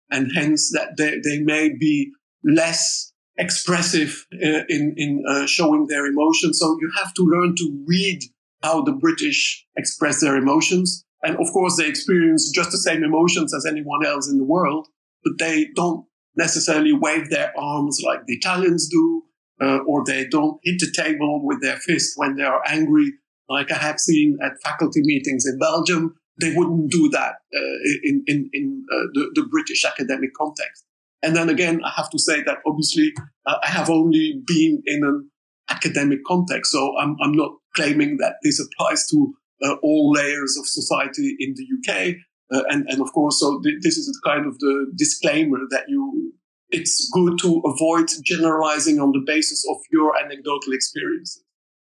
and 0.10 0.32
hence 0.34 0.72
that 0.74 0.96
they, 0.98 1.20
they 1.24 1.42
may 1.44 1.70
be 1.70 2.12
less 2.44 3.12
expressive 3.38 4.26
uh, 4.34 4.64
in 4.70 4.94
in 4.98 5.24
uh, 5.30 5.46
showing 5.46 5.88
their 5.88 6.06
emotions. 6.06 6.60
So 6.60 6.78
you 6.80 6.92
have 6.98 7.14
to 7.16 7.24
learn 7.24 7.56
to 7.56 7.84
read 7.86 8.20
how 8.64 8.82
the 8.82 8.94
British 8.94 9.66
express 9.76 10.22
their 10.22 10.36
emotions, 10.36 11.04
and 11.24 11.36
of 11.38 11.52
course 11.54 11.78
they 11.78 11.88
experience 11.88 12.50
just 12.52 12.72
the 12.72 12.78
same 12.78 13.04
emotions 13.04 13.54
as 13.54 13.66
anyone 13.66 14.06
else 14.06 14.30
in 14.30 14.38
the 14.38 14.44
world, 14.44 14.88
but 15.24 15.34
they 15.40 15.68
don't 15.76 16.06
necessarily 16.36 16.94
wave 16.94 17.30
their 17.30 17.52
arms 17.58 18.00
like 18.06 18.26
the 18.26 18.36
Italians 18.36 18.88
do, 18.90 19.24
uh, 19.62 19.80
or 19.88 20.04
they 20.06 20.28
don't 20.28 20.60
hit 20.64 20.80
the 20.80 20.92
table 20.96 21.46
with 21.46 21.62
their 21.62 21.78
fist 21.78 22.14
when 22.16 22.36
they 22.36 22.44
are 22.44 22.62
angry, 22.68 23.14
like 23.50 23.72
I 23.72 23.78
have 23.78 24.00
seen 24.00 24.38
at 24.44 24.54
faculty 24.64 25.02
meetings 25.04 25.46
in 25.46 25.58
Belgium. 25.58 26.16
They 26.40 26.54
wouldn't 26.56 26.92
do 26.92 27.10
that 27.10 27.36
uh, 27.56 27.78
in 28.04 28.24
in, 28.28 28.50
in 28.54 28.86
uh, 28.92 29.08
the, 29.14 29.32
the 29.34 29.48
British 29.50 29.86
academic 29.86 30.32
context. 30.36 30.86
And 31.24 31.36
then 31.36 31.50
again, 31.50 31.82
I 31.84 31.92
have 31.96 32.10
to 32.12 32.20
say 32.20 32.44
that 32.44 32.58
obviously 32.66 33.12
uh, 33.46 33.56
I 33.64 33.70
have 33.70 33.90
only 33.90 34.42
been 34.46 34.84
in 34.86 35.04
an 35.04 35.30
academic 35.70 36.20
context. 36.26 36.72
So 36.72 36.94
I'm, 37.00 37.16
I'm 37.22 37.34
not 37.34 37.52
claiming 37.76 38.18
that 38.18 38.36
this 38.44 38.60
applies 38.60 39.08
to 39.08 39.34
uh, 39.64 39.76
all 39.82 40.12
layers 40.12 40.58
of 40.60 40.68
society 40.68 41.36
in 41.40 41.56
the 41.56 41.66
UK. 41.78 42.16
Uh, 42.54 42.64
and, 42.70 42.88
and 42.90 43.02
of 43.02 43.12
course, 43.14 43.40
so 43.40 43.60
th- 43.62 43.80
this 43.82 43.98
is 43.98 44.20
kind 44.24 44.46
of 44.46 44.58
the 44.60 44.92
disclaimer 44.96 45.60
that 45.70 45.86
you, 45.88 46.34
it's 46.70 47.10
good 47.14 47.38
to 47.40 47.62
avoid 47.66 48.08
generalizing 48.24 49.00
on 49.00 49.12
the 49.12 49.24
basis 49.26 49.66
of 49.70 49.78
your 49.92 50.18
anecdotal 50.18 50.74
experiences. 50.74 51.44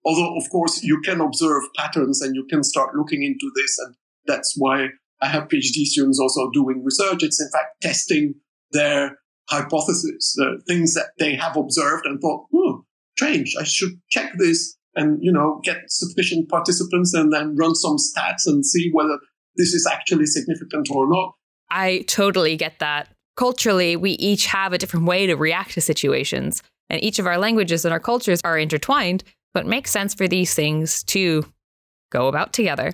Although, 0.05 0.37
of 0.37 0.49
course, 0.49 0.81
you 0.83 1.01
can 1.01 1.19
observe 1.19 1.63
patterns 1.75 2.21
and 2.21 2.35
you 2.35 2.45
can 2.49 2.63
start 2.63 2.95
looking 2.95 3.23
into 3.23 3.51
this. 3.55 3.77
And 3.79 3.95
that's 4.25 4.55
why 4.57 4.87
I 5.21 5.27
have 5.27 5.49
PhD 5.49 5.83
students 5.85 6.19
also 6.19 6.49
doing 6.51 6.83
research. 6.83 7.23
It's 7.23 7.41
in 7.41 7.49
fact 7.51 7.81
testing 7.81 8.35
their 8.71 9.17
hypotheses, 9.49 10.33
the 10.37 10.61
things 10.67 10.93
that 10.93 11.09
they 11.17 11.35
have 11.35 11.57
observed 11.57 12.05
and 12.05 12.21
thought, 12.21 12.45
hmm, 12.53 12.79
strange, 13.17 13.55
I 13.59 13.63
should 13.63 13.99
check 14.09 14.33
this 14.37 14.77
and, 14.95 15.17
you 15.21 15.31
know, 15.31 15.59
get 15.63 15.77
sufficient 15.87 16.49
participants 16.49 17.13
and 17.13 17.33
then 17.33 17.55
run 17.55 17.75
some 17.75 17.97
stats 17.97 18.45
and 18.45 18.65
see 18.65 18.89
whether 18.93 19.17
this 19.55 19.73
is 19.73 19.87
actually 19.91 20.25
significant 20.25 20.89
or 20.91 21.09
not. 21.09 21.33
I 21.69 22.05
totally 22.07 22.55
get 22.55 22.79
that. 22.79 23.09
Culturally, 23.39 23.95
we 23.95 24.11
each 24.19 24.47
have 24.47 24.73
a 24.73 24.77
different 24.77 25.05
way 25.05 25.25
to 25.25 25.35
react 25.35 25.71
to 25.75 25.79
situations, 25.79 26.61
and 26.89 27.01
each 27.01 27.19
of 27.19 27.25
our 27.25 27.37
languages 27.37 27.85
and 27.85 27.93
our 27.93 27.99
cultures 28.01 28.41
are 28.43 28.57
intertwined, 28.57 29.23
but 29.53 29.65
makes 29.65 29.91
sense 29.91 30.13
for 30.13 30.27
these 30.27 30.53
things 30.53 31.05
to 31.05 31.45
go 32.11 32.27
about 32.27 32.51
together. 32.51 32.91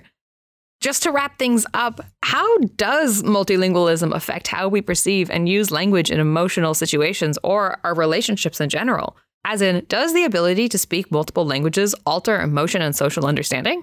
Just 0.80 1.02
to 1.02 1.10
wrap 1.10 1.36
things 1.36 1.66
up, 1.74 2.00
how 2.22 2.58
does 2.76 3.24
multilingualism 3.24 4.14
affect 4.14 4.46
how 4.46 4.68
we 4.68 4.80
perceive 4.80 5.32
and 5.32 5.48
use 5.48 5.72
language 5.72 6.12
in 6.12 6.20
emotional 6.20 6.74
situations 6.74 7.40
or 7.42 7.80
our 7.82 7.96
relationships 7.96 8.60
in 8.60 8.68
general? 8.68 9.16
As 9.44 9.60
in, 9.60 9.84
does 9.88 10.14
the 10.14 10.22
ability 10.22 10.68
to 10.68 10.78
speak 10.78 11.10
multiple 11.10 11.44
languages 11.44 11.92
alter 12.06 12.40
emotion 12.40 12.82
and 12.82 12.94
social 12.94 13.26
understanding? 13.26 13.82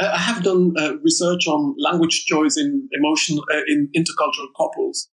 Uh, 0.00 0.10
I 0.12 0.18
have 0.18 0.42
done 0.42 0.74
uh, 0.76 0.96
research 0.96 1.46
on 1.46 1.76
language 1.78 2.24
choice 2.24 2.56
in 2.56 2.88
emotional 2.92 3.44
uh, 3.54 3.60
in 3.68 3.88
intercultural 3.96 4.48
couples, 4.56 5.08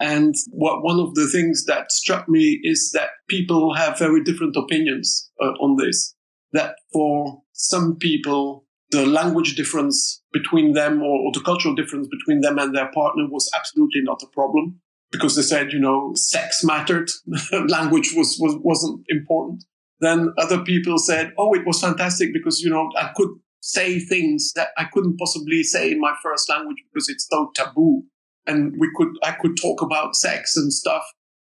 and 0.00 0.34
what, 0.50 0.82
one 0.82 0.98
of 0.98 1.14
the 1.14 1.28
things 1.28 1.66
that 1.66 1.92
struck 1.92 2.28
me 2.28 2.58
is 2.62 2.90
that 2.94 3.10
people 3.28 3.74
have 3.74 3.98
very 3.98 4.24
different 4.24 4.56
opinions 4.56 5.30
uh, 5.40 5.52
on 5.60 5.76
this. 5.76 6.14
That 6.52 6.76
for 6.92 7.42
some 7.52 7.96
people, 7.96 8.64
the 8.90 9.06
language 9.06 9.54
difference 9.54 10.22
between 10.32 10.72
them 10.72 11.02
or, 11.02 11.20
or, 11.20 11.32
the 11.32 11.42
cultural 11.44 11.74
difference 11.74 12.08
between 12.10 12.40
them 12.40 12.58
and 12.58 12.74
their 12.74 12.90
partner 12.92 13.28
was 13.30 13.48
absolutely 13.56 14.00
not 14.02 14.22
a 14.22 14.34
problem 14.34 14.80
because 15.12 15.36
they 15.36 15.42
said, 15.42 15.72
you 15.72 15.78
know, 15.78 16.12
sex 16.14 16.64
mattered. 16.64 17.10
language 17.68 18.12
was, 18.16 18.36
was, 18.40 18.56
wasn't 18.62 19.04
important. 19.08 19.64
Then 20.00 20.32
other 20.38 20.62
people 20.62 20.98
said, 20.98 21.32
oh, 21.38 21.52
it 21.54 21.66
was 21.66 21.80
fantastic 21.80 22.32
because, 22.32 22.60
you 22.60 22.70
know, 22.70 22.88
I 22.98 23.10
could 23.14 23.30
say 23.60 24.00
things 24.00 24.52
that 24.54 24.68
I 24.78 24.84
couldn't 24.84 25.18
possibly 25.18 25.62
say 25.62 25.92
in 25.92 26.00
my 26.00 26.14
first 26.22 26.48
language 26.48 26.78
because 26.92 27.08
it's 27.08 27.28
so 27.30 27.50
taboo. 27.54 28.04
And 28.46 28.74
we 28.78 28.90
could, 28.96 29.08
I 29.22 29.32
could 29.32 29.56
talk 29.60 29.82
about 29.82 30.16
sex 30.16 30.56
and 30.56 30.72
stuff. 30.72 31.02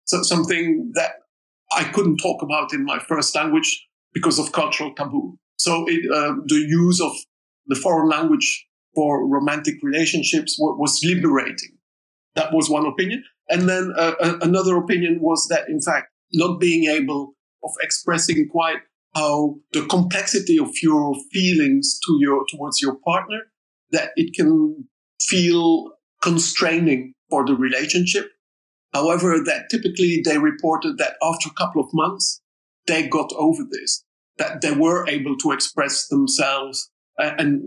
So 0.05 0.23
something 0.23 0.91
that 0.95 1.11
I 1.71 1.83
couldn't 1.83 2.17
talk 2.17 2.41
about 2.41 2.73
in 2.73 2.83
my 2.83 2.99
first 2.99 3.35
language 3.35 3.87
because 4.13 4.39
of 4.39 4.51
cultural 4.51 4.93
taboo. 4.95 5.37
So 5.57 5.85
it, 5.87 6.01
uh, 6.11 6.35
the 6.45 6.65
use 6.67 6.99
of 7.01 7.11
the 7.67 7.75
foreign 7.75 8.09
language 8.09 8.65
for 8.95 9.27
romantic 9.27 9.75
relationships 9.83 10.55
was 10.59 10.99
liberating. 11.03 11.77
That 12.35 12.53
was 12.53 12.69
one 12.69 12.85
opinion. 12.85 13.23
And 13.49 13.69
then 13.69 13.93
uh, 13.97 14.13
another 14.41 14.77
opinion 14.77 15.19
was 15.21 15.47
that, 15.49 15.69
in 15.69 15.81
fact, 15.81 16.07
not 16.33 16.59
being 16.59 16.85
able 16.85 17.33
of 17.63 17.71
expressing 17.81 18.47
quite 18.49 18.77
how 19.15 19.55
the 19.73 19.85
complexity 19.87 20.57
of 20.59 20.69
your 20.81 21.15
feelings 21.31 21.99
to 22.05 22.17
your 22.19 22.45
towards 22.49 22.81
your 22.81 22.97
partner, 23.03 23.39
that 23.91 24.09
it 24.15 24.33
can 24.35 24.87
feel 25.19 25.91
constraining 26.21 27.13
for 27.29 27.45
the 27.45 27.55
relationship. 27.55 28.29
However, 28.93 29.37
that 29.45 29.69
typically 29.69 30.21
they 30.23 30.37
reported 30.37 30.97
that 30.97 31.15
after 31.21 31.49
a 31.49 31.53
couple 31.53 31.81
of 31.81 31.89
months, 31.93 32.41
they 32.87 33.07
got 33.07 33.31
over 33.35 33.63
this, 33.69 34.03
that 34.37 34.61
they 34.61 34.71
were 34.71 35.07
able 35.07 35.37
to 35.37 35.51
express 35.51 36.07
themselves 36.07 36.89
and 37.19 37.61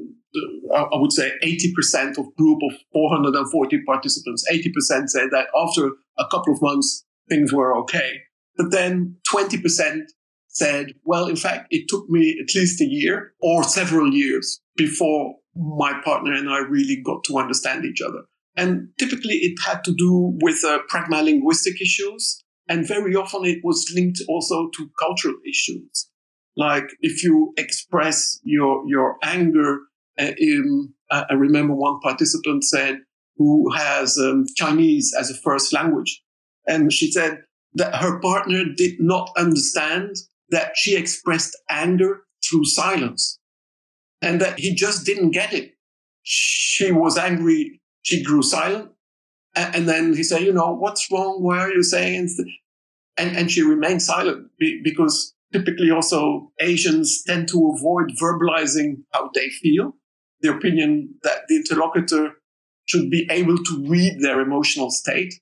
uh, 0.74 0.84
I 0.84 0.96
would 0.96 1.12
say 1.12 1.32
80% 1.44 2.18
of 2.18 2.34
group 2.36 2.60
of 2.62 2.78
440 2.92 3.82
participants, 3.84 4.44
80% 4.50 5.08
said 5.08 5.28
that 5.30 5.48
after 5.54 5.90
a 6.18 6.24
couple 6.30 6.54
of 6.54 6.62
months, 6.62 7.04
things 7.28 7.52
were 7.52 7.76
okay. 7.80 8.20
But 8.56 8.70
then 8.70 9.16
20% 9.30 10.02
said, 10.48 10.86
well, 11.04 11.28
in 11.28 11.36
fact, 11.36 11.66
it 11.70 11.86
took 11.88 12.08
me 12.08 12.38
at 12.42 12.54
least 12.54 12.80
a 12.80 12.86
year 12.86 13.32
or 13.40 13.62
several 13.62 14.12
years 14.12 14.60
before 14.76 15.36
my 15.54 16.00
partner 16.02 16.32
and 16.32 16.48
I 16.48 16.58
really 16.58 17.02
got 17.04 17.24
to 17.24 17.38
understand 17.38 17.84
each 17.84 18.00
other. 18.00 18.22
And 18.56 18.88
typically 18.98 19.34
it 19.34 19.58
had 19.66 19.82
to 19.84 19.94
do 19.94 20.38
with 20.42 20.62
uh, 20.64 20.80
pragmalinguistic 20.92 21.80
issues. 21.80 22.44
And 22.68 22.86
very 22.86 23.14
often 23.14 23.44
it 23.44 23.60
was 23.64 23.90
linked 23.94 24.20
also 24.28 24.68
to 24.76 24.90
cultural 25.00 25.34
issues. 25.48 26.08
Like 26.56 26.84
if 27.00 27.22
you 27.24 27.54
express 27.56 28.38
your 28.44 28.84
your 28.86 29.16
anger, 29.22 29.78
uh, 30.18 30.32
in, 30.36 30.92
I 31.10 31.24
I 31.30 31.32
remember 31.32 31.74
one 31.74 31.98
participant 32.00 32.64
said 32.64 32.98
who 33.36 33.72
has 33.72 34.18
um, 34.18 34.44
Chinese 34.56 35.14
as 35.18 35.30
a 35.30 35.34
first 35.34 35.72
language, 35.72 36.22
and 36.66 36.92
she 36.92 37.10
said 37.10 37.38
that 37.74 37.96
her 37.96 38.20
partner 38.20 38.64
did 38.76 39.00
not 39.00 39.30
understand 39.38 40.16
that 40.50 40.72
she 40.76 40.94
expressed 40.94 41.56
anger 41.70 42.24
through 42.44 42.66
silence, 42.66 43.38
and 44.20 44.40
that 44.42 44.58
he 44.58 44.74
just 44.74 45.06
didn't 45.06 45.30
get 45.30 45.54
it. 45.54 45.72
She 46.22 46.92
was 46.92 47.16
angry. 47.16 47.80
She 48.02 48.22
grew 48.22 48.42
silent, 48.42 48.90
and 49.54 49.88
then 49.88 50.14
he 50.14 50.22
said, 50.22 50.42
"You 50.42 50.52
know 50.52 50.72
what's 50.74 51.10
wrong? 51.10 51.42
Why 51.42 51.58
are 51.58 51.72
you 51.72 51.82
saying?" 51.82 52.28
and 53.16 53.36
and 53.36 53.50
she 53.50 53.62
remained 53.62 54.02
silent 54.02 54.50
because 54.82 55.34
typically 55.52 55.90
also 55.90 56.50
Asians 56.60 57.22
tend 57.26 57.48
to 57.48 57.72
avoid 57.76 58.10
verbalizing 58.20 59.04
how 59.12 59.30
they 59.34 59.48
feel, 59.50 59.94
the 60.40 60.50
opinion 60.50 61.14
that 61.22 61.42
the 61.48 61.56
interlocutor 61.56 62.32
should 62.86 63.10
be 63.10 63.26
able 63.30 63.58
to 63.58 63.84
read 63.86 64.20
their 64.20 64.40
emotional 64.40 64.90
state, 64.90 65.34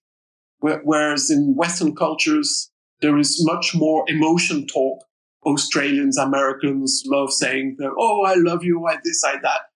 whereas 0.61 1.31
in 1.31 1.55
Western 1.57 1.95
cultures 1.95 2.71
there 3.01 3.19
is 3.19 3.43
much 3.47 3.75
more 3.75 4.05
emotion 4.09 4.67
talk. 4.67 4.99
Australians, 5.47 6.19
Americans 6.19 7.03
love 7.07 7.33
saying 7.33 7.77
that, 7.79 7.93
"Oh, 7.99 8.25
I 8.25 8.35
love 8.35 8.63
you," 8.63 8.87
I 8.87 8.99
this, 9.03 9.25
I 9.25 9.39
that. 9.41 9.70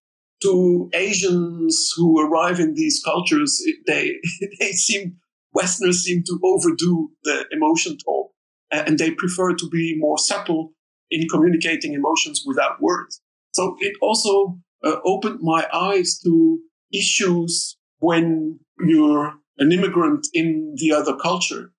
To 0.44 0.90
Asians 0.94 1.90
who 1.96 2.20
arrive 2.20 2.60
in 2.60 2.74
these 2.74 3.02
cultures, 3.04 3.60
they 3.86 4.12
they 4.60 4.72
seem 4.72 5.16
Westerners 5.52 6.04
seem 6.04 6.22
to 6.24 6.38
overdo 6.42 7.10
the 7.24 7.46
emotion 7.50 7.96
talk 7.98 8.30
and 8.70 8.98
they 8.98 9.12
prefer 9.12 9.54
to 9.54 9.68
be 9.70 9.94
more 9.98 10.18
subtle 10.18 10.72
in 11.10 11.28
communicating 11.28 11.94
emotions 11.94 12.42
without 12.46 12.80
words. 12.80 13.20
So 13.52 13.76
it 13.78 13.94
also 14.02 14.58
uh, 14.82 14.96
opened 15.04 15.38
my 15.42 15.66
eyes 15.72 16.18
to 16.24 16.58
issues 16.92 17.76
when 17.98 18.58
you're 18.80 19.34
an 19.58 19.72
immigrant 19.72 20.26
in 20.34 20.74
the 20.76 20.92
other 20.92 21.16
culture 21.16 21.72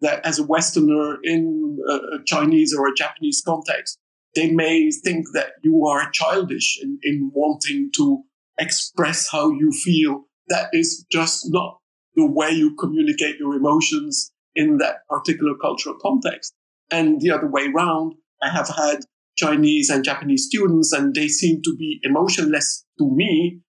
that 0.00 0.24
as 0.24 0.38
a 0.38 0.44
Westerner 0.44 1.18
in 1.22 1.78
a 1.88 2.22
Chinese 2.24 2.74
or 2.74 2.86
a 2.86 2.94
Japanese 2.94 3.42
context, 3.44 3.98
they 4.36 4.52
may 4.52 4.90
think 4.90 5.26
that 5.32 5.52
you 5.64 5.86
are 5.86 6.10
childish 6.10 6.78
in, 6.80 6.98
in 7.02 7.32
wanting 7.34 7.90
to 7.96 8.22
express 8.58 9.28
how 9.32 9.50
you 9.50 9.72
feel. 9.72 10.26
That 10.48 10.68
is 10.72 11.04
just 11.10 11.46
not 11.48 11.78
the 12.14 12.26
way 12.26 12.50
you 12.50 12.76
communicate 12.78 13.38
your 13.40 13.54
emotions 13.54 14.30
in 14.54 14.78
that 14.78 14.98
particular 15.08 15.54
cultural 15.60 15.96
context. 16.00 16.54
And 16.90 17.20
the 17.20 17.32
other 17.32 17.50
way 17.50 17.66
around, 17.74 18.14
I 18.42 18.50
have 18.50 18.68
had 18.68 19.00
Chinese 19.36 19.90
and 19.90 20.04
Japanese 20.04 20.46
students, 20.46 20.92
and 20.92 21.14
they 21.14 21.28
seem 21.28 21.60
to 21.62 21.76
be 21.76 22.00
emotionless 22.02 22.84
to 22.98 23.10
me 23.10 23.60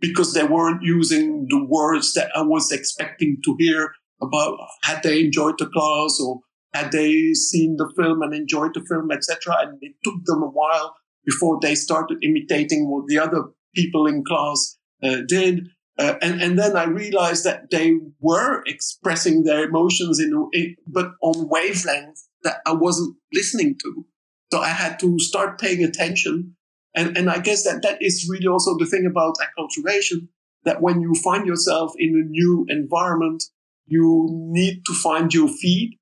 because 0.00 0.34
they 0.34 0.44
weren't 0.44 0.82
using 0.82 1.46
the 1.48 1.64
words 1.68 2.12
that 2.14 2.30
I 2.34 2.42
was 2.42 2.70
expecting 2.70 3.38
to 3.44 3.56
hear 3.58 3.92
about 4.20 4.58
had 4.82 5.02
they 5.02 5.20
enjoyed 5.20 5.58
the 5.58 5.66
class 5.66 6.20
or 6.20 6.40
had 6.74 6.92
they 6.92 7.32
seen 7.34 7.76
the 7.76 7.92
film 7.96 8.22
and 8.22 8.34
enjoyed 8.34 8.74
the 8.74 8.84
film, 8.88 9.10
etc. 9.10 9.54
And 9.60 9.78
it 9.80 9.94
took 10.04 10.24
them 10.24 10.42
a 10.42 10.46
while 10.46 10.96
before 11.24 11.58
they 11.60 11.74
started 11.74 12.18
imitating 12.22 12.90
what 12.90 13.06
the 13.06 13.18
other 13.18 13.44
people 13.74 14.06
in 14.06 14.24
class 14.24 14.78
uh, 15.02 15.18
did. 15.26 15.68
Uh, 15.98 16.14
and, 16.22 16.40
and 16.40 16.58
then 16.58 16.76
I 16.76 16.84
realized 16.84 17.44
that 17.44 17.70
they 17.70 17.98
were 18.20 18.62
expressing 18.66 19.44
their 19.44 19.64
emotions 19.64 20.18
in, 20.18 20.48
in, 20.52 20.76
but 20.86 21.12
on 21.22 21.48
wavelengths 21.48 22.22
that 22.44 22.60
I 22.66 22.72
wasn't 22.72 23.16
listening 23.32 23.76
to. 23.82 24.06
So 24.52 24.60
I 24.60 24.68
had 24.68 24.98
to 25.00 25.18
start 25.18 25.60
paying 25.60 25.84
attention. 25.84 26.56
And, 26.94 27.16
and 27.16 27.30
I 27.30 27.38
guess 27.38 27.64
that 27.64 27.82
that 27.82 28.02
is 28.02 28.28
really 28.30 28.46
also 28.46 28.76
the 28.78 28.86
thing 28.86 29.06
about 29.06 29.36
acculturation, 29.36 30.28
that 30.64 30.82
when 30.82 31.00
you 31.00 31.14
find 31.22 31.46
yourself 31.46 31.92
in 31.98 32.10
a 32.10 32.28
new 32.28 32.66
environment, 32.68 33.42
you 33.86 34.28
need 34.30 34.84
to 34.86 34.94
find 34.94 35.32
your 35.32 35.48
feet, 35.48 35.98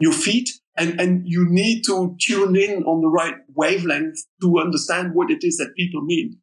your 0.00 0.12
feet, 0.12 0.48
and, 0.76 1.00
and 1.00 1.22
you 1.24 1.46
need 1.48 1.82
to 1.84 2.16
tune 2.20 2.56
in 2.56 2.82
on 2.84 3.00
the 3.02 3.08
right 3.08 3.34
wavelength 3.54 4.18
to 4.40 4.58
understand 4.58 5.14
what 5.14 5.30
it 5.30 5.44
is 5.44 5.56
that 5.58 5.74
people 5.76 6.00
mean. 6.02 6.38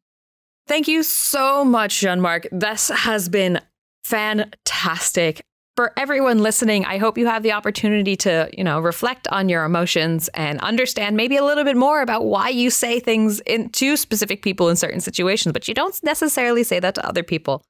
Thank 0.66 0.86
you 0.86 1.02
so 1.02 1.64
much, 1.64 2.00
Jean 2.00 2.20
Marc. 2.20 2.46
This 2.52 2.88
has 2.88 3.28
been 3.28 3.60
fantastic. 4.04 5.40
For 5.76 5.92
everyone 5.96 6.42
listening, 6.42 6.84
I 6.84 6.98
hope 6.98 7.16
you 7.16 7.26
have 7.26 7.42
the 7.42 7.52
opportunity 7.52 8.16
to, 8.16 8.50
you 8.52 8.64
know, 8.64 8.80
reflect 8.80 9.28
on 9.28 9.48
your 9.48 9.64
emotions 9.64 10.28
and 10.34 10.60
understand 10.60 11.16
maybe 11.16 11.36
a 11.36 11.44
little 11.44 11.62
bit 11.64 11.76
more 11.76 12.02
about 12.02 12.24
why 12.24 12.48
you 12.48 12.68
say 12.68 12.98
things 12.98 13.40
in, 13.40 13.70
to 13.70 13.96
specific 13.96 14.42
people 14.42 14.68
in 14.68 14.76
certain 14.76 15.00
situations, 15.00 15.52
but 15.52 15.68
you 15.68 15.74
don't 15.74 16.02
necessarily 16.02 16.64
say 16.64 16.80
that 16.80 16.96
to 16.96 17.06
other 17.06 17.22
people. 17.22 17.62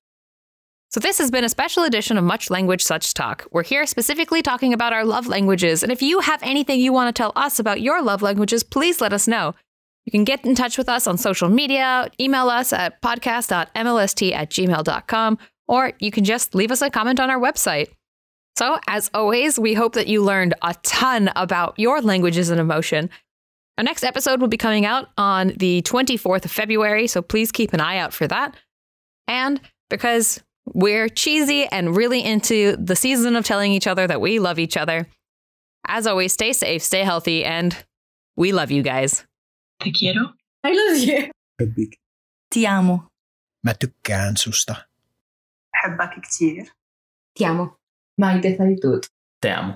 So, 0.91 1.01
this 1.01 1.19
has 1.19 1.31
been 1.31 1.45
a 1.45 1.51
special 1.51 1.85
edition 1.85 2.17
of 2.17 2.25
Much 2.25 2.49
Language 2.49 2.83
Such 2.83 3.13
Talk. 3.13 3.47
We're 3.53 3.63
here 3.63 3.85
specifically 3.85 4.41
talking 4.41 4.73
about 4.73 4.95
our 4.95 5.05
love 5.05 5.27
languages. 5.27 5.83
And 5.83 5.93
if 5.93 6.01
you 6.01 6.21
have 6.21 6.43
anything 6.43 6.81
you 6.81 6.95
want 6.95 7.15
to 7.15 7.23
tell 7.23 7.33
us 7.37 7.59
about 7.59 7.83
your 7.83 8.01
love 8.03 8.23
languages, 8.23 8.63
please 8.65 9.01
let 9.03 9.13
us 9.13 9.29
know. 9.29 9.55
You 10.07 10.11
can 10.11 10.25
get 10.25 10.47
in 10.47 10.55
touch 10.55 10.79
with 10.79 10.89
us 10.89 11.07
on 11.07 11.19
social 11.19 11.51
media, 11.51 12.09
email 12.19 12.49
us 12.49 12.73
at 12.73 13.03
podcast.mlst 13.03 14.33
at 14.33 14.51
gmail.com, 14.51 15.39
or 15.67 15.93
you 15.99 16.11
can 16.11 16.25
just 16.25 16.55
leave 16.55 16.71
us 16.71 16.81
a 16.81 16.89
comment 16.89 17.21
on 17.21 17.29
our 17.29 17.39
website. 17.39 17.89
So, 18.57 18.79
as 18.89 19.11
always, 19.13 19.59
we 19.59 19.75
hope 19.75 19.93
that 19.93 20.07
you 20.07 20.25
learned 20.25 20.55
a 20.63 20.75
ton 20.83 21.31
about 21.37 21.79
your 21.79 22.01
languages 22.01 22.49
and 22.49 22.59
emotion. 22.59 23.11
Our 23.77 23.85
next 23.85 24.05
episode 24.05 24.41
will 24.41 24.49
be 24.49 24.57
coming 24.57 24.87
out 24.87 25.11
on 25.19 25.49
the 25.59 25.83
24th 25.83 26.47
of 26.47 26.51
February, 26.51 27.07
so 27.07 27.21
please 27.21 27.53
keep 27.53 27.75
an 27.75 27.81
eye 27.81 27.99
out 27.99 28.15
for 28.15 28.27
that. 28.27 28.57
And 29.29 29.61
because 29.91 30.43
we're 30.68 31.10
cheesy 31.10 31.66
and 31.72 31.96
really 31.98 32.22
into 32.24 32.76
the 32.78 32.96
season 32.96 33.36
of 33.36 33.46
telling 33.46 33.72
each 33.72 33.88
other 33.88 34.08
that 34.08 34.22
we 34.22 34.40
love 34.40 34.60
each 34.60 34.78
other, 34.78 35.08
as 35.88 36.08
always, 36.08 36.34
stay 36.34 36.54
safe, 36.54 36.82
stay 36.82 37.04
healthy, 37.04 37.44
and 37.44 37.76
we 38.38 38.52
love 38.54 38.72
you 38.72 38.82
guys. 38.84 39.26
Te 39.82 39.92
quiero. 39.92 40.34
I 40.64 40.72
love 40.72 40.98
you. 40.98 41.32
Ti 42.52 42.68
amo. 42.68 43.08
ما 43.66 43.74
tykkään 43.74 44.36
susta. 44.38 44.76
بحبك 45.74 46.22
كتير 46.24 46.72
Ti 47.38 47.46
amo. 47.46 47.76
Ma 48.18 48.32
ei 48.32 48.42
tee 48.42 48.58
tutut. 48.58 49.06
Te 49.42 49.50
amo. 49.52 49.74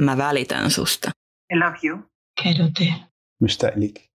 Mä 0.00 0.16
välitän 0.16 0.70
susta. 0.70 1.10
I 1.52 1.56
love 1.56 1.78
you 1.82 1.98
Quiero 2.40 2.68
te. 2.78 2.92
مشتاق 3.42 3.74
لك 3.78 4.08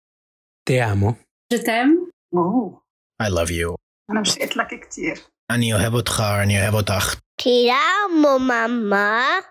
Te 0.69 0.81
amo. 0.81 1.13
Je 1.53 1.57
t'aime. 1.59 2.11
أوه 2.33 2.81
I 3.23 3.29
love 3.29 3.51
you. 3.51 3.75
أنا 4.09 4.21
مشتقت 4.21 4.57
لك 4.57 4.87
كتير 4.87 5.17
אני 5.49 5.73
אוהב 5.73 5.93
אותך, 5.93 6.23
אני 6.43 6.61
אוהב 6.61 6.73
אותך. 6.73 7.15
Te 7.41 7.69
amo, 7.71 8.39
mamá. 8.39 9.41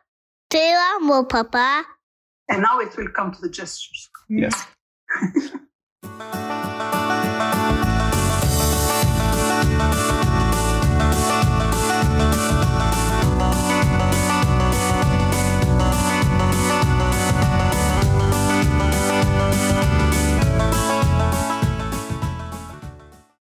Te 0.53 0.65
amo, 0.93 1.25
papá. 1.29 1.83
and 2.51 2.63
now 2.63 2.79
it 2.81 2.97
will 2.97 3.09
come 3.19 3.31
to 3.33 3.41
the 3.41 3.49
gestures 3.49 4.09
Yes. 4.29 4.57